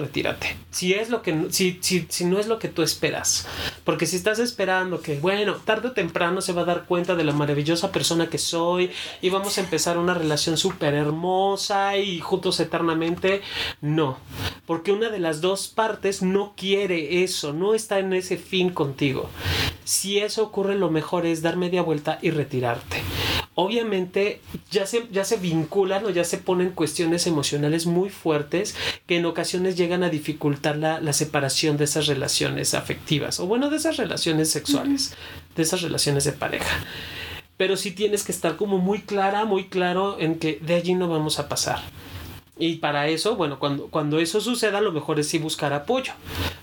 Si 0.71 0.93
es 0.93 1.09
lo 1.09 1.23
que 1.23 1.47
si, 1.51 1.79
si, 1.81 2.07
si 2.09 2.25
no 2.25 2.39
es 2.39 2.47
lo 2.47 2.59
que 2.59 2.69
tú 2.69 2.83
esperas. 2.83 3.47
Porque 3.85 4.07
si 4.07 4.17
estás 4.17 4.39
esperando 4.39 5.01
que, 5.01 5.19
bueno, 5.19 5.55
tarde 5.57 5.89
o 5.89 5.93
temprano 5.93 6.41
se 6.41 6.53
va 6.53 6.63
a 6.63 6.67
dar 6.67 6.85
cuenta 6.85 7.15
de 7.15 7.25
la 7.25 7.33
maravillosa 7.33 7.93
persona 7.93 8.29
que 8.29 8.39
soy 8.39 8.91
y 9.23 9.31
vamos 9.31 9.57
a 9.57 9.63
empezar 9.63 9.99
una 9.99 10.15
relación 10.15 10.57
súper 10.57 10.95
hermosa 10.95 11.97
y 11.97 12.21
juntos 12.21 12.61
eternamente, 12.61 13.43
no. 13.81 14.19
Porque 14.67 14.93
una 14.93 15.09
de 15.09 15.19
las 15.19 15.41
dos 15.41 15.69
partes 15.69 16.23
no 16.23 16.55
quiere 16.57 17.23
eso, 17.23 17.53
no 17.53 17.75
está 17.75 17.99
en 17.99 18.13
ese 18.13 18.37
fin 18.37 18.71
contigo. 18.71 19.31
Si 19.85 20.19
eso 20.19 20.43
ocurre, 20.43 20.75
lo 20.75 20.91
mejor 20.91 21.27
es 21.27 21.43
dar 21.43 21.57
media 21.57 21.83
vuelta 21.83 22.19
y 22.21 22.31
retirarte. 22.31 23.03
Obviamente 23.59 24.41
ya 24.71 24.87
se, 24.87 25.09
ya 25.11 25.25
se 25.25 25.39
vinculan 25.39 26.05
o 26.05 26.11
ya 26.11 26.25
se 26.25 26.37
ponen 26.37 26.71
cuestiones 26.71 27.27
emocionales 27.27 27.87
muy 27.87 28.11
fuertes 28.11 28.77
que 29.07 29.17
en 29.17 29.25
ocasiones 29.25 29.77
llegan 29.77 30.03
a 30.03 30.11
dificultar 30.11 30.77
la, 30.77 31.01
la 31.01 31.15
separación 31.15 31.79
de 31.79 31.85
esas 31.85 32.07
relaciones 32.07 32.75
afectivas 32.75 33.41
o 33.41 33.47
bueno, 33.47 33.71
de 33.71 33.79
esas 33.79 33.97
relaciones 33.97 34.51
sexuales, 34.51 35.15
de 35.57 35.63
esas 35.63 35.81
relaciones 35.81 36.25
de 36.25 36.33
pareja 36.33 36.85
pero 37.57 37.77
sí 37.77 37.91
tienes 37.91 38.23
que 38.23 38.33
estar 38.33 38.57
como 38.57 38.79
muy 38.79 39.01
clara, 39.01 39.45
muy 39.45 39.65
claro 39.69 40.19
en 40.21 40.39
que 40.39 40.59
de 40.61 40.75
allí 40.75 40.95
no 40.95 41.09
vamos 41.09 41.39
a 41.39 41.49
pasar. 41.49 41.81
Y 42.59 42.77
para 42.77 43.09
eso, 43.09 43.37
bueno, 43.37 43.59
cuando, 43.59 43.89
cuando 43.89 44.19
eso 44.19 44.41
suceda, 44.41 44.81
lo 44.81 44.91
mejor 44.91 45.21
es 45.21 45.29
sí 45.29 45.39
buscar 45.39 45.75
apoyo, 45.75 46.13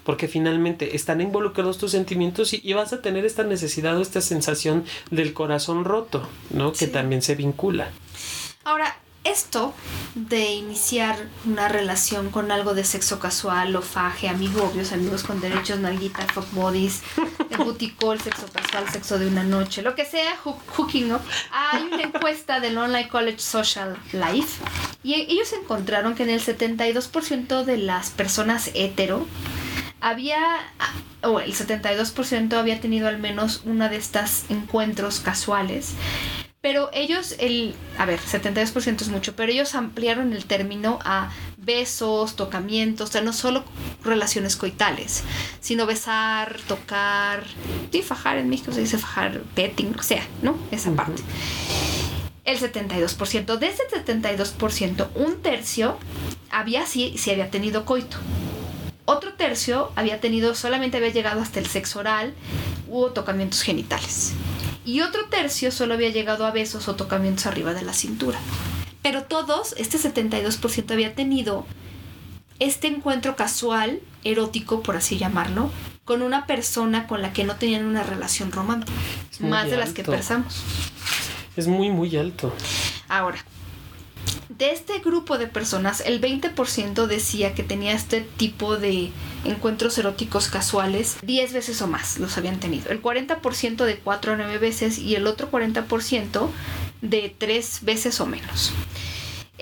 porque 0.03 0.27
finalmente 0.27 0.95
están 0.95 1.21
involucrados 1.21 1.77
tus 1.77 1.91
sentimientos 1.91 2.53
y, 2.53 2.73
vas 2.73 2.93
a 2.93 3.01
tener 3.01 3.25
esta 3.25 3.43
necesidad 3.43 3.95
o 3.97 4.01
esta 4.01 4.21
sensación 4.21 4.85
del 5.11 5.33
corazón 5.33 5.85
roto, 5.85 6.27
¿no? 6.49 6.73
Que 6.73 6.87
también 6.87 7.21
se 7.21 7.35
vincula. 7.35 7.91
Ahora, 8.63 8.97
esto 9.23 9.73
de 10.15 10.53
iniciar 10.53 11.27
una 11.45 11.67
relación 11.67 12.29
con 12.29 12.51
algo 12.51 12.73
de 12.73 12.83
sexo 12.83 13.19
casual, 13.19 13.81
faje, 13.81 14.27
amigos 14.27 14.61
obvios, 14.63 14.91
amigos 14.91 15.23
con 15.23 15.39
derechos, 15.39 15.79
nalguita, 15.79 16.25
fuck 16.27 16.51
bodies, 16.51 17.01
el 17.49 17.57
sexo 18.23 18.47
casual, 18.51 18.89
sexo 18.91 19.17
de 19.17 19.27
una 19.27 19.43
noche, 19.43 19.81
lo 19.81 19.95
que 19.95 20.05
sea, 20.05 20.35
hooking 20.37 21.13
up. 21.13 21.21
Hay 21.51 21.83
una 21.83 22.03
encuesta 22.03 22.59
del 22.59 22.77
Online 22.77 23.07
College 23.07 23.39
Social 23.39 23.97
Life 24.11 24.61
y 25.03 25.15
ellos 25.15 25.53
encontraron 25.53 26.15
que 26.15 26.23
en 26.23 26.29
el 26.29 26.41
72% 26.41 27.63
de 27.63 27.77
las 27.77 28.11
personas 28.11 28.71
hetero 28.73 29.25
había, 30.01 30.39
o 31.21 31.39
el 31.39 31.53
72% 31.53 32.53
había 32.53 32.81
tenido 32.81 33.07
al 33.07 33.19
menos 33.19 33.61
una 33.65 33.89
de 33.89 33.95
estas 33.95 34.45
encuentros 34.49 35.21
casuales 35.21 35.93
pero 36.63 36.89
ellos, 36.93 37.35
el, 37.39 37.75
a 37.97 38.05
ver, 38.05 38.21
72% 38.21 39.01
es 39.01 39.09
mucho, 39.09 39.35
pero 39.35 39.51
ellos 39.51 39.75
ampliaron 39.75 40.31
el 40.31 40.45
término 40.45 40.97
a 41.03 41.29
besos, 41.57 42.37
tocamientos, 42.37 43.09
o 43.09 43.11
sea, 43.11 43.21
no 43.21 43.33
solo 43.33 43.65
relaciones 44.01 44.55
coitales, 44.55 45.23
sino 45.59 45.85
besar, 45.85 46.61
tocar, 46.69 47.43
y 47.91 48.01
fajar 48.01 48.37
en 48.37 48.47
México 48.47 48.71
se 48.71 48.79
dice 48.79 48.97
fajar, 48.97 49.41
petting, 49.55 49.93
o 49.99 50.03
sea, 50.03 50.25
¿no? 50.41 50.57
Esa 50.71 50.93
parte. 50.93 51.21
El 52.45 52.57
72%, 52.57 53.57
de 53.57 53.67
ese 53.67 53.83
72%, 53.91 55.09
un 55.15 55.41
tercio 55.41 55.97
había 56.49 56.85
sí, 56.85 57.15
sí 57.17 57.29
había 57.31 57.51
tenido 57.51 57.83
coito. 57.83 58.15
Otro 59.03 59.33
tercio 59.33 59.91
había 59.97 60.21
tenido, 60.21 60.55
solamente 60.55 60.95
había 60.95 61.09
llegado 61.09 61.41
hasta 61.41 61.59
el 61.59 61.67
sexo 61.67 61.99
oral 61.99 62.33
u 62.87 63.09
tocamientos 63.09 63.63
genitales 63.63 64.33
y 64.85 65.01
otro 65.01 65.25
tercio 65.29 65.71
solo 65.71 65.93
había 65.93 66.09
llegado 66.09 66.45
a 66.45 66.51
besos 66.51 66.87
o 66.87 66.95
tocamientos 66.95 67.45
arriba 67.45 67.73
de 67.73 67.83
la 67.83 67.93
cintura. 67.93 68.39
Pero 69.01 69.23
todos, 69.23 69.75
este 69.77 69.97
72% 69.97 70.91
había 70.91 71.13
tenido 71.13 71.65
este 72.59 72.87
encuentro 72.87 73.35
casual, 73.35 73.99
erótico, 74.23 74.81
por 74.81 74.95
así 74.95 75.17
llamarlo, 75.17 75.69
con 76.05 76.21
una 76.21 76.45
persona 76.45 77.07
con 77.07 77.21
la 77.21 77.33
que 77.33 77.43
no 77.43 77.55
tenían 77.55 77.85
una 77.85 78.03
relación 78.03 78.51
romántica, 78.51 78.97
más 79.39 79.69
de 79.69 79.77
las 79.77 79.91
que 79.91 80.03
pensamos. 80.03 80.61
Es 81.55 81.67
muy, 81.67 81.89
muy 81.89 82.15
alto. 82.17 82.53
Ahora, 83.07 83.43
de 84.63 84.71
este 84.71 84.99
grupo 84.99 85.37
de 85.37 85.47
personas, 85.47 86.01
el 86.05 86.21
20% 86.21 87.05
decía 87.07 87.53
que 87.53 87.63
tenía 87.63 87.91
este 87.91 88.21
tipo 88.21 88.77
de 88.77 89.11
encuentros 89.43 89.97
eróticos 89.97 90.47
casuales 90.47 91.17
10 91.21 91.51
veces 91.51 91.81
o 91.81 91.87
más 91.87 92.17
los 92.17 92.37
habían 92.37 92.61
tenido. 92.61 92.89
El 92.89 93.01
40% 93.01 93.83
de 93.83 93.97
4 93.97 94.31
a 94.31 94.35
9 94.37 94.59
veces 94.59 94.99
y 94.99 95.15
el 95.15 95.27
otro 95.27 95.51
40% 95.51 96.47
de 97.01 97.35
3 97.37 97.79
veces 97.81 98.21
o 98.21 98.25
menos. 98.25 98.71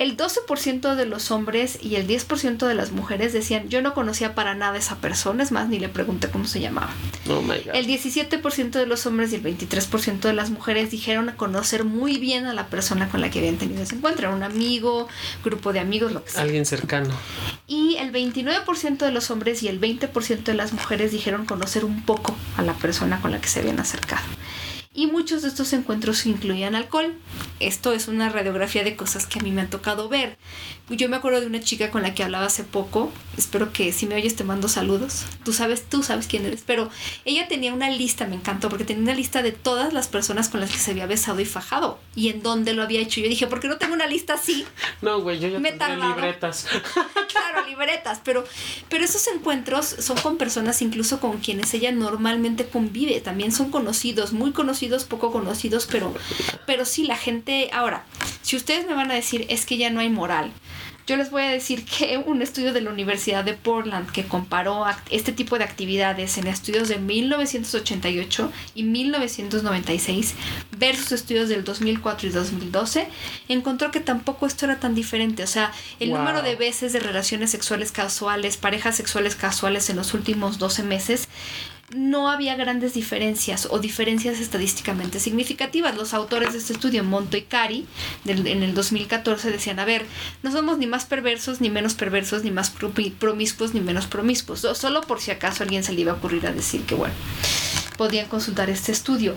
El 0.01 0.17
12% 0.17 0.95
de 0.95 1.05
los 1.05 1.29
hombres 1.29 1.77
y 1.79 1.93
el 1.93 2.07
10% 2.07 2.65
de 2.65 2.73
las 2.73 2.91
mujeres 2.91 3.33
decían, 3.33 3.69
yo 3.69 3.83
no 3.83 3.93
conocía 3.93 4.33
para 4.33 4.55
nada 4.55 4.73
a 4.73 4.79
esa 4.79 4.95
persona, 4.95 5.43
es 5.43 5.51
más, 5.51 5.69
ni 5.69 5.77
le 5.77 5.89
pregunté 5.89 6.27
cómo 6.27 6.45
se 6.45 6.59
llamaba. 6.59 6.89
Oh 7.29 7.43
el 7.53 7.85
17% 7.85 8.71
de 8.71 8.87
los 8.87 9.05
hombres 9.05 9.31
y 9.31 9.35
el 9.35 9.43
23% 9.43 10.21
de 10.21 10.33
las 10.33 10.49
mujeres 10.49 10.89
dijeron 10.89 11.31
conocer 11.37 11.83
muy 11.83 12.17
bien 12.17 12.47
a 12.47 12.53
la 12.55 12.65
persona 12.65 13.09
con 13.09 13.21
la 13.21 13.29
que 13.29 13.37
habían 13.37 13.57
tenido 13.57 13.83
ese 13.83 13.93
encuentro, 13.93 14.33
un 14.33 14.41
amigo, 14.41 15.07
grupo 15.43 15.71
de 15.71 15.81
amigos, 15.81 16.11
lo 16.11 16.23
que 16.23 16.31
sea. 16.31 16.41
Alguien 16.41 16.65
cercano. 16.65 17.13
Y 17.67 17.97
el 17.97 18.11
29% 18.11 18.97
de 18.97 19.11
los 19.11 19.29
hombres 19.29 19.61
y 19.61 19.67
el 19.67 19.79
20% 19.79 20.45
de 20.45 20.55
las 20.55 20.73
mujeres 20.73 21.11
dijeron 21.11 21.45
conocer 21.45 21.85
un 21.85 22.01
poco 22.01 22.35
a 22.57 22.63
la 22.63 22.73
persona 22.73 23.21
con 23.21 23.29
la 23.29 23.39
que 23.39 23.49
se 23.49 23.59
habían 23.59 23.79
acercado. 23.79 24.23
Y 24.93 25.07
muchos 25.07 25.41
de 25.41 25.47
estos 25.47 25.71
encuentros 25.71 26.25
incluían 26.25 26.75
alcohol. 26.75 27.13
Esto 27.61 27.93
es 27.93 28.09
una 28.09 28.27
radiografía 28.29 28.83
de 28.83 28.97
cosas 28.97 29.25
que 29.25 29.39
a 29.39 29.41
mí 29.41 29.51
me 29.51 29.61
han 29.61 29.69
tocado 29.69 30.09
ver. 30.09 30.37
Yo 30.89 31.07
me 31.07 31.15
acuerdo 31.15 31.39
de 31.39 31.47
una 31.47 31.61
chica 31.61 31.89
con 31.91 32.01
la 32.01 32.13
que 32.13 32.23
hablaba 32.23 32.47
hace 32.47 32.65
poco, 32.65 33.11
espero 33.37 33.71
que 33.71 33.93
si 33.93 34.05
me 34.05 34.15
oyes 34.15 34.35
te 34.35 34.43
mando 34.43 34.67
saludos, 34.67 35.23
tú 35.45 35.53
sabes, 35.53 35.87
tú 35.87 36.03
sabes 36.03 36.27
quién 36.27 36.45
eres, 36.45 36.63
pero 36.65 36.89
ella 37.23 37.47
tenía 37.47 37.73
una 37.73 37.89
lista, 37.89 38.27
me 38.27 38.35
encantó, 38.35 38.67
porque 38.67 38.83
tenía 38.83 39.03
una 39.03 39.13
lista 39.13 39.41
de 39.41 39.53
todas 39.53 39.93
las 39.93 40.09
personas 40.09 40.49
con 40.49 40.59
las 40.59 40.69
que 40.69 40.77
se 40.77 40.91
había 40.91 41.05
besado 41.05 41.39
y 41.39 41.45
fajado 41.45 41.97
y 42.13 42.27
en 42.27 42.43
dónde 42.43 42.73
lo 42.73 42.83
había 42.83 42.99
hecho. 42.99 43.21
Yo 43.21 43.29
dije, 43.29 43.47
¿por 43.47 43.61
qué 43.61 43.69
no 43.69 43.77
tengo 43.77 43.93
una 43.93 44.07
lista 44.07 44.33
así? 44.33 44.65
No, 45.01 45.21
güey, 45.21 45.39
yo 45.39 45.47
ya 45.47 45.59
me 45.59 45.71
libretas. 45.71 46.67
claro, 47.31 47.65
libretas, 47.67 48.21
pero, 48.23 48.43
pero 48.89 49.05
esos 49.05 49.25
encuentros 49.27 49.85
son 49.85 50.17
con 50.17 50.37
personas 50.37 50.81
incluso 50.81 51.19
con 51.19 51.37
quienes 51.39 51.73
ella 51.73 51.91
normalmente 51.91 52.67
convive, 52.67 53.19
también 53.21 53.51
son 53.51 53.71
conocidos, 53.71 54.33
muy 54.33 54.51
conocidos, 54.51 54.80
poco 55.07 55.31
conocidos, 55.31 55.87
pero, 55.89 56.13
pero 56.65 56.85
sí, 56.85 57.03
la 57.03 57.17
gente, 57.17 57.69
ahora, 57.73 58.05
si 58.41 58.55
ustedes 58.55 58.87
me 58.87 58.93
van 58.93 59.11
a 59.11 59.15
decir, 59.15 59.45
es 59.49 59.65
que 59.65 59.77
ya 59.77 59.89
no 59.89 59.99
hay 59.99 60.09
moral, 60.09 60.51
yo 61.07 61.17
les 61.17 61.31
voy 61.31 61.41
a 61.41 61.49
decir 61.49 61.83
que 61.97 62.17
un 62.17 62.41
estudio 62.41 62.73
de 62.73 62.81
la 62.81 62.89
Universidad 62.89 63.43
de 63.43 63.53
Portland 63.53 64.09
que 64.11 64.25
comparó 64.25 64.85
este 65.09 65.31
tipo 65.31 65.57
de 65.57 65.63
actividades 65.63 66.37
en 66.37 66.47
estudios 66.47 66.87
de 66.87 66.99
1988 66.99 68.51
y 68.75 68.83
1996 68.83 70.35
versus 70.77 71.11
estudios 71.11 71.49
del 71.49 71.63
2004 71.63 72.29
y 72.29 72.31
2012, 72.31 73.07
encontró 73.49 73.91
que 73.91 73.99
tampoco 73.99 74.45
esto 74.45 74.65
era 74.65 74.79
tan 74.79 74.95
diferente. 74.95 75.43
O 75.43 75.47
sea, 75.47 75.71
el 75.99 76.11
número 76.11 76.41
de 76.41 76.55
veces 76.55 76.93
de 76.93 76.99
relaciones 76.99 77.51
sexuales 77.51 77.91
casuales, 77.91 78.57
parejas 78.57 78.95
sexuales 78.95 79.35
casuales 79.35 79.89
en 79.89 79.97
los 79.97 80.13
últimos 80.13 80.59
12 80.59 80.83
meses 80.83 81.27
no 81.95 82.29
había 82.29 82.55
grandes 82.55 82.93
diferencias 82.93 83.67
o 83.69 83.79
diferencias 83.79 84.39
estadísticamente 84.39 85.19
significativas. 85.19 85.95
Los 85.95 86.13
autores 86.13 86.53
de 86.53 86.59
este 86.59 86.73
estudio, 86.73 87.03
Monto 87.03 87.37
y 87.37 87.43
Cari, 87.43 87.85
en 88.25 88.63
el 88.63 88.73
2014 88.73 89.51
decían, 89.51 89.79
a 89.79 89.85
ver, 89.85 90.05
no 90.43 90.51
somos 90.51 90.77
ni 90.77 90.87
más 90.87 91.05
perversos, 91.05 91.61
ni 91.61 91.69
menos 91.69 91.93
perversos, 91.93 92.43
ni 92.43 92.51
más 92.51 92.71
promiscuos, 93.19 93.73
ni 93.73 93.81
menos 93.81 94.07
promiscuos. 94.07 94.67
Solo 94.73 95.01
por 95.01 95.21
si 95.21 95.31
acaso 95.31 95.63
alguien 95.63 95.83
se 95.83 95.93
le 95.93 96.01
iba 96.01 96.11
a 96.13 96.15
ocurrir 96.15 96.47
a 96.47 96.51
decir 96.51 96.81
que, 96.83 96.95
bueno, 96.95 97.13
podían 97.97 98.27
consultar 98.27 98.69
este 98.69 98.91
estudio. 98.91 99.35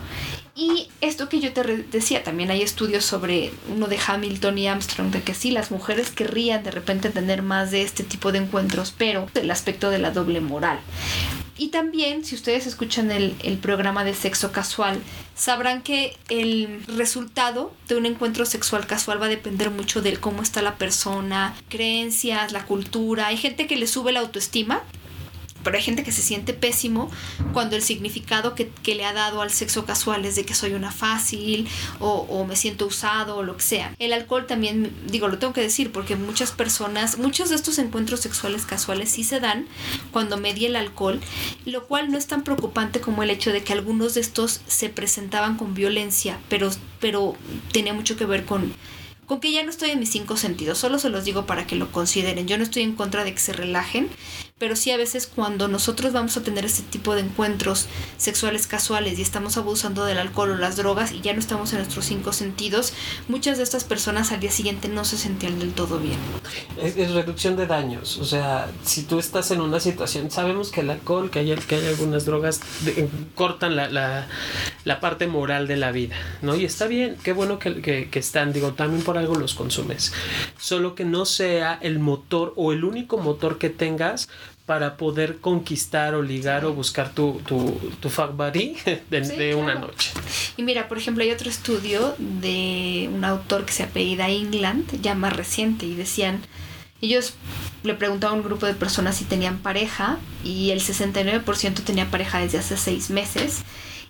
Y 0.56 0.88
esto 1.00 1.28
que 1.28 1.40
yo 1.40 1.52
te 1.52 1.62
decía, 1.90 2.22
también 2.22 2.50
hay 2.50 2.62
estudios 2.62 3.04
sobre 3.04 3.52
uno 3.74 3.88
de 3.88 3.98
Hamilton 4.06 4.56
y 4.56 4.68
Armstrong, 4.68 5.10
de 5.10 5.22
que 5.22 5.34
sí, 5.34 5.50
las 5.50 5.72
mujeres 5.72 6.10
querrían 6.10 6.62
de 6.62 6.70
repente 6.70 7.10
tener 7.10 7.42
más 7.42 7.72
de 7.72 7.82
este 7.82 8.04
tipo 8.04 8.30
de 8.30 8.38
encuentros, 8.38 8.94
pero 8.96 9.28
el 9.34 9.50
aspecto 9.50 9.90
de 9.90 9.98
la 9.98 10.12
doble 10.12 10.40
moral. 10.40 10.78
Y 11.56 11.68
también, 11.68 12.24
si 12.24 12.34
ustedes 12.34 12.66
escuchan 12.66 13.10
el, 13.12 13.36
el, 13.42 13.58
programa 13.58 14.04
de 14.04 14.14
sexo 14.14 14.50
casual, 14.50 15.00
sabrán 15.36 15.82
que 15.82 16.16
el 16.28 16.82
resultado 16.88 17.72
de 17.86 17.96
un 17.96 18.06
encuentro 18.06 18.44
sexual 18.44 18.86
casual 18.86 19.22
va 19.22 19.26
a 19.26 19.28
depender 19.28 19.70
mucho 19.70 20.02
de 20.02 20.16
cómo 20.16 20.42
está 20.42 20.62
la 20.62 20.76
persona, 20.76 21.54
creencias, 21.68 22.52
la 22.52 22.66
cultura. 22.66 23.28
Hay 23.28 23.36
gente 23.36 23.68
que 23.68 23.76
le 23.76 23.86
sube 23.86 24.10
la 24.10 24.20
autoestima 24.20 24.82
pero 25.64 25.76
hay 25.76 25.82
gente 25.82 26.04
que 26.04 26.12
se 26.12 26.22
siente 26.22 26.52
pésimo 26.54 27.10
cuando 27.52 27.74
el 27.74 27.82
significado 27.82 28.54
que, 28.54 28.70
le 28.94 29.04
ha 29.04 29.12
dado 29.12 29.42
al 29.42 29.50
sexo 29.50 29.84
casual 29.84 30.24
es 30.24 30.36
de 30.36 30.44
que 30.44 30.54
soy 30.54 30.74
una 30.74 30.92
fácil 30.92 31.66
o, 31.98 32.44
me 32.44 32.54
siento 32.54 32.86
usado 32.86 33.36
o 33.36 33.42
lo 33.42 33.56
que 33.56 33.62
sea. 33.62 33.94
El 33.98 34.12
alcohol 34.12 34.46
también, 34.46 34.94
digo, 35.10 35.26
lo 35.26 35.38
tengo 35.38 35.52
que 35.52 35.62
decir 35.62 35.90
porque 35.90 36.14
muchas 36.14 36.52
personas, 36.52 37.18
muchos 37.18 37.48
de 37.48 37.56
estos 37.56 37.78
encuentros 37.78 38.20
sexuales 38.20 38.66
casuales 38.66 39.10
sí 39.10 39.24
se 39.24 39.40
dan 39.40 39.66
cuando 40.12 40.36
media 40.36 40.68
el 40.68 40.76
alcohol, 40.76 41.20
lo 41.64 41.86
cual 41.86 42.12
no 42.12 42.18
es 42.18 42.26
tan 42.26 42.44
preocupante 42.44 43.00
como 43.00 43.22
el 43.22 43.30
hecho 43.30 43.50
de 43.50 43.64
que 43.64 43.72
algunos 43.72 44.14
de 44.14 44.20
estos 44.20 44.60
se 44.68 44.90
presentaban 44.90 45.56
con 45.56 45.74
violencia, 45.74 46.38
pero, 46.48 46.70
pero 47.00 47.34
tenía 47.72 47.94
mucho 47.94 48.16
que 48.16 48.26
ver 48.26 48.44
con 48.44 48.74
con 49.26 49.40
que 49.40 49.52
ya 49.52 49.62
no 49.62 49.70
estoy 49.70 49.90
en 49.90 50.00
mis 50.00 50.10
cinco 50.10 50.36
sentidos, 50.36 50.78
solo 50.78 50.98
se 50.98 51.08
los 51.08 51.24
digo 51.24 51.46
para 51.46 51.66
que 51.66 51.76
lo 51.76 51.90
consideren. 51.90 52.46
Yo 52.46 52.58
no 52.58 52.64
estoy 52.64 52.82
en 52.82 52.94
contra 52.94 53.24
de 53.24 53.32
que 53.32 53.40
se 53.40 53.52
relajen, 53.52 54.08
pero 54.56 54.76
sí 54.76 54.92
a 54.92 54.96
veces 54.96 55.26
cuando 55.26 55.66
nosotros 55.66 56.12
vamos 56.12 56.36
a 56.36 56.42
tener 56.44 56.64
este 56.64 56.84
tipo 56.84 57.16
de 57.16 57.22
encuentros 57.22 57.88
sexuales 58.16 58.68
casuales 58.68 59.18
y 59.18 59.22
estamos 59.22 59.56
abusando 59.56 60.04
del 60.04 60.16
alcohol 60.16 60.52
o 60.52 60.56
las 60.56 60.76
drogas 60.76 61.10
y 61.10 61.20
ya 61.22 61.32
no 61.32 61.40
estamos 61.40 61.72
en 61.72 61.80
nuestros 61.80 62.04
cinco 62.04 62.32
sentidos, 62.32 62.92
muchas 63.26 63.56
de 63.56 63.64
estas 63.64 63.82
personas 63.82 64.30
al 64.30 64.38
día 64.38 64.52
siguiente 64.52 64.86
no 64.88 65.04
se 65.04 65.18
sentían 65.18 65.58
del 65.58 65.72
todo 65.72 65.98
bien. 65.98 66.18
Es, 66.80 66.94
reducción 67.10 67.56
de 67.56 67.66
daños, 67.66 68.18
o 68.18 68.24
sea, 68.24 68.70
si 68.84 69.02
tú 69.02 69.18
estás 69.18 69.50
en 69.50 69.60
una 69.60 69.80
situación, 69.80 70.30
sabemos 70.30 70.70
que 70.70 70.82
el 70.82 70.90
alcohol, 70.90 71.30
que 71.30 71.40
hay, 71.40 71.52
que 71.56 71.74
hay 71.74 71.86
algunas 71.88 72.24
drogas, 72.24 72.60
cortan 73.34 73.74
la, 73.74 73.88
la, 73.88 74.28
la, 74.84 75.00
parte 75.00 75.26
moral 75.26 75.66
de 75.66 75.76
la 75.76 75.90
vida, 75.90 76.14
¿no? 76.42 76.54
Y 76.54 76.64
está 76.64 76.86
bien, 76.86 77.16
qué 77.24 77.32
bueno 77.32 77.58
que, 77.58 77.82
que, 77.82 78.08
que 78.08 78.18
están, 78.20 78.52
digo, 78.52 78.72
también 78.74 79.02
por 79.02 79.18
algo 79.18 79.34
los 79.34 79.54
consumes, 79.54 80.12
solo 80.58 80.94
que 80.94 81.04
no 81.04 81.26
sea 81.26 81.76
el 81.82 81.98
motor 81.98 82.52
o 82.54 82.72
el 82.72 82.84
único 82.84 83.18
motor 83.18 83.58
que 83.58 83.68
tengas 83.68 84.28
para 84.66 84.96
poder 84.96 85.40
conquistar 85.40 86.14
o 86.14 86.22
ligar 86.22 86.64
o 86.64 86.72
buscar 86.72 87.12
tu, 87.12 87.40
tu, 87.46 87.78
tu 88.00 88.08
fuck 88.08 88.32
buddy 88.36 88.76
de, 89.10 89.54
una 89.54 89.74
noche. 89.74 90.12
Y 90.56 90.62
mira, 90.62 90.88
por 90.88 90.98
ejemplo, 90.98 91.22
hay 91.22 91.30
otro 91.30 91.50
estudio 91.50 92.14
de 92.18 93.10
un 93.12 93.24
autor 93.24 93.66
que 93.66 93.72
se 93.72 93.82
apellida 93.82 94.28
England, 94.28 95.00
ya 95.02 95.14
más 95.14 95.34
reciente, 95.34 95.84
y 95.86 95.94
decían, 95.94 96.40
ellos 97.02 97.34
le 97.82 97.94
preguntaban 97.94 98.36
a 98.36 98.40
un 98.40 98.44
grupo 98.44 98.64
de 98.64 98.74
personas 98.74 99.16
si 99.16 99.24
tenían 99.24 99.58
pareja 99.58 100.18
y 100.42 100.70
el 100.70 100.80
69% 100.80 101.84
tenía 101.84 102.10
pareja 102.10 102.38
desde 102.38 102.58
hace 102.58 102.78
seis 102.78 103.10
meses 103.10 103.62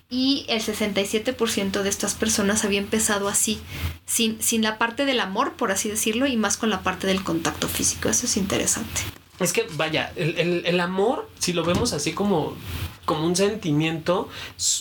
y 0.09 0.45
el 0.47 0.61
67% 0.61 1.81
de 1.81 1.89
estas 1.89 2.13
personas 2.13 2.63
había 2.63 2.79
empezado 2.79 3.27
así, 3.27 3.59
sin, 4.05 4.41
sin 4.41 4.61
la 4.61 4.77
parte 4.77 5.03
del 5.03 5.19
amor, 5.19 5.53
por 5.53 5.71
así 5.71 5.89
decirlo, 5.89 6.27
y 6.27 6.37
más 6.37 6.55
con 6.55 6.69
la 6.69 6.81
parte 6.81 7.07
del 7.07 7.23
contacto 7.23 7.67
físico. 7.67 8.07
Eso 8.07 8.27
es 8.27 8.37
interesante. 8.37 9.01
Es 9.39 9.51
que, 9.51 9.67
vaya, 9.73 10.13
el, 10.15 10.79
amor, 10.79 11.29
si 11.39 11.51
lo 11.53 11.63
vemos 11.63 11.91
así 11.93 12.13
como, 12.13 12.55
como 13.05 13.25
un 13.25 13.35
sentimiento, 13.35 14.29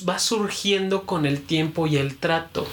va 0.09 0.19
surgiendo 0.19 1.07
con 1.07 1.27
el 1.27 1.43
tiempo 1.43 1.87
y 1.87 1.97
el 1.97 2.17
trato 2.17 2.67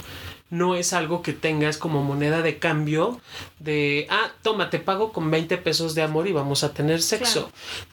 no 0.52 0.74
es 0.74 0.92
algo 0.92 1.22
que 1.22 1.32
tengas 1.32 1.78
como 1.78 2.02
moneda 2.02 2.42
de 2.42 2.58
cambio 2.58 3.18
de, 3.58 4.06
ah, 4.10 4.30
toma, 4.42 4.68
te 4.68 4.78
pago 4.78 5.10
con 5.10 5.30
20 5.30 5.56
pesos 5.56 5.94
de 5.94 6.02
amor 6.02 6.28
y 6.28 6.32
vamos 6.32 6.62
a 6.62 6.74
tener 6.74 7.00
sexo. 7.00 7.50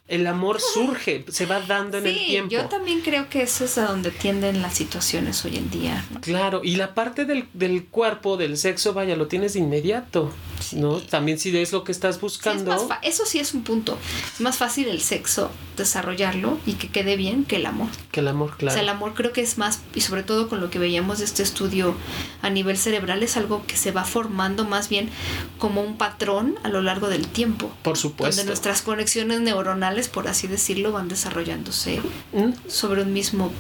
El 0.10 0.26
amor 0.26 0.60
surge, 0.60 1.24
se 1.30 1.46
va 1.46 1.62
dando 1.62 2.00
en 2.00 2.08
el 2.08 2.18
tiempo. 2.18 2.52
Yo 2.52 2.66
también 2.66 3.02
creo 3.02 3.30
que 3.30 3.44
eso 3.44 3.66
es 3.66 3.78
a 3.78 3.86
donde 3.86 4.10
tienden 4.10 4.62
las 4.62 4.74
situaciones 4.74 5.46
hoy 5.46 5.58
en 5.58 5.70
día. 5.70 6.04
Claro, 6.22 6.62
y 6.64 6.78
la 6.78 6.96
parte 6.96 7.26
del, 7.26 7.48
del, 7.54 7.86
cuerpo, 7.86 8.36
del 8.36 8.58
sexo, 8.58 8.94
vaya, 8.94 9.16
lo 9.16 9.28
tienes 9.28 9.54
de 9.54 9.60
inmediato. 9.60 10.34
¿no? 10.74 11.00
También 11.00 11.40
si 11.40 11.56
es 11.58 11.72
lo 11.72 11.84
que 11.84 11.92
estás 11.92 12.20
buscando. 12.20 12.90
eso 13.02 13.26
sí 13.26 13.40
es 13.40 13.54
un 13.54 13.64
punto. 13.64 13.98
Es 14.34 14.42
más 14.42 14.58
fácil 14.58 14.88
el 14.88 15.02
sexo, 15.02 15.52
desarrollarlo 15.78 16.60
y 16.66 16.74
que 16.74 16.90
quede 16.90 17.16
bien 17.16 17.46
que 17.46 17.58
el 17.58 17.66
amor. 17.66 17.90
Que 18.12 18.20
el 18.20 18.28
amor, 18.28 18.56
claro. 18.58 18.74
O 18.74 18.74
sea, 18.74 18.84
el 18.84 18.90
amor 18.90 19.14
creo 19.14 19.32
que 19.32 19.42
es 19.42 19.58
más, 19.58 19.82
y 19.96 20.02
sobre 20.02 20.24
todo 20.24 20.50
con 20.50 20.62
lo 20.62 20.70
que 20.70 20.80
veíamos 20.80 21.20
de 21.20 21.26
este 21.26 21.44
estudio 21.44 21.96
a 22.42 22.50
nivel 22.50 22.78
cerebral 22.78 23.24
es 23.24 23.38
algo 23.38 23.66
que 23.66 23.78
se 23.78 23.92
va 23.92 24.04
formando 24.04 24.66
más 24.66 24.90
bien 24.90 25.10
como 25.58 25.82
un 25.82 25.98
patrón 25.98 26.58
a 26.64 26.70
lo 26.70 26.82
largo 26.82 27.08
del 27.08 27.28
tiempo. 27.28 27.72
Por 27.84 27.98
supuesto. 27.98 28.38
Donde 28.38 28.50
nuestras 28.50 28.82
conexiones 28.82 29.42
neuronales, 29.42 29.99
por 30.08 30.28
así 30.28 30.48
decirlo, 30.48 30.92
van 30.92 31.08
desarrollándose 31.08 32.02
mm. 32.32 32.70
sobre 32.70 33.02
un 33.02 33.12
mismo 33.14 33.52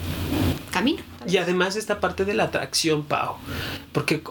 camino. 0.71 1.03
Y 1.27 1.37
además 1.37 1.75
esta 1.75 1.99
parte 1.99 2.23
de 2.23 2.33
la 2.33 2.45
atracción, 2.45 3.03
Pau. 3.03 3.35
Porque 3.91 4.21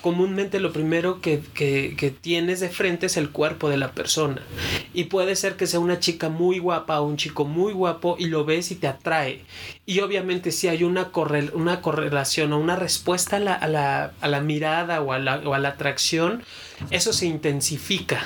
comúnmente 0.00 0.60
lo 0.60 0.72
primero 0.72 1.20
que, 1.20 1.42
que, 1.54 2.14
tienes 2.20 2.60
de 2.60 2.70
frente 2.70 3.06
es 3.06 3.16
el 3.16 3.30
cuerpo 3.30 3.68
de 3.68 3.76
la 3.76 3.92
persona. 3.92 4.40
Y 4.94 5.04
puede 5.04 5.36
ser 5.36 5.56
que 5.56 5.66
sea 5.66 5.80
una 5.80 6.00
chica 6.00 6.30
muy 6.30 6.58
guapa 6.58 7.00
o 7.00 7.06
un 7.06 7.16
chico 7.16 7.44
muy 7.44 7.72
guapo 7.72 8.16
y 8.18 8.26
lo 8.26 8.44
ves 8.44 8.70
y 8.70 8.76
te 8.76 8.88
atrae. 8.88 9.44
Y 9.84 10.00
obviamente 10.00 10.52
si 10.52 10.68
hay 10.68 10.84
una, 10.84 11.10
una 11.52 11.82
correlación 11.82 12.52
o 12.52 12.58
una 12.58 12.76
respuesta 12.76 13.36
a 13.36 13.40
la, 13.40 13.54
a 13.54 13.68
la, 13.68 14.12
a 14.20 14.28
la 14.28 14.40
mirada 14.40 15.02
o 15.02 15.12
a 15.12 15.18
la, 15.18 15.38
o 15.44 15.54
a 15.54 15.58
la 15.58 15.70
atracción, 15.70 16.42
eso 16.90 17.12
se 17.12 17.26
intensifica. 17.26 18.24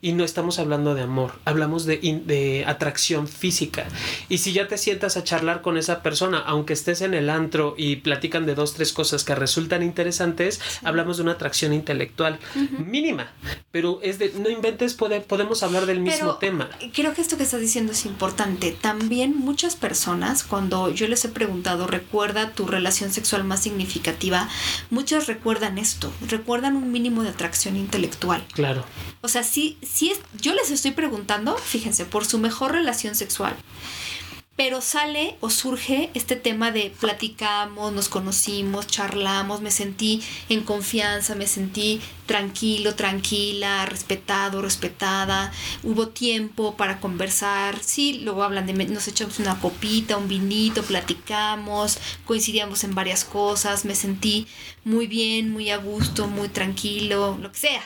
Y 0.00 0.12
no 0.12 0.24
estamos 0.24 0.58
hablando 0.58 0.94
de 0.94 1.02
amor, 1.02 1.32
hablamos 1.44 1.86
de, 1.86 1.98
de 2.26 2.64
atracción 2.66 3.28
física. 3.28 3.86
Y 4.28 4.38
si 4.38 4.52
ya 4.52 4.68
te 4.68 4.76
sientas 4.76 5.16
a 5.16 5.24
charlar 5.24 5.62
con 5.62 5.78
esa 5.78 6.02
persona, 6.02 6.38
aunque 6.38 6.72
estés 6.72 7.00
en 7.02 7.14
el 7.14 7.30
antro 7.30 7.61
y 7.76 7.96
platican 7.96 8.46
de 8.46 8.54
dos, 8.54 8.74
tres 8.74 8.92
cosas 8.92 9.24
que 9.24 9.34
resultan 9.34 9.82
interesantes, 9.82 10.60
hablamos 10.82 11.16
de 11.16 11.22
una 11.24 11.32
atracción 11.32 11.72
intelectual 11.72 12.38
mínima. 12.78 13.30
Pero 13.70 14.00
es 14.02 14.18
de, 14.18 14.32
no 14.38 14.50
inventes, 14.50 14.94
puede, 14.94 15.20
podemos 15.20 15.62
hablar 15.62 15.86
del 15.86 16.00
mismo 16.00 16.36
tema. 16.36 16.68
Creo 16.92 17.14
que 17.14 17.22
esto 17.22 17.36
que 17.36 17.44
estás 17.44 17.60
diciendo 17.60 17.92
es 17.92 18.04
importante. 18.06 18.72
También 18.72 19.36
muchas 19.36 19.76
personas, 19.76 20.44
cuando 20.44 20.90
yo 20.90 21.08
les 21.08 21.24
he 21.24 21.28
preguntado, 21.28 21.86
recuerda 21.86 22.52
tu 22.52 22.66
relación 22.66 23.12
sexual 23.12 23.44
más 23.44 23.62
significativa, 23.62 24.48
muchas 24.90 25.26
recuerdan 25.26 25.78
esto, 25.78 26.12
recuerdan 26.28 26.76
un 26.76 26.92
mínimo 26.92 27.22
de 27.22 27.30
atracción 27.30 27.76
intelectual. 27.76 28.44
Claro. 28.52 28.84
O 29.20 29.28
sea, 29.28 29.42
si, 29.42 29.78
si 29.82 30.10
es, 30.10 30.20
yo 30.40 30.54
les 30.54 30.70
estoy 30.70 30.90
preguntando, 30.90 31.56
fíjense, 31.56 32.04
por 32.04 32.24
su 32.24 32.38
mejor 32.38 32.72
relación 32.72 33.14
sexual. 33.14 33.54
Pero 34.56 34.80
sale 34.80 35.36
o 35.40 35.48
surge 35.48 36.10
este 36.14 36.36
tema 36.36 36.70
de 36.70 36.92
platicamos, 37.00 37.92
nos 37.92 38.08
conocimos, 38.08 38.86
charlamos, 38.86 39.62
me 39.62 39.70
sentí 39.70 40.22
en 40.48 40.62
confianza, 40.62 41.34
me 41.34 41.46
sentí 41.46 42.00
tranquilo, 42.26 42.94
tranquila, 42.94 43.86
respetado, 43.86 44.60
respetada, 44.60 45.52
hubo 45.82 46.08
tiempo 46.08 46.76
para 46.76 47.00
conversar, 47.00 47.78
sí, 47.82 48.20
luego 48.24 48.42
hablan 48.42 48.66
de, 48.66 48.74
nos 48.74 49.08
echamos 49.08 49.38
una 49.38 49.58
copita, 49.58 50.18
un 50.18 50.28
vinito, 50.28 50.82
platicamos, 50.82 51.98
coincidíamos 52.26 52.84
en 52.84 52.94
varias 52.94 53.24
cosas, 53.24 53.84
me 53.84 53.94
sentí 53.94 54.46
muy 54.84 55.06
bien, 55.06 55.50
muy 55.50 55.70
a 55.70 55.78
gusto, 55.78 56.28
muy 56.28 56.48
tranquilo, 56.48 57.38
lo 57.40 57.50
que 57.52 57.58
sea 57.58 57.82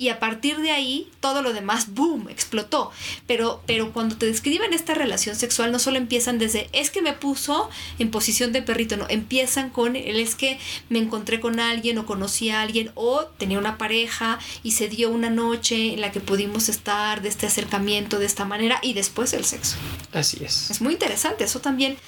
y 0.00 0.08
a 0.08 0.18
partir 0.18 0.56
de 0.56 0.70
ahí 0.70 1.10
todo 1.20 1.42
lo 1.42 1.52
demás, 1.52 1.92
boom, 1.92 2.30
explotó. 2.30 2.90
Pero, 3.26 3.62
pero 3.66 3.92
cuando 3.92 4.16
te 4.16 4.24
describen 4.24 4.72
esta 4.72 4.94
relación 4.94 5.36
sexual, 5.36 5.70
no 5.72 5.78
solo 5.78 5.98
empiezan 5.98 6.38
desde, 6.38 6.70
es 6.72 6.90
que 6.90 7.02
me 7.02 7.12
puso 7.12 7.68
en 7.98 8.10
posición 8.10 8.50
de 8.50 8.62
perrito, 8.62 8.96
no, 8.96 9.04
empiezan 9.10 9.68
con, 9.68 9.96
el 9.96 10.18
es 10.18 10.36
que 10.36 10.58
me 10.88 11.00
encontré 11.00 11.38
con 11.38 11.60
alguien 11.60 11.98
o 11.98 12.06
conocí 12.06 12.48
a 12.48 12.62
alguien 12.62 12.90
o 12.94 13.26
tenía 13.26 13.58
una 13.58 13.76
pareja 13.76 14.38
y 14.62 14.70
se 14.70 14.88
dio 14.88 15.10
una 15.10 15.28
noche 15.28 15.92
en 15.92 16.00
la 16.00 16.12
que 16.12 16.20
pudimos 16.20 16.70
estar 16.70 17.20
de 17.20 17.28
este 17.28 17.44
acercamiento 17.44 18.18
de 18.18 18.24
esta 18.24 18.46
manera 18.46 18.78
y 18.80 18.94
después 18.94 19.34
el 19.34 19.44
sexo. 19.44 19.76
Así 20.14 20.42
es. 20.42 20.70
Es 20.70 20.80
muy 20.80 20.94
interesante, 20.94 21.44
eso 21.44 21.60
también 21.60 21.98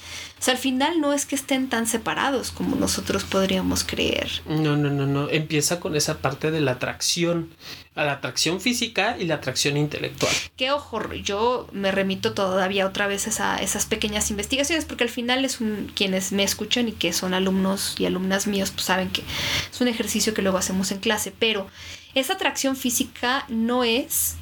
o 0.43 0.45
sea, 0.45 0.55
al 0.55 0.59
final 0.59 0.99
no 0.99 1.13
es 1.13 1.25
que 1.25 1.35
estén 1.35 1.69
tan 1.69 1.87
separados 1.87 2.51
como 2.51 2.75
nosotros 2.75 3.23
podríamos 3.23 3.85
creer. 3.85 4.29
No, 4.45 4.75
no, 4.75 4.89
no, 4.89 5.05
no. 5.05 5.29
Empieza 5.29 5.79
con 5.79 5.95
esa 5.95 6.17
parte 6.17 6.51
de 6.51 6.59
la 6.59 6.71
atracción, 6.71 7.55
a 7.95 8.03
la 8.03 8.11
atracción 8.11 8.59
física 8.59 9.15
y 9.17 9.23
la 9.23 9.35
atracción 9.35 9.77
intelectual. 9.77 10.33
Qué 10.57 10.71
ojo, 10.71 11.01
yo 11.13 11.69
me 11.71 11.93
remito 11.93 12.33
todavía 12.33 12.85
otra 12.85 13.07
vez 13.07 13.39
a 13.39 13.55
esas 13.55 13.85
pequeñas 13.85 14.31
investigaciones 14.31 14.83
porque 14.83 15.05
al 15.05 15.09
final 15.09 15.45
es 15.45 15.61
un, 15.61 15.89
quienes 15.95 16.33
me 16.33 16.43
escuchan 16.43 16.89
y 16.89 16.91
que 16.91 17.13
son 17.13 17.33
alumnos 17.33 17.95
y 17.97 18.05
alumnas 18.05 18.45
míos, 18.45 18.71
pues 18.71 18.83
saben 18.83 19.11
que 19.11 19.23
es 19.71 19.79
un 19.79 19.87
ejercicio 19.87 20.33
que 20.33 20.41
luego 20.41 20.57
hacemos 20.57 20.91
en 20.91 20.99
clase, 20.99 21.31
pero 21.39 21.67
esa 22.15 22.33
atracción 22.33 22.75
física 22.75 23.45
no 23.47 23.85
es 23.85 24.35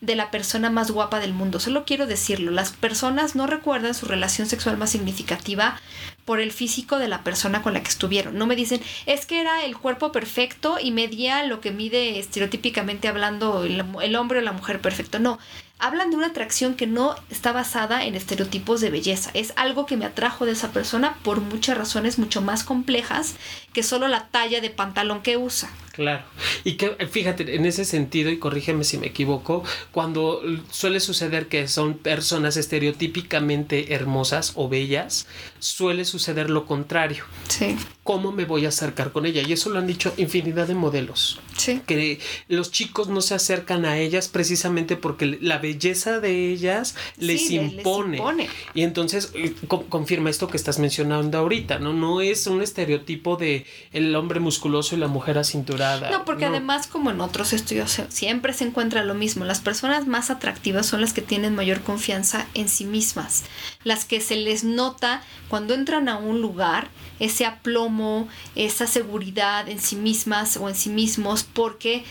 de 0.00 0.16
la 0.16 0.30
persona 0.30 0.70
más 0.70 0.90
guapa 0.90 1.20
del 1.20 1.34
mundo. 1.34 1.60
Solo 1.60 1.84
quiero 1.84 2.06
decirlo, 2.06 2.50
las 2.50 2.72
personas 2.72 3.34
no 3.34 3.46
recuerdan 3.46 3.94
su 3.94 4.06
relación 4.06 4.46
sexual 4.46 4.76
más 4.76 4.90
significativa 4.90 5.80
por 6.24 6.40
el 6.40 6.52
físico 6.52 6.98
de 6.98 7.08
la 7.08 7.22
persona 7.22 7.62
con 7.62 7.74
la 7.74 7.82
que 7.82 7.90
estuvieron. 7.90 8.38
No 8.38 8.46
me 8.46 8.56
dicen, 8.56 8.80
es 9.06 9.26
que 9.26 9.40
era 9.40 9.64
el 9.64 9.76
cuerpo 9.76 10.12
perfecto 10.12 10.78
y 10.80 10.90
medía 10.90 11.44
lo 11.44 11.60
que 11.60 11.70
mide 11.70 12.18
estereotípicamente 12.18 13.08
hablando 13.08 13.64
el, 13.64 14.16
hombre 14.16 14.38
o 14.38 14.42
la 14.42 14.52
mujer 14.52 14.80
perfecto. 14.80 15.18
No, 15.18 15.38
hablan 15.78 16.10
de 16.10 16.16
una 16.16 16.28
atracción 16.28 16.76
que 16.76 16.86
no 16.86 17.16
está 17.30 17.52
basada 17.52 18.04
en 18.04 18.14
estereotipos 18.14 18.80
de 18.80 18.90
belleza. 18.90 19.30
Es 19.34 19.52
algo 19.56 19.86
que 19.86 19.96
me 19.96 20.06
atrajo 20.06 20.46
de 20.46 20.52
esa 20.52 20.70
persona 20.70 21.16
por 21.22 21.40
muchas 21.40 21.76
razones 21.76 22.18
mucho 22.18 22.40
más 22.40 22.64
complejas 22.64 23.34
que 23.72 23.82
solo 23.82 24.08
la 24.08 24.28
talla 24.28 24.60
de 24.60 24.70
pantalón 24.70 25.22
que 25.22 25.36
usa. 25.36 25.70
Claro. 26.00 26.22
Y 26.64 26.72
que 26.78 26.96
fíjate, 27.10 27.56
en 27.56 27.66
ese 27.66 27.84
sentido, 27.84 28.30
y 28.30 28.38
corrígeme 28.38 28.84
si 28.84 28.96
me 28.96 29.08
equivoco, 29.08 29.62
cuando 29.92 30.40
suele 30.70 30.98
suceder 30.98 31.48
que 31.48 31.68
son 31.68 31.98
personas 31.98 32.56
estereotípicamente 32.56 33.92
hermosas 33.92 34.52
o 34.54 34.70
bellas, 34.70 35.26
suele 35.58 36.06
suceder 36.06 36.48
lo 36.48 36.64
contrario. 36.64 37.24
Sí. 37.48 37.76
¿Cómo 38.02 38.32
me 38.32 38.46
voy 38.46 38.64
a 38.64 38.68
acercar 38.68 39.12
con 39.12 39.26
ella? 39.26 39.42
Y 39.46 39.52
eso 39.52 39.68
lo 39.68 39.78
han 39.78 39.86
dicho 39.86 40.14
infinidad 40.16 40.66
de 40.68 40.74
modelos. 40.74 41.38
Sí. 41.58 41.82
Que 41.86 42.18
los 42.48 42.70
chicos 42.70 43.08
no 43.08 43.20
se 43.20 43.34
acercan 43.34 43.84
a 43.84 43.98
ellas 43.98 44.28
precisamente 44.28 44.96
porque 44.96 45.38
la 45.42 45.58
belleza 45.58 46.18
de 46.18 46.50
ellas 46.50 46.94
les, 47.18 47.50
impone. 47.50 48.48
Y 48.72 48.84
entonces 48.84 49.32
eh, 49.34 49.54
confirma 49.90 50.30
esto 50.30 50.48
que 50.48 50.56
estás 50.56 50.78
mencionando 50.78 51.36
ahorita, 51.36 51.78
¿no? 51.78 51.92
No 51.92 52.22
es 52.22 52.46
un 52.46 52.62
estereotipo 52.62 53.36
de 53.36 53.66
el 53.92 54.16
hombre 54.16 54.40
musculoso 54.40 54.96
y 54.96 54.98
la 54.98 55.06
mujer 55.06 55.36
acinturada. 55.36 55.89
No, 56.10 56.24
porque 56.24 56.46
además, 56.46 56.86
como 56.86 57.10
en 57.10 57.20
otros 57.20 57.52
estudios, 57.52 58.00
siempre 58.08 58.52
se 58.52 58.64
encuentra 58.64 59.04
lo 59.04 59.14
mismo. 59.14 59.44
Las 59.44 59.60
personas 59.60 60.06
más 60.06 60.30
atractivas 60.30 60.86
son 60.86 61.00
las 61.00 61.12
que 61.12 61.22
tienen 61.22 61.54
mayor 61.54 61.82
confianza 61.82 62.46
en 62.54 62.68
sí 62.68 62.84
mismas. 62.84 63.44
Las 63.84 64.04
que 64.04 64.20
se 64.20 64.36
les 64.36 64.64
nota 64.64 65.22
cuando 65.48 65.74
entran 65.74 66.08
a 66.08 66.16
un 66.16 66.40
lugar 66.40 66.88
ese 67.18 67.46
aplomo, 67.46 68.28
esa 68.54 68.86
seguridad 68.86 69.68
en 69.68 69.80
sí 69.80 69.96
mismas 69.96 70.56
o 70.56 70.68
en 70.68 70.74
sí 70.74 70.90
mismos, 70.90 71.44
porque 71.44 72.04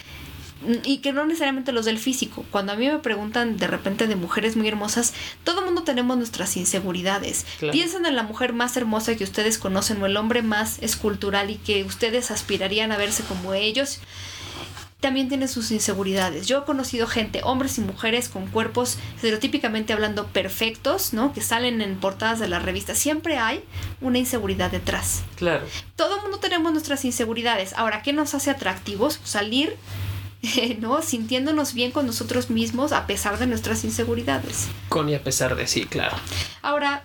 y 0.83 0.97
que 0.97 1.13
no 1.13 1.25
necesariamente 1.25 1.71
los 1.71 1.85
del 1.85 1.99
físico. 1.99 2.45
Cuando 2.51 2.73
a 2.73 2.75
mí 2.75 2.87
me 2.87 2.99
preguntan 2.99 3.57
de 3.57 3.67
repente 3.67 4.07
de 4.07 4.15
mujeres 4.15 4.55
muy 4.55 4.67
hermosas, 4.67 5.13
todo 5.43 5.59
el 5.59 5.65
mundo 5.65 5.83
tenemos 5.83 6.17
nuestras 6.17 6.57
inseguridades. 6.57 7.45
Piensan 7.71 8.05
en 8.05 8.15
la 8.15 8.23
mujer 8.23 8.53
más 8.53 8.75
hermosa 8.77 9.15
que 9.15 9.23
ustedes 9.23 9.57
conocen 9.57 10.01
o 10.01 10.05
el 10.05 10.17
hombre 10.17 10.41
más 10.41 10.79
escultural 10.81 11.49
y 11.49 11.55
que 11.55 11.83
ustedes 11.83 12.31
aspirarían 12.31 12.91
a 12.91 12.97
verse 12.97 13.23
como 13.23 13.53
ellos. 13.53 13.99
También 14.99 15.29
tiene 15.29 15.47
sus 15.47 15.71
inseguridades. 15.71 16.45
Yo 16.45 16.59
he 16.59 16.65
conocido 16.65 17.07
gente, 17.07 17.39
hombres 17.43 17.77
y 17.77 17.81
mujeres 17.81 18.27
con 18.27 18.47
cuerpos 18.47 18.97
estereotípicamente 19.15 19.93
hablando 19.93 20.27
perfectos, 20.27 21.13
¿no? 21.13 21.31
Que 21.31 21.39
salen 21.39 21.81
en 21.81 21.97
portadas 22.01 22.39
de 22.39 22.49
las 22.49 22.63
revistas. 22.63 22.97
Siempre 22.97 23.37
hay 23.37 23.63
una 24.01 24.17
inseguridad 24.17 24.71
detrás. 24.71 25.21
Claro. 25.37 25.65
Todo 25.95 26.17
el 26.17 26.21
mundo 26.23 26.39
tenemos 26.39 26.73
nuestras 26.73 27.05
inseguridades. 27.05 27.71
Ahora, 27.77 28.01
¿qué 28.01 28.11
nos 28.11 28.33
hace 28.33 28.51
atractivos? 28.51 29.21
Salir 29.23 29.77
¿no? 30.79 31.01
Sintiéndonos 31.01 31.73
bien 31.73 31.91
con 31.91 32.05
nosotros 32.05 32.49
mismos 32.49 32.91
a 32.91 33.07
pesar 33.07 33.39
de 33.39 33.47
nuestras 33.47 33.83
inseguridades. 33.83 34.67
Con 34.87 35.09
y 35.09 35.15
a 35.15 35.23
pesar 35.23 35.55
de 35.55 35.67
sí, 35.67 35.85
claro. 35.85 36.15
Ahora, 36.61 37.03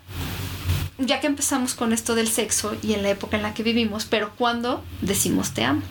ya 0.99 1.20
que 1.20 1.26
empezamos 1.26 1.74
con 1.74 1.93
esto 1.93 2.14
del 2.14 2.28
sexo 2.28 2.76
y 2.82 2.95
en 2.95 3.03
la 3.03 3.11
época 3.11 3.37
en 3.37 3.43
la 3.43 3.55
que 3.55 3.62
vivimos, 3.62 4.05
pero 4.05 4.32
¿cuándo 4.37 4.82
decimos 5.01 5.53
te 5.53 5.64
amo? 5.64 5.82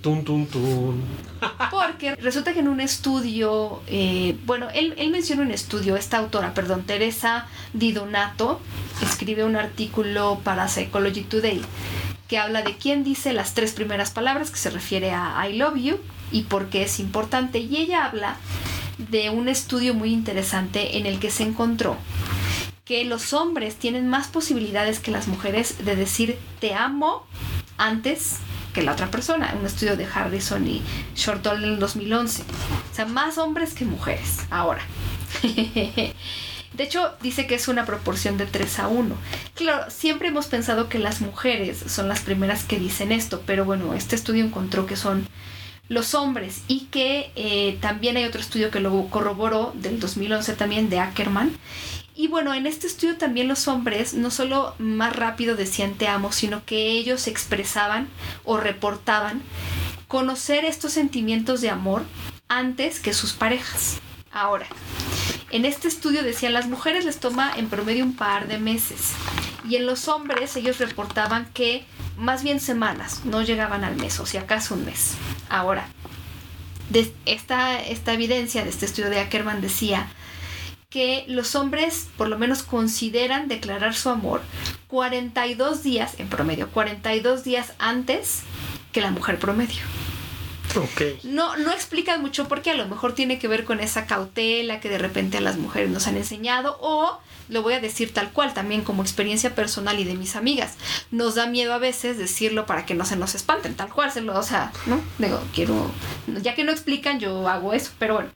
Tun, 0.00 0.24
tun, 0.24 0.46
tun. 0.46 1.02
Porque 1.70 2.14
resulta 2.16 2.52
que 2.52 2.60
en 2.60 2.68
un 2.68 2.80
estudio, 2.80 3.80
eh, 3.86 4.36
bueno, 4.44 4.68
él, 4.74 4.94
él, 4.98 5.10
menciona 5.10 5.42
un 5.42 5.50
estudio, 5.50 5.96
esta 5.96 6.18
autora, 6.18 6.52
perdón, 6.52 6.84
Teresa 6.84 7.46
Di 7.72 7.92
Donato, 7.92 8.60
escribe 9.02 9.44
un 9.44 9.56
artículo 9.56 10.40
para 10.44 10.68
Psychology 10.68 11.22
Today 11.22 11.62
que 12.28 12.38
habla 12.38 12.62
de 12.62 12.76
quién 12.76 13.04
dice 13.04 13.34
las 13.34 13.52
tres 13.52 13.72
primeras 13.72 14.10
palabras, 14.10 14.50
que 14.50 14.56
se 14.56 14.70
refiere 14.70 15.10
a 15.10 15.46
I 15.46 15.58
love 15.58 15.76
you 15.76 15.98
y 16.34 16.42
por 16.42 16.68
qué 16.68 16.82
es 16.82 17.00
importante. 17.00 17.58
Y 17.58 17.76
ella 17.76 18.04
habla 18.04 18.36
de 18.98 19.30
un 19.30 19.48
estudio 19.48 19.94
muy 19.94 20.12
interesante 20.12 20.98
en 20.98 21.06
el 21.06 21.18
que 21.18 21.30
se 21.30 21.44
encontró 21.44 21.96
que 22.84 23.04
los 23.04 23.32
hombres 23.32 23.76
tienen 23.76 24.08
más 24.08 24.28
posibilidades 24.28 25.00
que 25.00 25.10
las 25.10 25.26
mujeres 25.26 25.84
de 25.86 25.96
decir 25.96 26.38
te 26.60 26.74
amo 26.74 27.26
antes 27.78 28.36
que 28.74 28.82
la 28.82 28.92
otra 28.92 29.10
persona. 29.10 29.54
Un 29.58 29.64
estudio 29.64 29.96
de 29.96 30.04
Harrison 30.04 30.66
y 30.66 30.82
Shortall 31.14 31.64
en 31.64 31.70
el 31.70 31.78
2011. 31.78 32.42
O 32.42 32.94
sea, 32.94 33.06
más 33.06 33.38
hombres 33.38 33.72
que 33.72 33.86
mujeres. 33.86 34.40
Ahora. 34.50 34.82
De 36.74 36.82
hecho, 36.82 37.14
dice 37.22 37.46
que 37.46 37.54
es 37.54 37.68
una 37.68 37.86
proporción 37.86 38.36
de 38.36 38.46
3 38.46 38.80
a 38.80 38.88
1. 38.88 39.14
Claro, 39.54 39.90
siempre 39.90 40.28
hemos 40.28 40.46
pensado 40.46 40.88
que 40.88 40.98
las 40.98 41.20
mujeres 41.20 41.84
son 41.86 42.08
las 42.08 42.20
primeras 42.20 42.64
que 42.64 42.80
dicen 42.80 43.12
esto, 43.12 43.44
pero 43.46 43.64
bueno, 43.64 43.94
este 43.94 44.16
estudio 44.16 44.44
encontró 44.44 44.84
que 44.84 44.96
son 44.96 45.28
los 45.88 46.14
hombres 46.14 46.62
y 46.68 46.86
que 46.86 47.30
eh, 47.36 47.78
también 47.80 48.16
hay 48.16 48.24
otro 48.24 48.40
estudio 48.40 48.70
que 48.70 48.80
lo 48.80 49.08
corroboró 49.08 49.72
del 49.74 50.00
2011 50.00 50.54
también 50.54 50.88
de 50.88 51.00
Ackerman. 51.00 51.56
Y 52.16 52.28
bueno, 52.28 52.54
en 52.54 52.66
este 52.66 52.86
estudio 52.86 53.16
también 53.16 53.48
los 53.48 53.66
hombres 53.66 54.14
no 54.14 54.30
solo 54.30 54.74
más 54.78 55.14
rápido 55.16 55.56
decían 55.56 55.94
te 55.94 56.06
amo, 56.06 56.32
sino 56.32 56.64
que 56.64 56.92
ellos 56.92 57.26
expresaban 57.26 58.08
o 58.44 58.56
reportaban 58.56 59.42
conocer 60.06 60.64
estos 60.64 60.92
sentimientos 60.92 61.60
de 61.60 61.70
amor 61.70 62.04
antes 62.48 63.00
que 63.00 63.12
sus 63.12 63.32
parejas. 63.32 63.98
Ahora, 64.30 64.66
en 65.50 65.64
este 65.64 65.88
estudio 65.88 66.22
decían 66.22 66.52
las 66.52 66.68
mujeres 66.68 67.04
les 67.04 67.18
toma 67.18 67.52
en 67.56 67.68
promedio 67.68 68.04
un 68.04 68.16
par 68.16 68.48
de 68.48 68.58
meses 68.58 69.12
y 69.68 69.76
en 69.76 69.86
los 69.86 70.08
hombres 70.08 70.56
ellos 70.56 70.78
reportaban 70.78 71.46
que 71.52 71.84
más 72.16 72.42
bien 72.42 72.60
semanas, 72.60 73.24
no 73.24 73.42
llegaban 73.42 73.84
al 73.84 73.96
mes 73.96 74.18
o 74.20 74.26
si 74.26 74.36
acaso 74.36 74.74
un 74.74 74.84
mes. 74.84 75.14
Ahora, 75.48 75.88
de 76.90 77.12
esta, 77.26 77.80
esta 77.80 78.12
evidencia 78.12 78.64
de 78.64 78.70
este 78.70 78.86
estudio 78.86 79.10
de 79.10 79.20
Ackerman 79.20 79.60
decía 79.60 80.08
que 80.90 81.24
los 81.26 81.54
hombres 81.56 82.08
por 82.16 82.28
lo 82.28 82.38
menos 82.38 82.62
consideran 82.62 83.48
declarar 83.48 83.94
su 83.94 84.10
amor 84.10 84.42
42 84.88 85.82
días 85.82 86.14
en 86.18 86.28
promedio, 86.28 86.68
42 86.70 87.42
días 87.42 87.72
antes 87.78 88.42
que 88.92 89.00
la 89.00 89.10
mujer 89.10 89.38
promedio. 89.38 89.82
No, 91.24 91.56
no 91.56 91.72
explican 91.72 92.20
mucho 92.20 92.48
porque 92.48 92.70
a 92.70 92.74
lo 92.74 92.86
mejor 92.86 93.14
tiene 93.14 93.38
que 93.38 93.48
ver 93.48 93.64
con 93.64 93.80
esa 93.80 94.06
cautela 94.06 94.80
que 94.80 94.88
de 94.88 94.98
repente 94.98 95.38
a 95.38 95.40
las 95.40 95.56
mujeres 95.56 95.90
nos 95.90 96.06
han 96.06 96.16
enseñado 96.16 96.78
o 96.80 97.18
lo 97.54 97.62
voy 97.62 97.74
a 97.74 97.80
decir 97.80 98.12
tal 98.12 98.32
cual 98.32 98.52
también 98.52 98.82
como 98.82 99.02
experiencia 99.02 99.54
personal 99.54 99.98
y 100.00 100.04
de 100.04 100.16
mis 100.16 100.34
amigas. 100.34 100.74
Nos 101.12 101.36
da 101.36 101.46
miedo 101.46 101.72
a 101.72 101.78
veces 101.78 102.18
decirlo 102.18 102.66
para 102.66 102.84
que 102.84 102.94
no 102.94 103.06
se 103.06 103.16
nos 103.16 103.36
espanten, 103.36 103.76
tal 103.76 103.88
cual, 103.90 104.10
se 104.10 104.20
lo, 104.20 104.36
o 104.36 104.42
sea, 104.42 104.72
¿no? 104.86 105.00
Digo, 105.18 105.40
quiero, 105.54 105.88
ya 106.42 106.56
que 106.56 106.64
no 106.64 106.72
explican, 106.72 107.20
yo 107.20 107.48
hago 107.48 107.72
eso, 107.72 107.92
pero 107.98 108.14
bueno. 108.14 108.30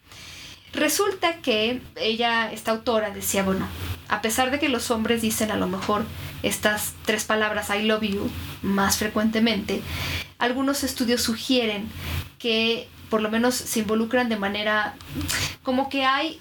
Resulta 0.72 1.38
que 1.38 1.82
ella, 1.96 2.52
esta 2.52 2.70
autora, 2.70 3.10
decía, 3.10 3.42
bueno, 3.42 3.66
a 4.08 4.22
pesar 4.22 4.52
de 4.52 4.60
que 4.60 4.68
los 4.68 4.90
hombres 4.92 5.20
dicen 5.20 5.50
a 5.50 5.56
lo 5.56 5.66
mejor 5.66 6.04
estas 6.44 6.94
tres 7.04 7.24
palabras 7.24 7.70
I 7.70 7.82
love 7.82 8.02
you 8.02 8.30
más 8.62 8.98
frecuentemente, 8.98 9.82
algunos 10.38 10.84
estudios 10.84 11.22
sugieren 11.22 11.88
que 12.38 12.88
por 13.10 13.20
lo 13.20 13.30
menos 13.30 13.56
se 13.56 13.80
involucran 13.80 14.28
de 14.28 14.36
manera 14.36 14.94
como 15.64 15.88
que 15.88 16.04
hay 16.04 16.40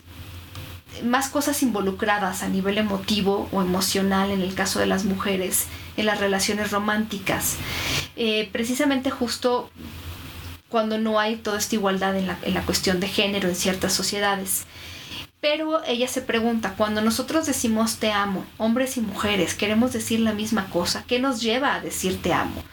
más 1.04 1.30
cosas 1.30 1.62
involucradas 1.64 2.44
a 2.44 2.50
nivel 2.50 2.78
emotivo 2.78 3.48
o 3.52 3.62
emocional 3.62 4.32
en 4.32 4.42
el 4.42 4.54
caso 4.54 4.80
de 4.80 4.86
las 4.86 5.06
mujeres 5.06 5.66
en 5.98 6.06
las 6.06 6.20
relaciones 6.20 6.72
románticas. 6.72 7.56
Eh, 8.16 8.50
precisamente 8.52 9.10
justo 9.10 9.70
cuando 10.70 10.98
no 10.98 11.20
hay 11.20 11.38
toda 11.38 11.58
esta 11.58 11.76
igualdad 11.76 12.16
en 12.16 12.28
la, 12.28 12.38
en 12.44 12.54
la 12.54 12.64
cuestión 12.64 13.00
de 13.00 13.08
género 13.08 13.50
en 13.50 13.56
ciertas 13.56 13.94
sociedades. 13.94 14.66
Pero 15.40 15.84
ella 15.86 16.08
se 16.08 16.22
pregunta, 16.22 16.74
cuando 16.76 17.02
nosotros 17.02 17.46
decimos 17.46 17.98
te 17.98 18.12
amo, 18.12 18.44
hombres 18.58 18.98
y 18.98 19.02
mujeres, 19.02 19.54
queremos 19.54 19.94
decir 19.94 20.20
la 20.20 20.34
misma 20.34 20.70
cosa, 20.70 21.04
¿qué 21.08 21.20
nos 21.20 21.42
lleva 21.42 21.76
a 21.76 21.80
decir 21.80 22.22
te 22.22 22.34
amo? 22.34 22.64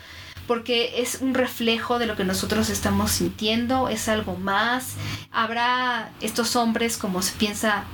Porque 0.46 1.00
es 1.00 1.18
un 1.20 1.34
reflejo 1.34 1.98
de 1.98 2.06
lo 2.06 2.16
que 2.16 2.24
nosotros 2.24 2.68
estamos 2.68 3.10
sintiendo, 3.12 3.88
es 3.88 4.08
algo 4.08 4.36
más. 4.36 4.94
Habrá 5.30 6.10
estos 6.20 6.54
hombres, 6.56 6.96
como 6.96 7.22
se 7.22 7.32
piensa, 7.36 7.84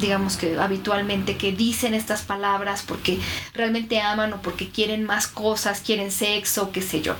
digamos 0.00 0.36
que 0.36 0.58
habitualmente, 0.58 1.36
que 1.36 1.52
dicen 1.52 1.94
estas 1.94 2.22
palabras 2.22 2.84
porque 2.86 3.18
realmente 3.52 4.00
aman 4.00 4.32
o 4.32 4.42
porque 4.42 4.68
quieren 4.68 5.04
más 5.04 5.26
cosas, 5.26 5.80
quieren 5.80 6.12
sexo, 6.12 6.70
qué 6.70 6.82
sé 6.82 7.02
yo. 7.02 7.16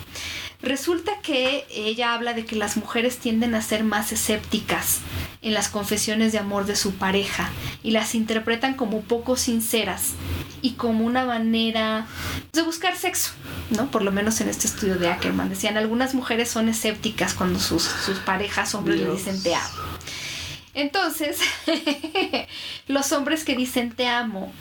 Resulta 0.61 1.13
que 1.23 1.67
ella 1.71 2.15
habla 2.15 2.35
de 2.35 2.45
que 2.45 2.57
las 2.57 2.77
mujeres 2.77 3.19
tienden 3.19 3.55
a 3.55 3.63
ser 3.63 3.85
más 3.85 4.11
escépticas 4.11 4.99
en 5.41 5.55
las 5.55 5.69
confesiones 5.69 6.33
de 6.33 6.39
amor 6.39 6.67
de 6.67 6.75
su 6.75 6.95
pareja 6.95 7.49
y 7.85 7.93
las 7.93 8.17
interpretan 8.17 8.75
como 8.75 9.03
poco 9.03 9.37
sinceras 9.37 10.15
y 10.61 10.73
como 10.73 11.05
una 11.05 11.25
manera 11.25 12.07
de 12.53 12.63
buscar 12.63 12.97
sexo, 12.97 13.33
¿no? 13.71 13.89
Por 13.93 14.03
lo 14.03 14.11
menos 14.11 14.41
en 14.41 14.49
este 14.49 14.67
estudio 14.67 14.97
de 14.97 15.09
Ackerman 15.09 15.49
decían, 15.49 15.77
algunas 15.77 16.15
mujeres 16.15 16.51
son 16.51 16.69
escépticas 16.69 17.35
cuando 17.35 17.61
sus, 17.61 17.83
sus 17.83 18.19
parejas 18.19 18.75
hombres 18.75 18.99
le 18.99 19.13
dicen 19.13 19.41
te 19.41 19.55
amo. 19.55 19.79
Entonces, 20.75 21.39
los 22.89 23.13
hombres 23.13 23.45
que 23.45 23.57
dicen 23.57 23.93
te 23.93 24.09
amo 24.09 24.53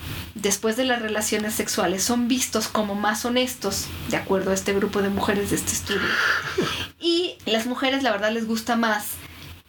después 0.42 0.78
de 0.78 0.86
las 0.86 1.02
relaciones 1.02 1.54
sexuales 1.54 2.04
son 2.04 2.28
vistos 2.28 2.68
como 2.68 2.96
más 2.96 3.26
honestos, 3.26 3.86
de 4.10 4.18
acuerdo 4.18 4.52
a 4.52 4.54
este 4.54 4.74
grupo 4.74 5.02
de 5.02 5.10
mujeres 5.10 5.50
de 5.50 5.58
este 5.58 5.74
estudio. 5.74 6.08
Y 7.00 7.38
las 7.46 7.66
mujeres, 7.66 8.04
la 8.04 8.12
verdad, 8.12 8.32
les 8.32 8.48
gusta 8.48 8.76
más 8.76 9.06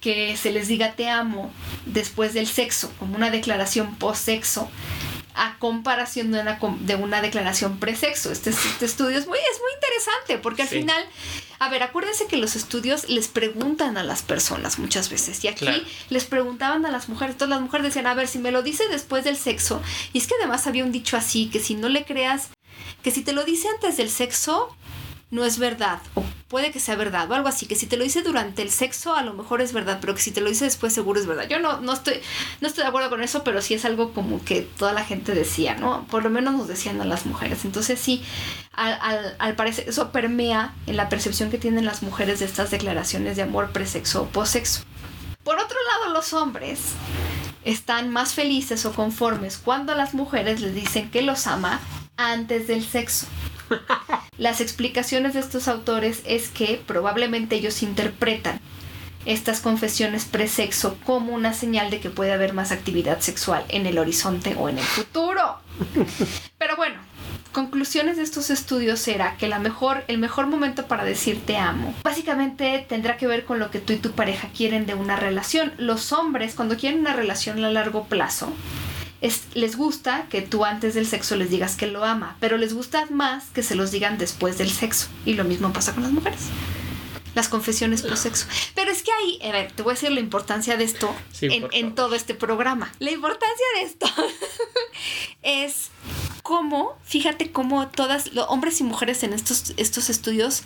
que 0.00 0.36
se 0.36 0.52
les 0.52 0.68
diga 0.68 0.92
te 0.92 1.08
amo 1.08 1.52
después 1.86 2.34
del 2.34 2.46
sexo, 2.46 2.92
como 2.98 3.16
una 3.16 3.30
declaración 3.30 3.96
post-sexo, 3.96 4.70
a 5.34 5.56
comparación 5.58 6.32
de 6.32 6.40
una, 6.40 6.58
de 6.80 6.94
una 6.96 7.20
declaración 7.20 7.78
presexo. 7.78 8.30
Este, 8.30 8.50
este 8.50 8.84
estudio 8.84 9.18
es 9.18 9.26
muy, 9.26 9.38
es 9.38 9.60
muy 9.60 9.72
interesante 9.74 10.38
porque 10.38 10.62
al 10.62 10.68
final, 10.68 11.04
a 11.60 11.68
ver, 11.68 11.82
acuérdense 11.82 12.26
que 12.26 12.36
los 12.36 12.54
estudios 12.56 13.08
les 13.08 13.28
preguntan 13.28 13.96
a 13.98 14.04
las 14.04 14.22
personas 14.22 14.78
muchas 14.78 15.10
veces 15.10 15.42
y 15.44 15.48
aquí 15.48 15.66
les 16.08 16.24
preguntaban 16.24 16.86
a 16.86 16.90
las 16.90 17.08
mujeres, 17.08 17.36
todas 17.36 17.50
las 17.50 17.60
mujeres 17.60 17.86
decían, 17.86 18.06
a 18.06 18.14
ver, 18.14 18.28
si 18.28 18.38
me 18.38 18.52
lo 18.52 18.62
dice 18.62 18.84
después 18.88 19.24
del 19.24 19.36
sexo, 19.36 19.82
y 20.12 20.18
es 20.18 20.26
que 20.26 20.34
además 20.38 20.66
había 20.66 20.84
un 20.84 20.92
dicho 20.92 21.16
así, 21.16 21.48
que 21.48 21.60
si 21.60 21.74
no 21.74 21.88
le 21.88 22.04
creas, 22.04 22.48
que 23.02 23.10
si 23.10 23.22
te 23.22 23.32
lo 23.32 23.44
dice 23.44 23.68
antes 23.68 23.96
del 23.96 24.10
sexo, 24.10 24.74
no 25.30 25.44
es 25.44 25.58
verdad, 25.58 26.00
o 26.14 26.24
puede 26.48 26.70
que 26.70 26.80
sea 26.80 26.96
verdad, 26.96 27.30
o 27.30 27.34
algo 27.34 27.48
así, 27.48 27.66
que 27.66 27.74
si 27.74 27.86
te 27.86 27.98
lo 27.98 28.04
dice 28.04 28.22
durante 28.22 28.62
el 28.62 28.70
sexo, 28.70 29.14
a 29.14 29.22
lo 29.22 29.34
mejor 29.34 29.60
es 29.60 29.74
verdad, 29.74 29.98
pero 30.00 30.14
que 30.14 30.22
si 30.22 30.30
te 30.30 30.40
lo 30.40 30.48
dice 30.48 30.64
después, 30.64 30.94
seguro 30.94 31.20
es 31.20 31.26
verdad. 31.26 31.46
Yo 31.48 31.58
no, 31.58 31.80
no, 31.80 31.92
estoy, 31.92 32.20
no 32.60 32.68
estoy 32.68 32.84
de 32.84 32.88
acuerdo 32.88 33.10
con 33.10 33.22
eso, 33.22 33.44
pero 33.44 33.60
sí 33.60 33.74
es 33.74 33.84
algo 33.84 34.14
como 34.14 34.42
que 34.42 34.62
toda 34.62 34.92
la 34.94 35.04
gente 35.04 35.34
decía, 35.34 35.74
¿no? 35.74 36.06
Por 36.10 36.22
lo 36.24 36.30
menos 36.30 36.54
nos 36.54 36.68
decían 36.68 37.00
a 37.02 37.04
las 37.04 37.26
mujeres. 37.26 37.64
Entonces 37.66 38.00
sí, 38.00 38.22
al, 38.72 39.36
al, 39.38 39.54
parecer, 39.56 39.88
eso 39.88 40.10
permea 40.10 40.74
en 40.86 40.96
la 40.96 41.10
percepción 41.10 41.50
que 41.50 41.58
tienen 41.58 41.84
las 41.84 42.02
mujeres 42.02 42.38
de 42.38 42.46
estas 42.46 42.70
declaraciones 42.70 43.36
de 43.36 43.42
amor 43.42 43.70
presexo 43.72 44.22
o 44.22 44.26
posexo. 44.26 44.82
Por 45.44 45.58
otro 45.58 45.76
lado, 45.90 46.14
los 46.14 46.32
hombres 46.32 46.80
están 47.64 48.08
más 48.08 48.32
felices 48.32 48.86
o 48.86 48.92
conformes 48.92 49.58
cuando 49.58 49.94
las 49.94 50.14
mujeres 50.14 50.60
les 50.62 50.74
dicen 50.74 51.10
que 51.10 51.20
los 51.20 51.46
ama 51.46 51.80
antes 52.16 52.66
del 52.66 52.84
sexo. 52.84 53.26
Las 54.38 54.60
explicaciones 54.60 55.34
de 55.34 55.40
estos 55.40 55.68
autores 55.68 56.22
es 56.24 56.48
que 56.48 56.80
probablemente 56.86 57.56
ellos 57.56 57.82
interpretan 57.82 58.60
estas 59.26 59.60
confesiones 59.60 60.24
presexo 60.24 60.96
como 61.04 61.34
una 61.34 61.52
señal 61.52 61.90
de 61.90 62.00
que 62.00 62.08
puede 62.08 62.32
haber 62.32 62.54
más 62.54 62.72
actividad 62.72 63.20
sexual 63.20 63.64
en 63.68 63.86
el 63.86 63.98
horizonte 63.98 64.54
o 64.56 64.68
en 64.68 64.78
el 64.78 64.84
futuro. 64.84 65.58
Pero 66.58 66.76
bueno, 66.76 66.96
conclusiones 67.52 68.16
de 68.16 68.22
estos 68.22 68.50
estudios 68.50 69.00
será 69.00 69.36
que 69.36 69.48
la 69.48 69.58
mejor, 69.58 70.04
el 70.08 70.18
mejor 70.18 70.46
momento 70.46 70.86
para 70.86 71.04
decir 71.04 71.44
te 71.44 71.56
amo 71.56 71.94
básicamente 72.04 72.86
tendrá 72.88 73.16
que 73.16 73.26
ver 73.26 73.44
con 73.44 73.58
lo 73.58 73.70
que 73.70 73.80
tú 73.80 73.92
y 73.92 73.96
tu 73.96 74.12
pareja 74.12 74.48
quieren 74.56 74.86
de 74.86 74.94
una 74.94 75.16
relación. 75.16 75.72
Los 75.76 76.12
hombres 76.12 76.54
cuando 76.54 76.76
quieren 76.76 77.00
una 77.00 77.12
relación 77.12 77.62
a 77.64 77.70
largo 77.70 78.04
plazo 78.04 78.52
les 79.20 79.76
gusta 79.76 80.26
que 80.30 80.42
tú 80.42 80.64
antes 80.64 80.94
del 80.94 81.06
sexo 81.06 81.36
les 81.36 81.50
digas 81.50 81.74
que 81.76 81.86
lo 81.86 82.04
ama, 82.04 82.36
pero 82.40 82.56
les 82.56 82.72
gusta 82.72 83.06
más 83.10 83.46
que 83.46 83.62
se 83.62 83.74
los 83.74 83.90
digan 83.90 84.18
después 84.18 84.58
del 84.58 84.70
sexo. 84.70 85.08
Y 85.24 85.34
lo 85.34 85.44
mismo 85.44 85.72
pasa 85.72 85.92
con 85.92 86.04
las 86.04 86.12
mujeres. 86.12 86.40
Las 87.34 87.48
confesiones 87.48 88.02
por 88.02 88.16
sexo. 88.16 88.46
Pero 88.74 88.90
es 88.90 89.02
que 89.02 89.12
ahí, 89.12 89.38
a 89.42 89.52
ver, 89.52 89.72
te 89.72 89.82
voy 89.82 89.92
a 89.92 89.94
decir 89.94 90.10
la 90.12 90.20
importancia 90.20 90.76
de 90.76 90.84
esto 90.84 91.14
en, 91.40 91.94
todo 91.94 92.14
este 92.14 92.34
programa. 92.34 92.92
La 93.00 93.10
importancia 93.10 93.66
de 93.76 93.82
esto 93.82 94.06
es 95.42 95.90
cómo, 96.42 96.96
fíjate 97.04 97.50
cómo 97.50 97.88
todas, 97.88 98.32
los 98.32 98.46
hombres 98.48 98.80
y 98.80 98.84
mujeres 98.84 99.22
en 99.22 99.32
estos, 99.32 99.74
estos 99.76 100.10
estudios 100.10 100.62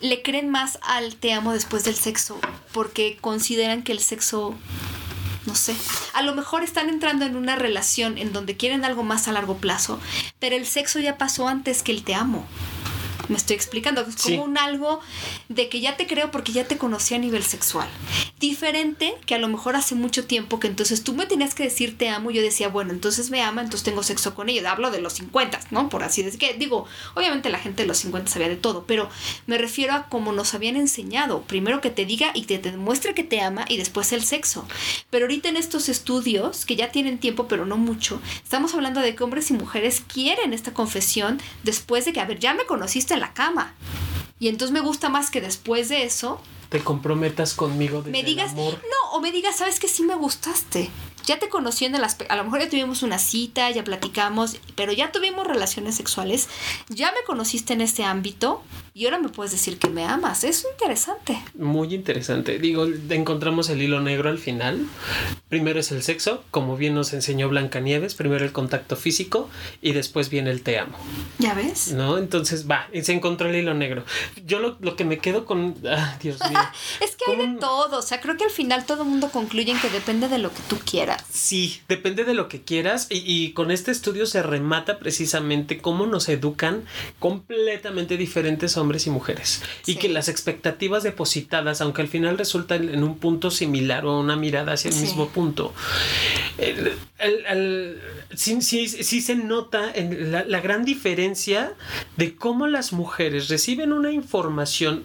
le 0.00 0.22
creen 0.22 0.50
más 0.50 0.78
al 0.82 1.16
te 1.16 1.32
amo 1.32 1.52
después 1.52 1.84
del 1.84 1.94
sexo, 1.94 2.38
porque 2.72 3.18
consideran 3.20 3.82
que 3.82 3.92
el 3.92 4.00
sexo 4.00 4.54
no 5.46 5.54
sé. 5.54 5.74
A 6.12 6.22
lo 6.22 6.34
mejor 6.34 6.62
están 6.62 6.88
entrando 6.88 7.24
en 7.24 7.36
una 7.36 7.56
relación 7.56 8.18
en 8.18 8.32
donde 8.32 8.56
quieren 8.56 8.84
algo 8.84 9.02
más 9.02 9.28
a 9.28 9.32
largo 9.32 9.56
plazo, 9.56 10.00
pero 10.38 10.56
el 10.56 10.66
sexo 10.66 10.98
ya 10.98 11.18
pasó 11.18 11.48
antes 11.48 11.82
que 11.82 11.92
el 11.92 12.02
te 12.02 12.14
amo. 12.14 12.46
Me 13.28 13.36
estoy 13.36 13.56
explicando, 13.56 14.02
es 14.02 14.16
como 14.16 14.44
un 14.44 14.58
algo 14.58 15.00
de 15.48 15.68
que 15.68 15.80
ya 15.80 15.96
te 15.96 16.06
creo 16.06 16.30
porque 16.30 16.52
ya 16.52 16.66
te 16.66 16.78
conocí 16.78 17.14
a 17.14 17.18
nivel 17.18 17.42
sexual. 17.42 17.88
Diferente 18.38 19.14
que 19.26 19.34
a 19.34 19.38
lo 19.38 19.48
mejor 19.48 19.76
hace 19.76 19.94
mucho 19.94 20.26
tiempo 20.26 20.60
que 20.60 20.66
entonces 20.66 21.02
tú 21.02 21.14
me 21.14 21.26
tenías 21.26 21.54
que 21.54 21.64
decir 21.64 21.96
te 21.98 22.08
amo 22.08 22.30
y 22.30 22.34
yo 22.34 22.42
decía, 22.42 22.68
bueno, 22.68 22.92
entonces 22.92 23.30
me 23.30 23.42
ama, 23.42 23.62
entonces 23.62 23.84
tengo 23.84 24.02
sexo 24.02 24.34
con 24.34 24.48
ella. 24.48 24.70
Hablo 24.70 24.90
de 24.90 25.00
los 25.00 25.14
50, 25.14 25.60
¿no? 25.70 25.88
Por 25.88 26.02
así 26.02 26.22
decir. 26.22 26.38
Que 26.38 26.54
digo, 26.54 26.86
obviamente 27.14 27.50
la 27.50 27.58
gente 27.58 27.82
de 27.82 27.88
los 27.88 27.98
50 27.98 28.30
sabía 28.30 28.48
de 28.48 28.56
todo, 28.56 28.84
pero 28.86 29.08
me 29.46 29.58
refiero 29.58 29.94
a 29.94 30.06
como 30.08 30.32
nos 30.32 30.54
habían 30.54 30.76
enseñado. 30.76 31.42
Primero 31.42 31.80
que 31.80 31.90
te 31.90 32.04
diga 32.04 32.30
y 32.34 32.42
te 32.42 32.58
demuestre 32.58 33.14
que 33.14 33.24
te 33.24 33.40
ama 33.40 33.64
y 33.68 33.76
después 33.76 34.12
el 34.12 34.24
sexo. 34.24 34.66
Pero 35.10 35.24
ahorita 35.24 35.48
en 35.48 35.56
estos 35.56 35.88
estudios, 35.88 36.66
que 36.66 36.76
ya 36.76 36.90
tienen 36.92 37.18
tiempo 37.18 37.48
pero 37.48 37.66
no 37.66 37.76
mucho, 37.76 38.20
estamos 38.42 38.74
hablando 38.74 39.00
de 39.00 39.14
que 39.14 39.24
hombres 39.24 39.50
y 39.50 39.54
mujeres 39.54 40.02
quieren 40.06 40.52
esta 40.52 40.74
confesión 40.74 41.40
después 41.62 42.04
de 42.04 42.12
que, 42.12 42.20
a 42.20 42.24
ver, 42.24 42.38
ya 42.38 42.54
me 42.54 42.66
conociste 42.66 43.15
la 43.18 43.32
cama. 43.32 43.74
Y 44.38 44.48
entonces 44.48 44.72
me 44.72 44.80
gusta 44.80 45.08
más 45.08 45.30
que 45.30 45.40
después 45.40 45.88
de 45.88 46.04
eso 46.04 46.40
te 46.68 46.82
comprometas 46.82 47.54
conmigo 47.54 48.02
me 48.06 48.24
digas 48.24 48.54
no 48.54 48.72
o 49.12 49.20
me 49.20 49.30
digas 49.30 49.56
sabes 49.56 49.78
que 49.78 49.88
sí 49.88 50.02
me 50.02 50.14
gustaste. 50.14 50.90
Ya 51.24 51.38
te 51.38 51.48
conocí 51.48 51.84
en 51.84 51.94
el 51.94 52.04
aspecto, 52.04 52.32
a 52.32 52.36
lo 52.36 52.44
mejor 52.44 52.60
ya 52.60 52.68
tuvimos 52.68 53.02
una 53.02 53.18
cita, 53.18 53.68
ya 53.70 53.82
platicamos, 53.82 54.58
pero 54.76 54.92
ya 54.92 55.10
tuvimos 55.10 55.44
relaciones 55.44 55.96
sexuales, 55.96 56.48
ya 56.88 57.10
me 57.10 57.24
conociste 57.24 57.72
en 57.72 57.80
este 57.80 58.04
ámbito 58.04 58.62
y 58.96 59.04
ahora 59.04 59.18
me 59.18 59.28
puedes 59.28 59.52
decir 59.52 59.78
que 59.78 59.90
me 59.90 60.06
amas. 60.06 60.42
Es 60.42 60.66
interesante. 60.72 61.38
Muy 61.54 61.92
interesante. 61.92 62.58
Digo, 62.58 62.86
encontramos 63.10 63.68
el 63.68 63.82
hilo 63.82 64.00
negro 64.00 64.30
al 64.30 64.38
final. 64.38 64.86
Primero 65.50 65.80
es 65.80 65.92
el 65.92 66.02
sexo, 66.02 66.42
como 66.50 66.78
bien 66.78 66.94
nos 66.94 67.12
enseñó 67.12 67.50
Blancanieves, 67.50 68.14
primero 68.14 68.46
el 68.46 68.52
contacto 68.52 68.96
físico 68.96 69.50
y 69.82 69.92
después 69.92 70.30
viene 70.30 70.50
el 70.50 70.62
te 70.62 70.78
amo. 70.78 70.96
¿Ya 71.38 71.52
ves? 71.52 71.92
¿No? 71.92 72.16
Entonces, 72.16 72.70
va, 72.70 72.88
y 72.90 73.02
se 73.02 73.12
encontró 73.12 73.50
el 73.50 73.56
hilo 73.56 73.74
negro. 73.74 74.02
Yo 74.46 74.60
lo, 74.60 74.96
que 74.96 75.04
me 75.04 75.18
quedo 75.18 75.44
con... 75.44 75.74
Ah, 75.86 76.16
Dios 76.22 76.38
mío. 76.48 76.58
es 77.00 77.16
que 77.16 77.32
hay 77.32 77.36
de 77.36 77.58
todo. 77.60 77.98
O 77.98 78.02
sea, 78.02 78.22
creo 78.22 78.38
que 78.38 78.44
al 78.44 78.50
final 78.50 78.86
todo 78.86 79.02
el 79.02 79.10
mundo 79.10 79.28
concluye 79.30 79.72
en 79.72 79.78
que 79.78 79.90
depende 79.90 80.30
de 80.30 80.38
lo 80.38 80.48
que 80.48 80.62
tú 80.70 80.78
quieras. 80.90 81.22
Sí, 81.30 81.82
depende 81.86 82.24
de 82.24 82.32
lo 82.32 82.48
que 82.48 82.62
quieras 82.62 83.08
y, 83.10 83.52
con 83.52 83.70
este 83.70 83.90
estudio 83.90 84.24
se 84.24 84.42
remata 84.42 84.98
precisamente 84.98 85.82
cómo 85.82 86.06
nos 86.06 86.30
educan 86.30 86.84
completamente 87.18 88.16
diferentes 88.16 88.78
hombres 88.78 88.85
y 89.06 89.10
mujeres. 89.10 89.62
Y 89.86 89.96
que 89.96 90.08
las 90.08 90.28
expectativas 90.28 91.02
depositadas, 91.02 91.80
aunque 91.80 92.02
al 92.02 92.08
final 92.08 92.38
resultan 92.38 92.88
en 92.88 93.02
un 93.02 93.18
punto 93.18 93.50
similar 93.50 94.06
o 94.06 94.20
una 94.20 94.36
mirada 94.36 94.72
hacia 94.72 94.90
el 94.90 94.96
mismo 94.96 95.28
punto, 95.28 95.74
sí, 98.34 98.60
sí, 98.60 99.20
se 99.20 99.36
nota 99.36 99.90
en 99.94 100.32
la, 100.32 100.44
la 100.44 100.60
gran 100.60 100.84
diferencia 100.84 101.74
de 102.16 102.34
cómo 102.36 102.66
las 102.66 102.92
mujeres 102.92 103.48
reciben 103.48 103.92
una 103.92 104.12
información 104.12 105.04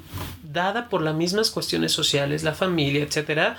dada 0.51 0.89
por 0.89 1.01
las 1.01 1.15
mismas 1.15 1.51
cuestiones 1.51 1.91
sociales, 1.91 2.43
la 2.43 2.53
familia, 2.53 3.03
etcétera, 3.03 3.57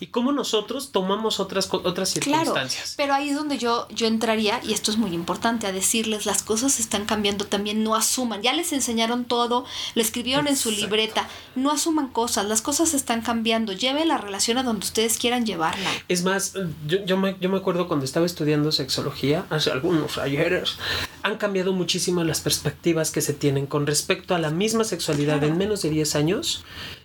y 0.00 0.08
cómo 0.08 0.32
nosotros 0.32 0.92
tomamos 0.92 1.40
otras, 1.40 1.68
otras 1.72 2.10
circunstancias. 2.10 2.94
Claro, 2.94 2.96
pero 2.96 3.14
ahí 3.14 3.30
es 3.30 3.36
donde 3.36 3.58
yo, 3.58 3.86
yo 3.90 4.06
entraría, 4.06 4.60
y 4.62 4.72
esto 4.72 4.90
es 4.90 4.96
muy 4.96 5.12
importante, 5.12 5.66
a 5.66 5.72
decirles, 5.72 6.26
las 6.26 6.42
cosas 6.42 6.80
están 6.80 7.04
cambiando 7.04 7.44
también, 7.46 7.82
no 7.82 7.94
asuman, 7.94 8.42
ya 8.42 8.52
les 8.52 8.72
enseñaron 8.72 9.24
todo, 9.24 9.64
lo 9.94 10.02
escribieron 10.02 10.48
en 10.48 10.56
su 10.56 10.70
libreta, 10.70 11.28
no 11.54 11.70
asuman 11.70 12.08
cosas, 12.08 12.46
las 12.46 12.62
cosas 12.62 12.94
están 12.94 13.22
cambiando, 13.22 13.72
lleven 13.72 14.08
la 14.08 14.18
relación 14.18 14.58
a 14.58 14.62
donde 14.62 14.84
ustedes 14.84 15.18
quieran 15.18 15.46
llevarla. 15.46 15.88
Es 16.08 16.24
más, 16.24 16.54
yo, 16.86 17.04
yo, 17.04 17.16
me, 17.16 17.36
yo 17.40 17.48
me 17.48 17.58
acuerdo 17.58 17.88
cuando 17.88 18.04
estaba 18.04 18.26
estudiando 18.26 18.72
sexología, 18.72 19.46
hace 19.50 19.70
algunos 19.70 20.18
ayeres, 20.18 20.76
han 21.22 21.38
cambiado 21.38 21.72
muchísimo 21.72 22.22
las 22.22 22.40
perspectivas 22.40 23.10
que 23.10 23.20
se 23.22 23.32
tienen 23.32 23.66
con 23.66 23.86
respecto 23.86 24.34
a 24.34 24.38
la 24.38 24.50
misma 24.50 24.84
sexualidad 24.84 25.42
en 25.42 25.56
menos 25.56 25.82
de 25.82 25.90
10 25.90 26.16
años 26.16 26.23
años 26.24 26.64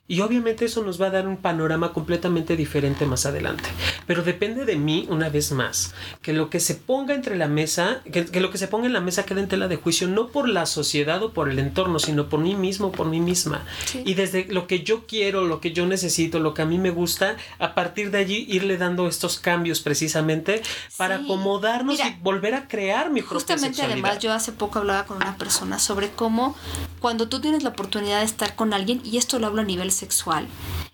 y 0.09 0.21
obviamente 0.21 0.65
eso 0.65 0.83
nos 0.83 0.99
va 0.99 1.05
a 1.05 1.11
dar 1.11 1.27
un 1.27 1.37
panorama 1.37 1.93
completamente 1.93 2.57
diferente 2.57 3.05
más 3.05 3.27
adelante. 3.27 3.69
Pero 4.07 4.23
depende 4.23 4.65
de 4.65 4.75
mí, 4.75 5.05
una 5.07 5.29
vez 5.29 5.51
más, 5.51 5.93
que 6.23 6.33
lo 6.33 6.49
que 6.49 6.59
se 6.59 6.73
ponga 6.73 7.13
entre 7.13 7.37
la 7.37 7.47
mesa, 7.47 8.01
que, 8.11 8.41
lo 8.41 8.49
que 8.49 8.57
se 8.57 8.67
ponga 8.67 8.87
en 8.87 8.93
la 8.93 9.01
mesa 9.01 9.23
quede 9.23 9.41
en 9.41 9.47
tela 9.47 9.67
de 9.67 9.75
juicio, 9.75 10.07
no 10.07 10.29
por 10.29 10.49
la 10.49 10.65
sociedad 10.65 11.21
o 11.21 11.31
por 11.31 11.47
el 11.47 11.59
entorno, 11.59 11.99
sino 11.99 12.27
por 12.27 12.39
mí 12.39 12.55
mismo, 12.55 12.91
por 12.91 13.05
mí 13.05 13.19
misma. 13.19 13.63
Y 14.03 14.15
desde 14.15 14.47
lo 14.49 14.65
que 14.65 14.81
yo 14.81 15.05
quiero, 15.05 15.45
lo 15.45 15.61
que 15.61 15.73
yo 15.73 15.85
necesito, 15.85 16.39
lo 16.39 16.55
que 16.55 16.63
a 16.63 16.65
mí 16.65 16.79
me 16.79 16.89
gusta, 16.89 17.37
a 17.59 17.75
partir 17.75 18.09
de 18.09 18.17
allí 18.17 18.47
irle 18.49 18.77
dando 18.77 19.07
estos 19.07 19.39
cambios 19.39 19.79
precisamente 19.79 20.63
para 20.97 21.17
acomodarnos 21.17 21.99
y 21.99 22.15
volver 22.23 22.55
a 22.55 22.67
crear 22.67 23.11
mi 23.11 23.21
propia 23.21 23.39
Justamente 23.39 23.83
además 23.83 24.17
yo 24.17 24.33
hace 24.33 24.53
poco 24.53 24.79
hablaba 24.79 25.05
con 25.05 25.17
una 25.17 25.37
persona 25.37 25.77
sobre 25.77 26.09
cómo 26.09 26.55
cuando 26.99 27.29
tú 27.29 27.39
tienes 27.41 27.61
la 27.61 27.69
oportunidad 27.69 28.19
de 28.19 28.25
estar 28.25 28.55
con 28.55 28.73
alguien, 28.73 29.01
y 29.03 29.17
esto 29.17 29.37
lo 29.37 29.45
hablo 29.45 29.61
a 29.61 29.65
nivel 29.65 29.91
sexual, 29.99 30.47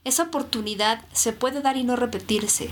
esa 0.03 0.23
oportunidad 0.23 1.03
se 1.13 1.31
puede 1.31 1.61
dar 1.61 1.77
y 1.77 1.83
no 1.83 1.95
repetirse. 1.95 2.69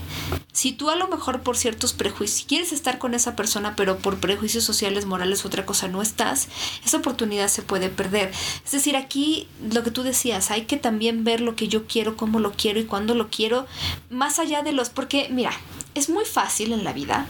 Si 0.52 0.72
tú 0.72 0.90
a 0.90 0.96
lo 0.96 1.08
mejor 1.08 1.42
por 1.42 1.56
ciertos 1.56 1.92
prejuicios, 1.92 2.46
quieres 2.46 2.72
estar 2.72 2.98
con 2.98 3.14
esa 3.14 3.34
persona, 3.34 3.74
pero 3.76 3.98
por 3.98 4.18
prejuicios 4.18 4.64
sociales, 4.64 5.06
morales, 5.06 5.44
otra 5.44 5.66
cosa 5.66 5.88
no 5.88 6.02
estás, 6.02 6.48
esa 6.84 6.98
oportunidad 6.98 7.48
se 7.48 7.62
puede 7.62 7.88
perder. 7.88 8.30
Es 8.64 8.72
decir, 8.72 8.96
aquí 8.96 9.48
lo 9.72 9.82
que 9.82 9.90
tú 9.90 10.02
decías, 10.02 10.50
hay 10.50 10.66
que 10.66 10.76
también 10.76 11.24
ver 11.24 11.40
lo 11.40 11.56
que 11.56 11.68
yo 11.68 11.86
quiero, 11.86 12.16
cómo 12.16 12.38
lo 12.40 12.52
quiero 12.52 12.78
y 12.80 12.84
cuándo 12.84 13.14
lo 13.14 13.30
quiero, 13.30 13.66
más 14.10 14.38
allá 14.38 14.62
de 14.62 14.72
los, 14.72 14.90
porque 14.90 15.28
mira, 15.30 15.52
es 15.94 16.08
muy 16.08 16.24
fácil 16.24 16.72
en 16.72 16.84
la 16.84 16.92
vida 16.92 17.26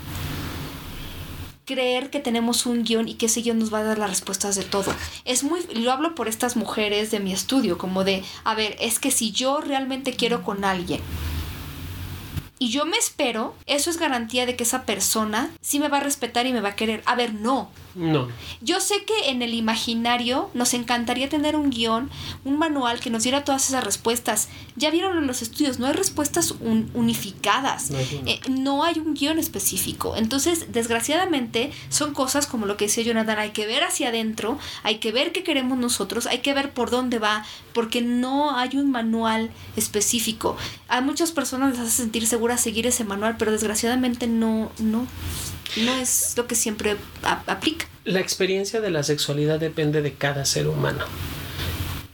creer 1.64 2.10
que 2.10 2.20
tenemos 2.20 2.66
un 2.66 2.84
guion 2.84 3.08
y 3.08 3.14
que 3.14 3.26
ese 3.26 3.42
guion 3.42 3.58
nos 3.58 3.72
va 3.72 3.78
a 3.78 3.84
dar 3.84 3.98
las 3.98 4.10
respuestas 4.10 4.54
de 4.56 4.64
todo. 4.64 4.94
Es 5.24 5.44
muy, 5.44 5.60
lo 5.74 5.92
hablo 5.92 6.14
por 6.14 6.28
estas 6.28 6.56
mujeres 6.56 7.10
de 7.10 7.20
mi 7.20 7.32
estudio, 7.32 7.78
como 7.78 8.04
de, 8.04 8.22
a 8.44 8.54
ver, 8.54 8.76
es 8.80 8.98
que 8.98 9.10
si 9.10 9.32
yo 9.32 9.60
realmente 9.60 10.12
quiero 10.12 10.42
con 10.42 10.64
alguien, 10.64 11.00
y 12.58 12.70
yo 12.70 12.86
me 12.86 12.96
espero, 12.96 13.54
eso 13.66 13.90
es 13.90 13.98
garantía 13.98 14.46
de 14.46 14.56
que 14.56 14.62
esa 14.62 14.84
persona 14.84 15.50
sí 15.60 15.78
me 15.80 15.88
va 15.88 15.98
a 15.98 16.00
respetar 16.00 16.46
y 16.46 16.52
me 16.52 16.60
va 16.60 16.70
a 16.70 16.76
querer. 16.76 17.02
A 17.04 17.14
ver, 17.14 17.34
no. 17.34 17.70
No. 17.94 18.28
Yo 18.60 18.80
sé 18.80 19.04
que 19.04 19.30
en 19.30 19.42
el 19.42 19.54
imaginario 19.54 20.50
nos 20.54 20.74
encantaría 20.74 21.28
tener 21.28 21.56
un 21.56 21.70
guion, 21.70 22.10
un 22.44 22.58
manual 22.58 23.00
que 23.00 23.10
nos 23.10 23.22
diera 23.22 23.44
todas 23.44 23.68
esas 23.68 23.84
respuestas. 23.84 24.48
Ya 24.76 24.90
vieron 24.90 25.16
en 25.18 25.26
los 25.26 25.42
estudios, 25.42 25.78
no 25.78 25.86
hay 25.86 25.92
respuestas 25.92 26.54
unificadas. 26.94 27.90
Eh, 27.90 28.40
no, 28.48 28.84
hay 28.84 28.98
un 28.98 29.14
guion 29.14 29.38
específico. 29.38 30.16
Entonces, 30.16 30.72
desgraciadamente, 30.72 31.72
son 31.88 32.14
cosas 32.14 32.46
como 32.46 32.66
lo 32.66 32.76
que 32.76 32.86
decía 32.86 33.04
Jonathan, 33.04 33.38
hay 33.38 33.50
que 33.50 33.66
ver 33.66 33.84
hacia 33.84 34.08
adentro, 34.08 34.58
hay 34.82 34.98
que 34.98 35.12
ver 35.12 35.32
qué 35.32 35.44
queremos 35.44 35.78
nosotros, 35.78 36.26
hay 36.26 36.38
que 36.38 36.54
ver 36.54 36.72
por 36.72 36.90
dónde 36.90 37.18
va, 37.18 37.44
porque 37.72 38.02
no 38.02 38.56
hay 38.56 38.76
un 38.76 38.90
manual 38.90 39.50
específico. 39.76 40.56
A 40.88 41.00
muchas 41.00 41.32
personas 41.32 41.72
les 41.72 41.80
hace 41.80 42.02
sentir 42.02 42.26
seguras 42.26 42.60
seguir 42.60 42.86
ese 42.86 43.04
manual, 43.04 43.36
pero 43.38 43.52
desgraciadamente 43.52 44.26
no, 44.26 44.70
no, 44.78 45.06
no 45.76 45.94
es 45.96 46.34
lo 46.36 46.46
que 46.46 46.54
siempre 46.54 46.96
aplica. 47.22 47.86
La 48.04 48.20
experiencia 48.20 48.80
de 48.80 48.90
la 48.90 49.02
sexualidad 49.02 49.58
depende 49.58 50.02
de 50.02 50.12
cada 50.12 50.44
ser 50.44 50.68
humano 50.68 51.04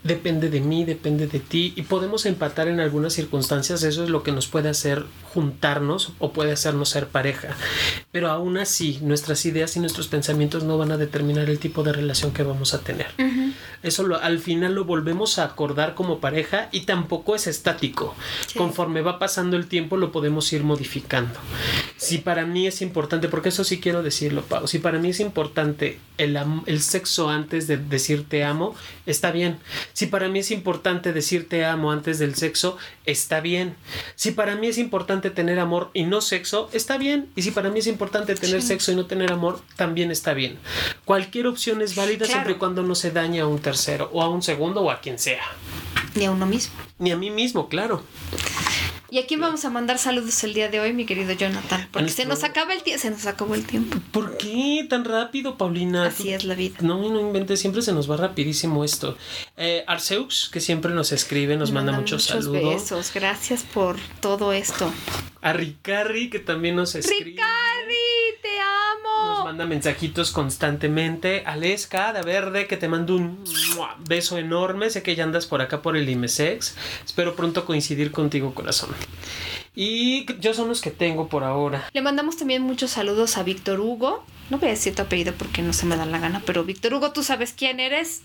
depende 0.02 0.48
de 0.48 0.60
mí, 0.60 0.84
depende 0.84 1.26
de 1.26 1.40
ti 1.40 1.72
y 1.76 1.82
podemos 1.82 2.24
empatar 2.26 2.68
en 2.68 2.80
algunas 2.80 3.12
circunstancias, 3.12 3.82
eso 3.82 4.04
es 4.04 4.10
lo 4.10 4.22
que 4.22 4.32
nos 4.32 4.46
puede 4.46 4.68
hacer 4.68 5.04
juntarnos 5.34 6.12
o 6.18 6.32
puede 6.32 6.52
hacernos 6.52 6.88
ser 6.88 7.06
pareja, 7.06 7.56
pero 8.10 8.30
aún 8.30 8.58
así 8.58 8.98
nuestras 9.02 9.44
ideas 9.46 9.76
y 9.76 9.80
nuestros 9.80 10.08
pensamientos 10.08 10.64
no 10.64 10.78
van 10.78 10.90
a 10.92 10.96
determinar 10.96 11.50
el 11.50 11.58
tipo 11.58 11.82
de 11.82 11.92
relación 11.92 12.32
que 12.32 12.42
vamos 12.42 12.74
a 12.74 12.80
tener. 12.80 13.08
Eso 13.82 14.02
lo, 14.02 14.20
al 14.20 14.40
final 14.40 14.74
lo 14.74 14.84
volvemos 14.84 15.38
a 15.38 15.44
acordar 15.44 15.94
como 15.94 16.20
pareja 16.20 16.68
y 16.70 16.80
tampoco 16.80 17.34
es 17.34 17.46
estático. 17.46 18.14
Conforme 18.56 19.00
va 19.00 19.18
pasando 19.18 19.56
el 19.56 19.66
tiempo 19.66 19.96
lo 19.96 20.12
podemos 20.12 20.52
ir 20.52 20.64
modificando. 20.64 21.38
Si 21.96 22.18
para 22.18 22.44
mí 22.44 22.66
es 22.66 22.82
importante, 22.82 23.28
porque 23.28 23.50
eso 23.50 23.64
sí 23.64 23.80
quiero 23.80 24.02
decirlo, 24.02 24.42
Pau, 24.42 24.66
si 24.66 24.78
para 24.78 24.98
mí 24.98 25.10
es 25.10 25.20
importante 25.20 25.98
el, 26.18 26.38
el 26.66 26.80
sexo 26.80 27.30
antes 27.30 27.66
de 27.66 27.78
decir 27.78 28.26
te 28.28 28.44
amo, 28.44 28.74
está 29.06 29.30
bien. 29.30 29.58
Si 29.92 30.06
para 30.06 30.28
mí 30.28 30.40
es 30.40 30.50
importante 30.50 31.12
decir 31.12 31.48
te 31.48 31.64
amo 31.64 31.92
antes 31.92 32.18
del 32.18 32.34
sexo, 32.34 32.76
está 33.06 33.40
bien. 33.40 33.76
Si 34.14 34.30
para 34.30 34.56
mí 34.56 34.68
es 34.68 34.78
importante 34.78 35.30
tener 35.30 35.58
amor 35.58 35.90
y 35.94 36.04
no 36.04 36.20
sexo, 36.20 36.68
está 36.72 36.98
bien. 36.98 37.28
Y 37.36 37.42
si 37.42 37.50
para 37.50 37.70
mí 37.70 37.78
es 37.80 37.86
importante 37.86 38.34
tener 38.34 38.62
sexo 38.62 38.92
y 38.92 38.96
no 38.96 39.06
tener 39.06 39.32
amor, 39.32 39.60
también 39.76 40.10
está 40.10 40.34
bien. 40.34 40.58
Cualquier 41.04 41.46
opción 41.46 41.82
es 41.82 41.94
válida 41.96 42.26
siempre 42.26 42.52
y 42.52 42.56
cuando 42.56 42.82
no 42.82 42.94
se 42.94 43.10
dañe 43.10 43.40
a 43.40 43.46
un 43.46 43.58
tercero 43.58 44.10
o 44.12 44.22
a 44.22 44.28
un 44.28 44.42
segundo 44.42 44.82
o 44.82 44.90
a 44.90 45.00
quien 45.00 45.18
sea. 45.18 45.44
Ni 46.14 46.24
a 46.24 46.30
uno 46.30 46.46
mismo. 46.46 46.74
Ni 46.98 47.12
a 47.12 47.16
mí 47.16 47.30
mismo, 47.30 47.68
claro. 47.68 48.02
¿Y 49.12 49.18
a 49.18 49.26
quién 49.26 49.40
vamos 49.40 49.64
a 49.64 49.70
mandar 49.70 49.98
saludos 49.98 50.44
el 50.44 50.54
día 50.54 50.68
de 50.68 50.78
hoy, 50.78 50.92
mi 50.92 51.04
querido 51.04 51.32
Jonathan? 51.32 51.88
Porque 51.90 52.10
se 52.10 52.26
nos 52.26 52.44
acaba 52.44 52.72
el 52.72 52.82
tiempo, 52.82 53.02
se 53.02 53.10
nos 53.10 53.26
acabó 53.26 53.56
el 53.56 53.66
tiempo. 53.66 53.98
¿Por 54.12 54.36
qué 54.36 54.86
tan 54.88 55.04
rápido, 55.04 55.58
Paulina? 55.58 56.06
Así 56.06 56.32
es 56.32 56.44
la 56.44 56.54
vida. 56.54 56.76
No, 56.80 56.96
no 57.08 57.20
inventes, 57.20 57.58
siempre 57.58 57.82
se 57.82 57.92
nos 57.92 58.08
va 58.08 58.16
rapidísimo 58.16 58.84
esto. 58.84 59.16
Eh, 59.56 59.84
Arceus, 59.88 60.48
que 60.52 60.60
siempre 60.60 60.92
nos 60.94 61.10
escribe, 61.10 61.56
nos 61.56 61.72
manda, 61.72 61.90
muchos, 61.90 62.22
saludos. 62.24 62.62
besos, 62.62 63.10
gracias 63.12 63.64
por 63.64 63.96
todo 64.20 64.52
esto. 64.52 64.92
A 65.42 65.52
Ricarri, 65.52 66.30
que 66.30 66.38
también 66.38 66.76
nos 66.76 66.94
escribe. 66.94 67.30
¡Ricarri, 67.30 67.94
te 68.42 68.60
amo! 68.60 68.69
Nos 69.40 69.46
manda 69.46 69.64
mensajitos 69.64 70.32
constantemente. 70.32 71.44
Aleska, 71.46 72.12
de 72.12 72.20
Verde, 72.20 72.66
que 72.66 72.76
te 72.76 72.88
mando 72.88 73.16
un 73.16 73.42
beso 74.06 74.36
enorme. 74.36 74.90
Sé 74.90 75.02
que 75.02 75.16
ya 75.16 75.24
andas 75.24 75.46
por 75.46 75.62
acá 75.62 75.80
por 75.80 75.96
el 75.96 76.08
IMESEX. 76.10 76.76
Espero 77.06 77.34
pronto 77.34 77.64
coincidir 77.64 78.12
contigo, 78.12 78.52
corazón. 78.54 78.90
Y 79.74 80.26
yo 80.40 80.52
son 80.52 80.68
los 80.68 80.82
que 80.82 80.90
tengo 80.90 81.28
por 81.28 81.42
ahora. 81.42 81.88
Le 81.92 82.02
mandamos 82.02 82.36
también 82.36 82.60
muchos 82.60 82.90
saludos 82.90 83.38
a 83.38 83.42
Víctor 83.42 83.80
Hugo. 83.80 84.24
No 84.50 84.58
voy 84.58 84.68
a 84.68 84.72
decir 84.72 84.94
tu 84.94 85.00
apellido 85.00 85.32
porque 85.32 85.62
no 85.62 85.72
se 85.72 85.86
me 85.86 85.96
da 85.96 86.04
la 86.04 86.18
gana, 86.18 86.42
pero 86.44 86.64
Víctor 86.64 86.92
Hugo, 86.92 87.12
tú 87.12 87.22
sabes 87.22 87.54
quién 87.56 87.80
eres. 87.80 88.22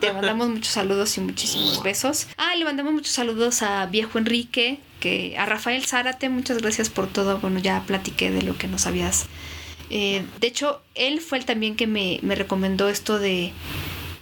Te 0.00 0.12
mandamos 0.12 0.48
muchos 0.50 0.72
saludos 0.72 1.16
y 1.16 1.20
muchísimos 1.20 1.82
besos. 1.82 2.28
Ah, 2.36 2.54
le 2.54 2.64
mandamos 2.64 2.92
muchos 2.92 3.12
saludos 3.12 3.62
a 3.62 3.86
Viejo 3.86 4.18
Enrique, 4.18 4.78
que 5.00 5.36
a 5.36 5.46
Rafael 5.46 5.84
Zárate, 5.84 6.28
muchas 6.28 6.58
gracias 6.58 6.90
por 6.90 7.08
todo. 7.08 7.38
Bueno, 7.38 7.58
ya 7.58 7.82
platiqué 7.86 8.30
de 8.30 8.42
lo 8.42 8.56
que 8.56 8.68
nos 8.68 8.86
habías. 8.86 9.26
Eh, 9.90 10.24
de 10.40 10.46
hecho, 10.46 10.80
él 10.94 11.20
fue 11.20 11.38
el 11.38 11.44
también 11.44 11.76
que 11.76 11.86
me, 11.86 12.18
me 12.22 12.34
recomendó 12.34 12.88
esto 12.88 13.18
de 13.18 13.52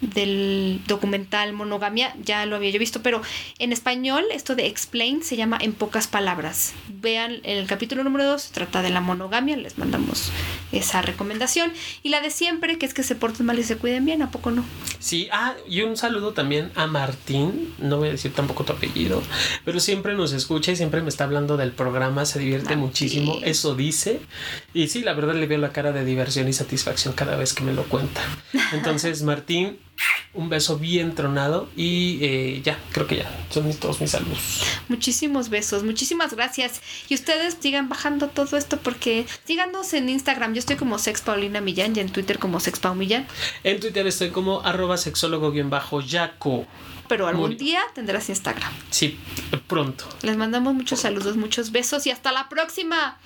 del 0.03 0.81
documental 0.87 1.53
Monogamia, 1.53 2.15
ya 2.23 2.45
lo 2.45 2.57
había 2.57 2.71
yo 2.71 2.79
visto, 2.79 3.03
pero 3.03 3.23
en 3.59 3.73
español 3.73 4.25
esto 4.33 4.55
de 4.55 4.67
Explain 4.67 5.23
se 5.23 5.37
llama 5.37 5.59
En 5.61 5.73
pocas 5.73 6.09
palabras. 6.09 6.75
Vean 6.89 7.41
el 7.45 7.67
capítulo 7.67 8.05
número 8.05 8.25
2, 8.25 8.43
se 8.43 8.53
trata 8.53 8.83
de 8.83 8.91
la 8.91 9.01
monogamia, 9.01 9.57
les 9.57 9.79
mandamos 9.79 10.31
esa 10.73 11.03
recomendación. 11.03 11.73
Y 12.03 12.09
la 12.09 12.21
de 12.21 12.31
siempre, 12.31 12.79
que 12.79 12.87
es 12.87 12.95
que 12.95 13.05
se 13.05 13.15
porten 13.15 13.47
mal 13.47 13.59
y 13.59 13.63
se 13.63 13.77
cuiden 13.77 14.05
bien, 14.05 14.23
¿a 14.23 14.31
poco 14.31 14.51
no? 14.51 14.65
Sí, 14.99 15.29
ah, 15.33 15.55
y 15.69 15.83
un 15.83 15.97
saludo 15.97 16.33
también 16.33 16.73
a 16.75 16.87
Martín, 16.87 17.73
no 17.79 17.99
voy 17.99 18.09
a 18.09 18.13
decir 18.13 18.33
tampoco 18.33 18.65
tu 18.65 18.73
apellido, 18.73 19.23
pero 19.65 19.81
siempre 19.81 20.15
nos 20.15 20.33
escucha 20.33 20.73
y 20.73 20.77
siempre 20.77 21.01
me 21.01 21.09
está 21.09 21.25
hablando 21.25 21.57
del 21.57 21.71
programa, 21.71 22.27
se 22.27 22.41
divierte 22.41 22.77
muchísimo, 22.77 23.39
eso 23.45 23.75
dice. 23.77 24.21
Y 24.75 24.89
sí, 24.89 25.03
la 25.03 25.15
verdad 25.15 25.35
le 25.35 25.47
veo 25.47 25.59
la 25.59 25.73
cara 25.73 25.93
de 25.93 26.05
diversión 26.05 26.49
y 26.49 26.53
satisfacción 26.53 27.15
cada 27.15 27.37
vez 27.37 27.53
que 27.53 27.63
me 27.63 27.73
lo 27.73 27.85
cuenta. 27.85 28.21
Entonces, 28.73 29.23
Martín, 29.33 29.79
un 30.35 30.49
beso 30.49 30.79
bien 30.79 31.15
tronado 31.15 31.69
y 31.77 32.19
eh, 32.23 32.63
ya, 32.65 32.79
creo 32.93 33.07
que 33.07 33.17
ya, 33.17 33.45
son 33.51 33.73
todos 33.75 34.01
mis 34.01 34.11
saludos. 34.11 34.63
Muchísimos 34.89 35.51
besos, 35.51 35.85
muchísimas 35.85 36.35
gracias. 36.35 36.81
Y 37.09 37.15
ustedes 37.15 37.57
sigan 37.61 37.89
bajando 37.89 38.29
todo 38.29 38.57
esto 38.57 38.79
porque 38.79 39.27
síganos 39.45 39.93
en 39.93 40.09
Instagram, 40.09 40.55
yo 40.55 40.61
estoy 40.61 40.77
como 40.77 40.99
Sex 40.99 41.21
Paulina 41.21 41.61
Millán 41.61 41.95
y 41.97 42.01
en 42.01 42.11
Twitter 42.11 42.39
como 42.39 42.61
Sex 42.61 42.81
Millán. 42.95 43.27
En 43.63 43.81
Twitter 43.81 44.07
estoy 44.07 44.31
como 44.31 44.63
arroba 44.63 44.97
sexólogo-yaco. 44.97 46.67
Pero 47.09 47.27
algún 47.27 47.59
día 47.59 47.83
tendrás 47.95 48.31
Instagram. 48.31 48.73
Sí, 48.91 49.19
pronto. 49.67 50.09
Les 50.23 50.37
mandamos 50.37 50.73
muchos 50.73 51.01
saludos, 51.01 51.37
muchos 51.37 51.71
besos 51.71 52.07
y 52.07 52.11
hasta 52.11 52.33
la 52.33 52.49
próxima. 52.49 53.19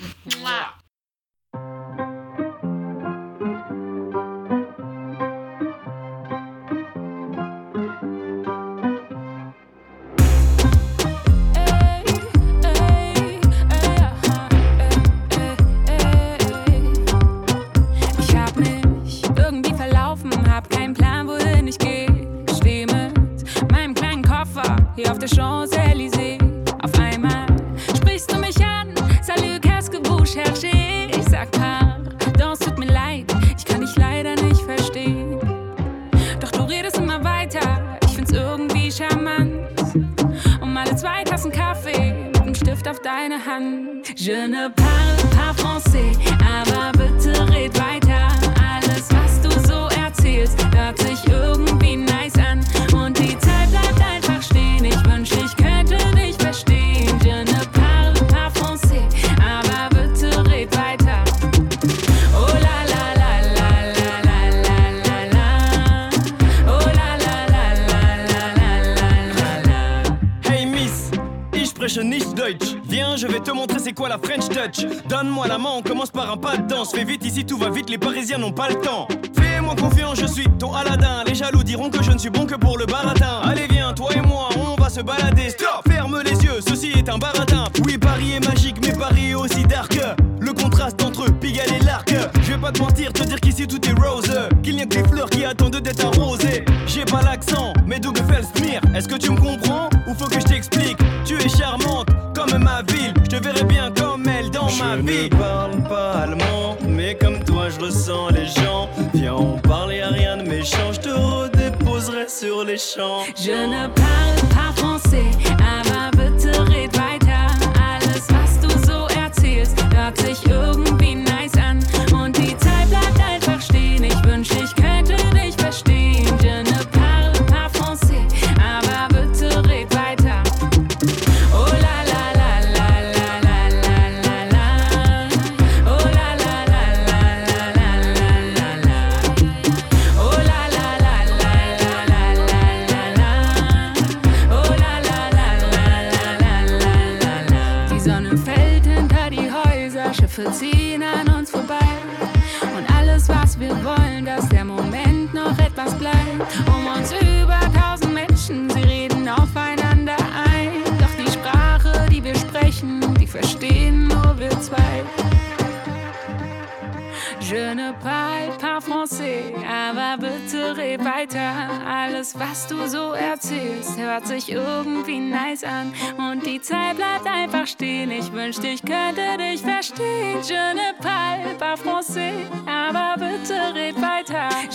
n'ont 78.34 78.50
pas 78.50 78.68
le 78.68 78.74
temps. 78.80 79.06
Fais-moi 79.38 79.76
confiance, 79.76 80.18
je 80.18 80.26
suis 80.26 80.48
ton 80.58 80.74
Aladdin. 80.74 81.22
Les 81.26 81.34
jaloux 81.34 81.62
diront 81.62 81.90
que 81.90 82.02
je 82.02 82.10
ne 82.10 82.18
suis 82.18 82.28
bon 82.28 82.44
que 82.44 82.56
pour 82.56 82.76
le 82.76 82.85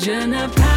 Je 0.04 0.26
ne 0.26 0.48
parle 0.48 0.71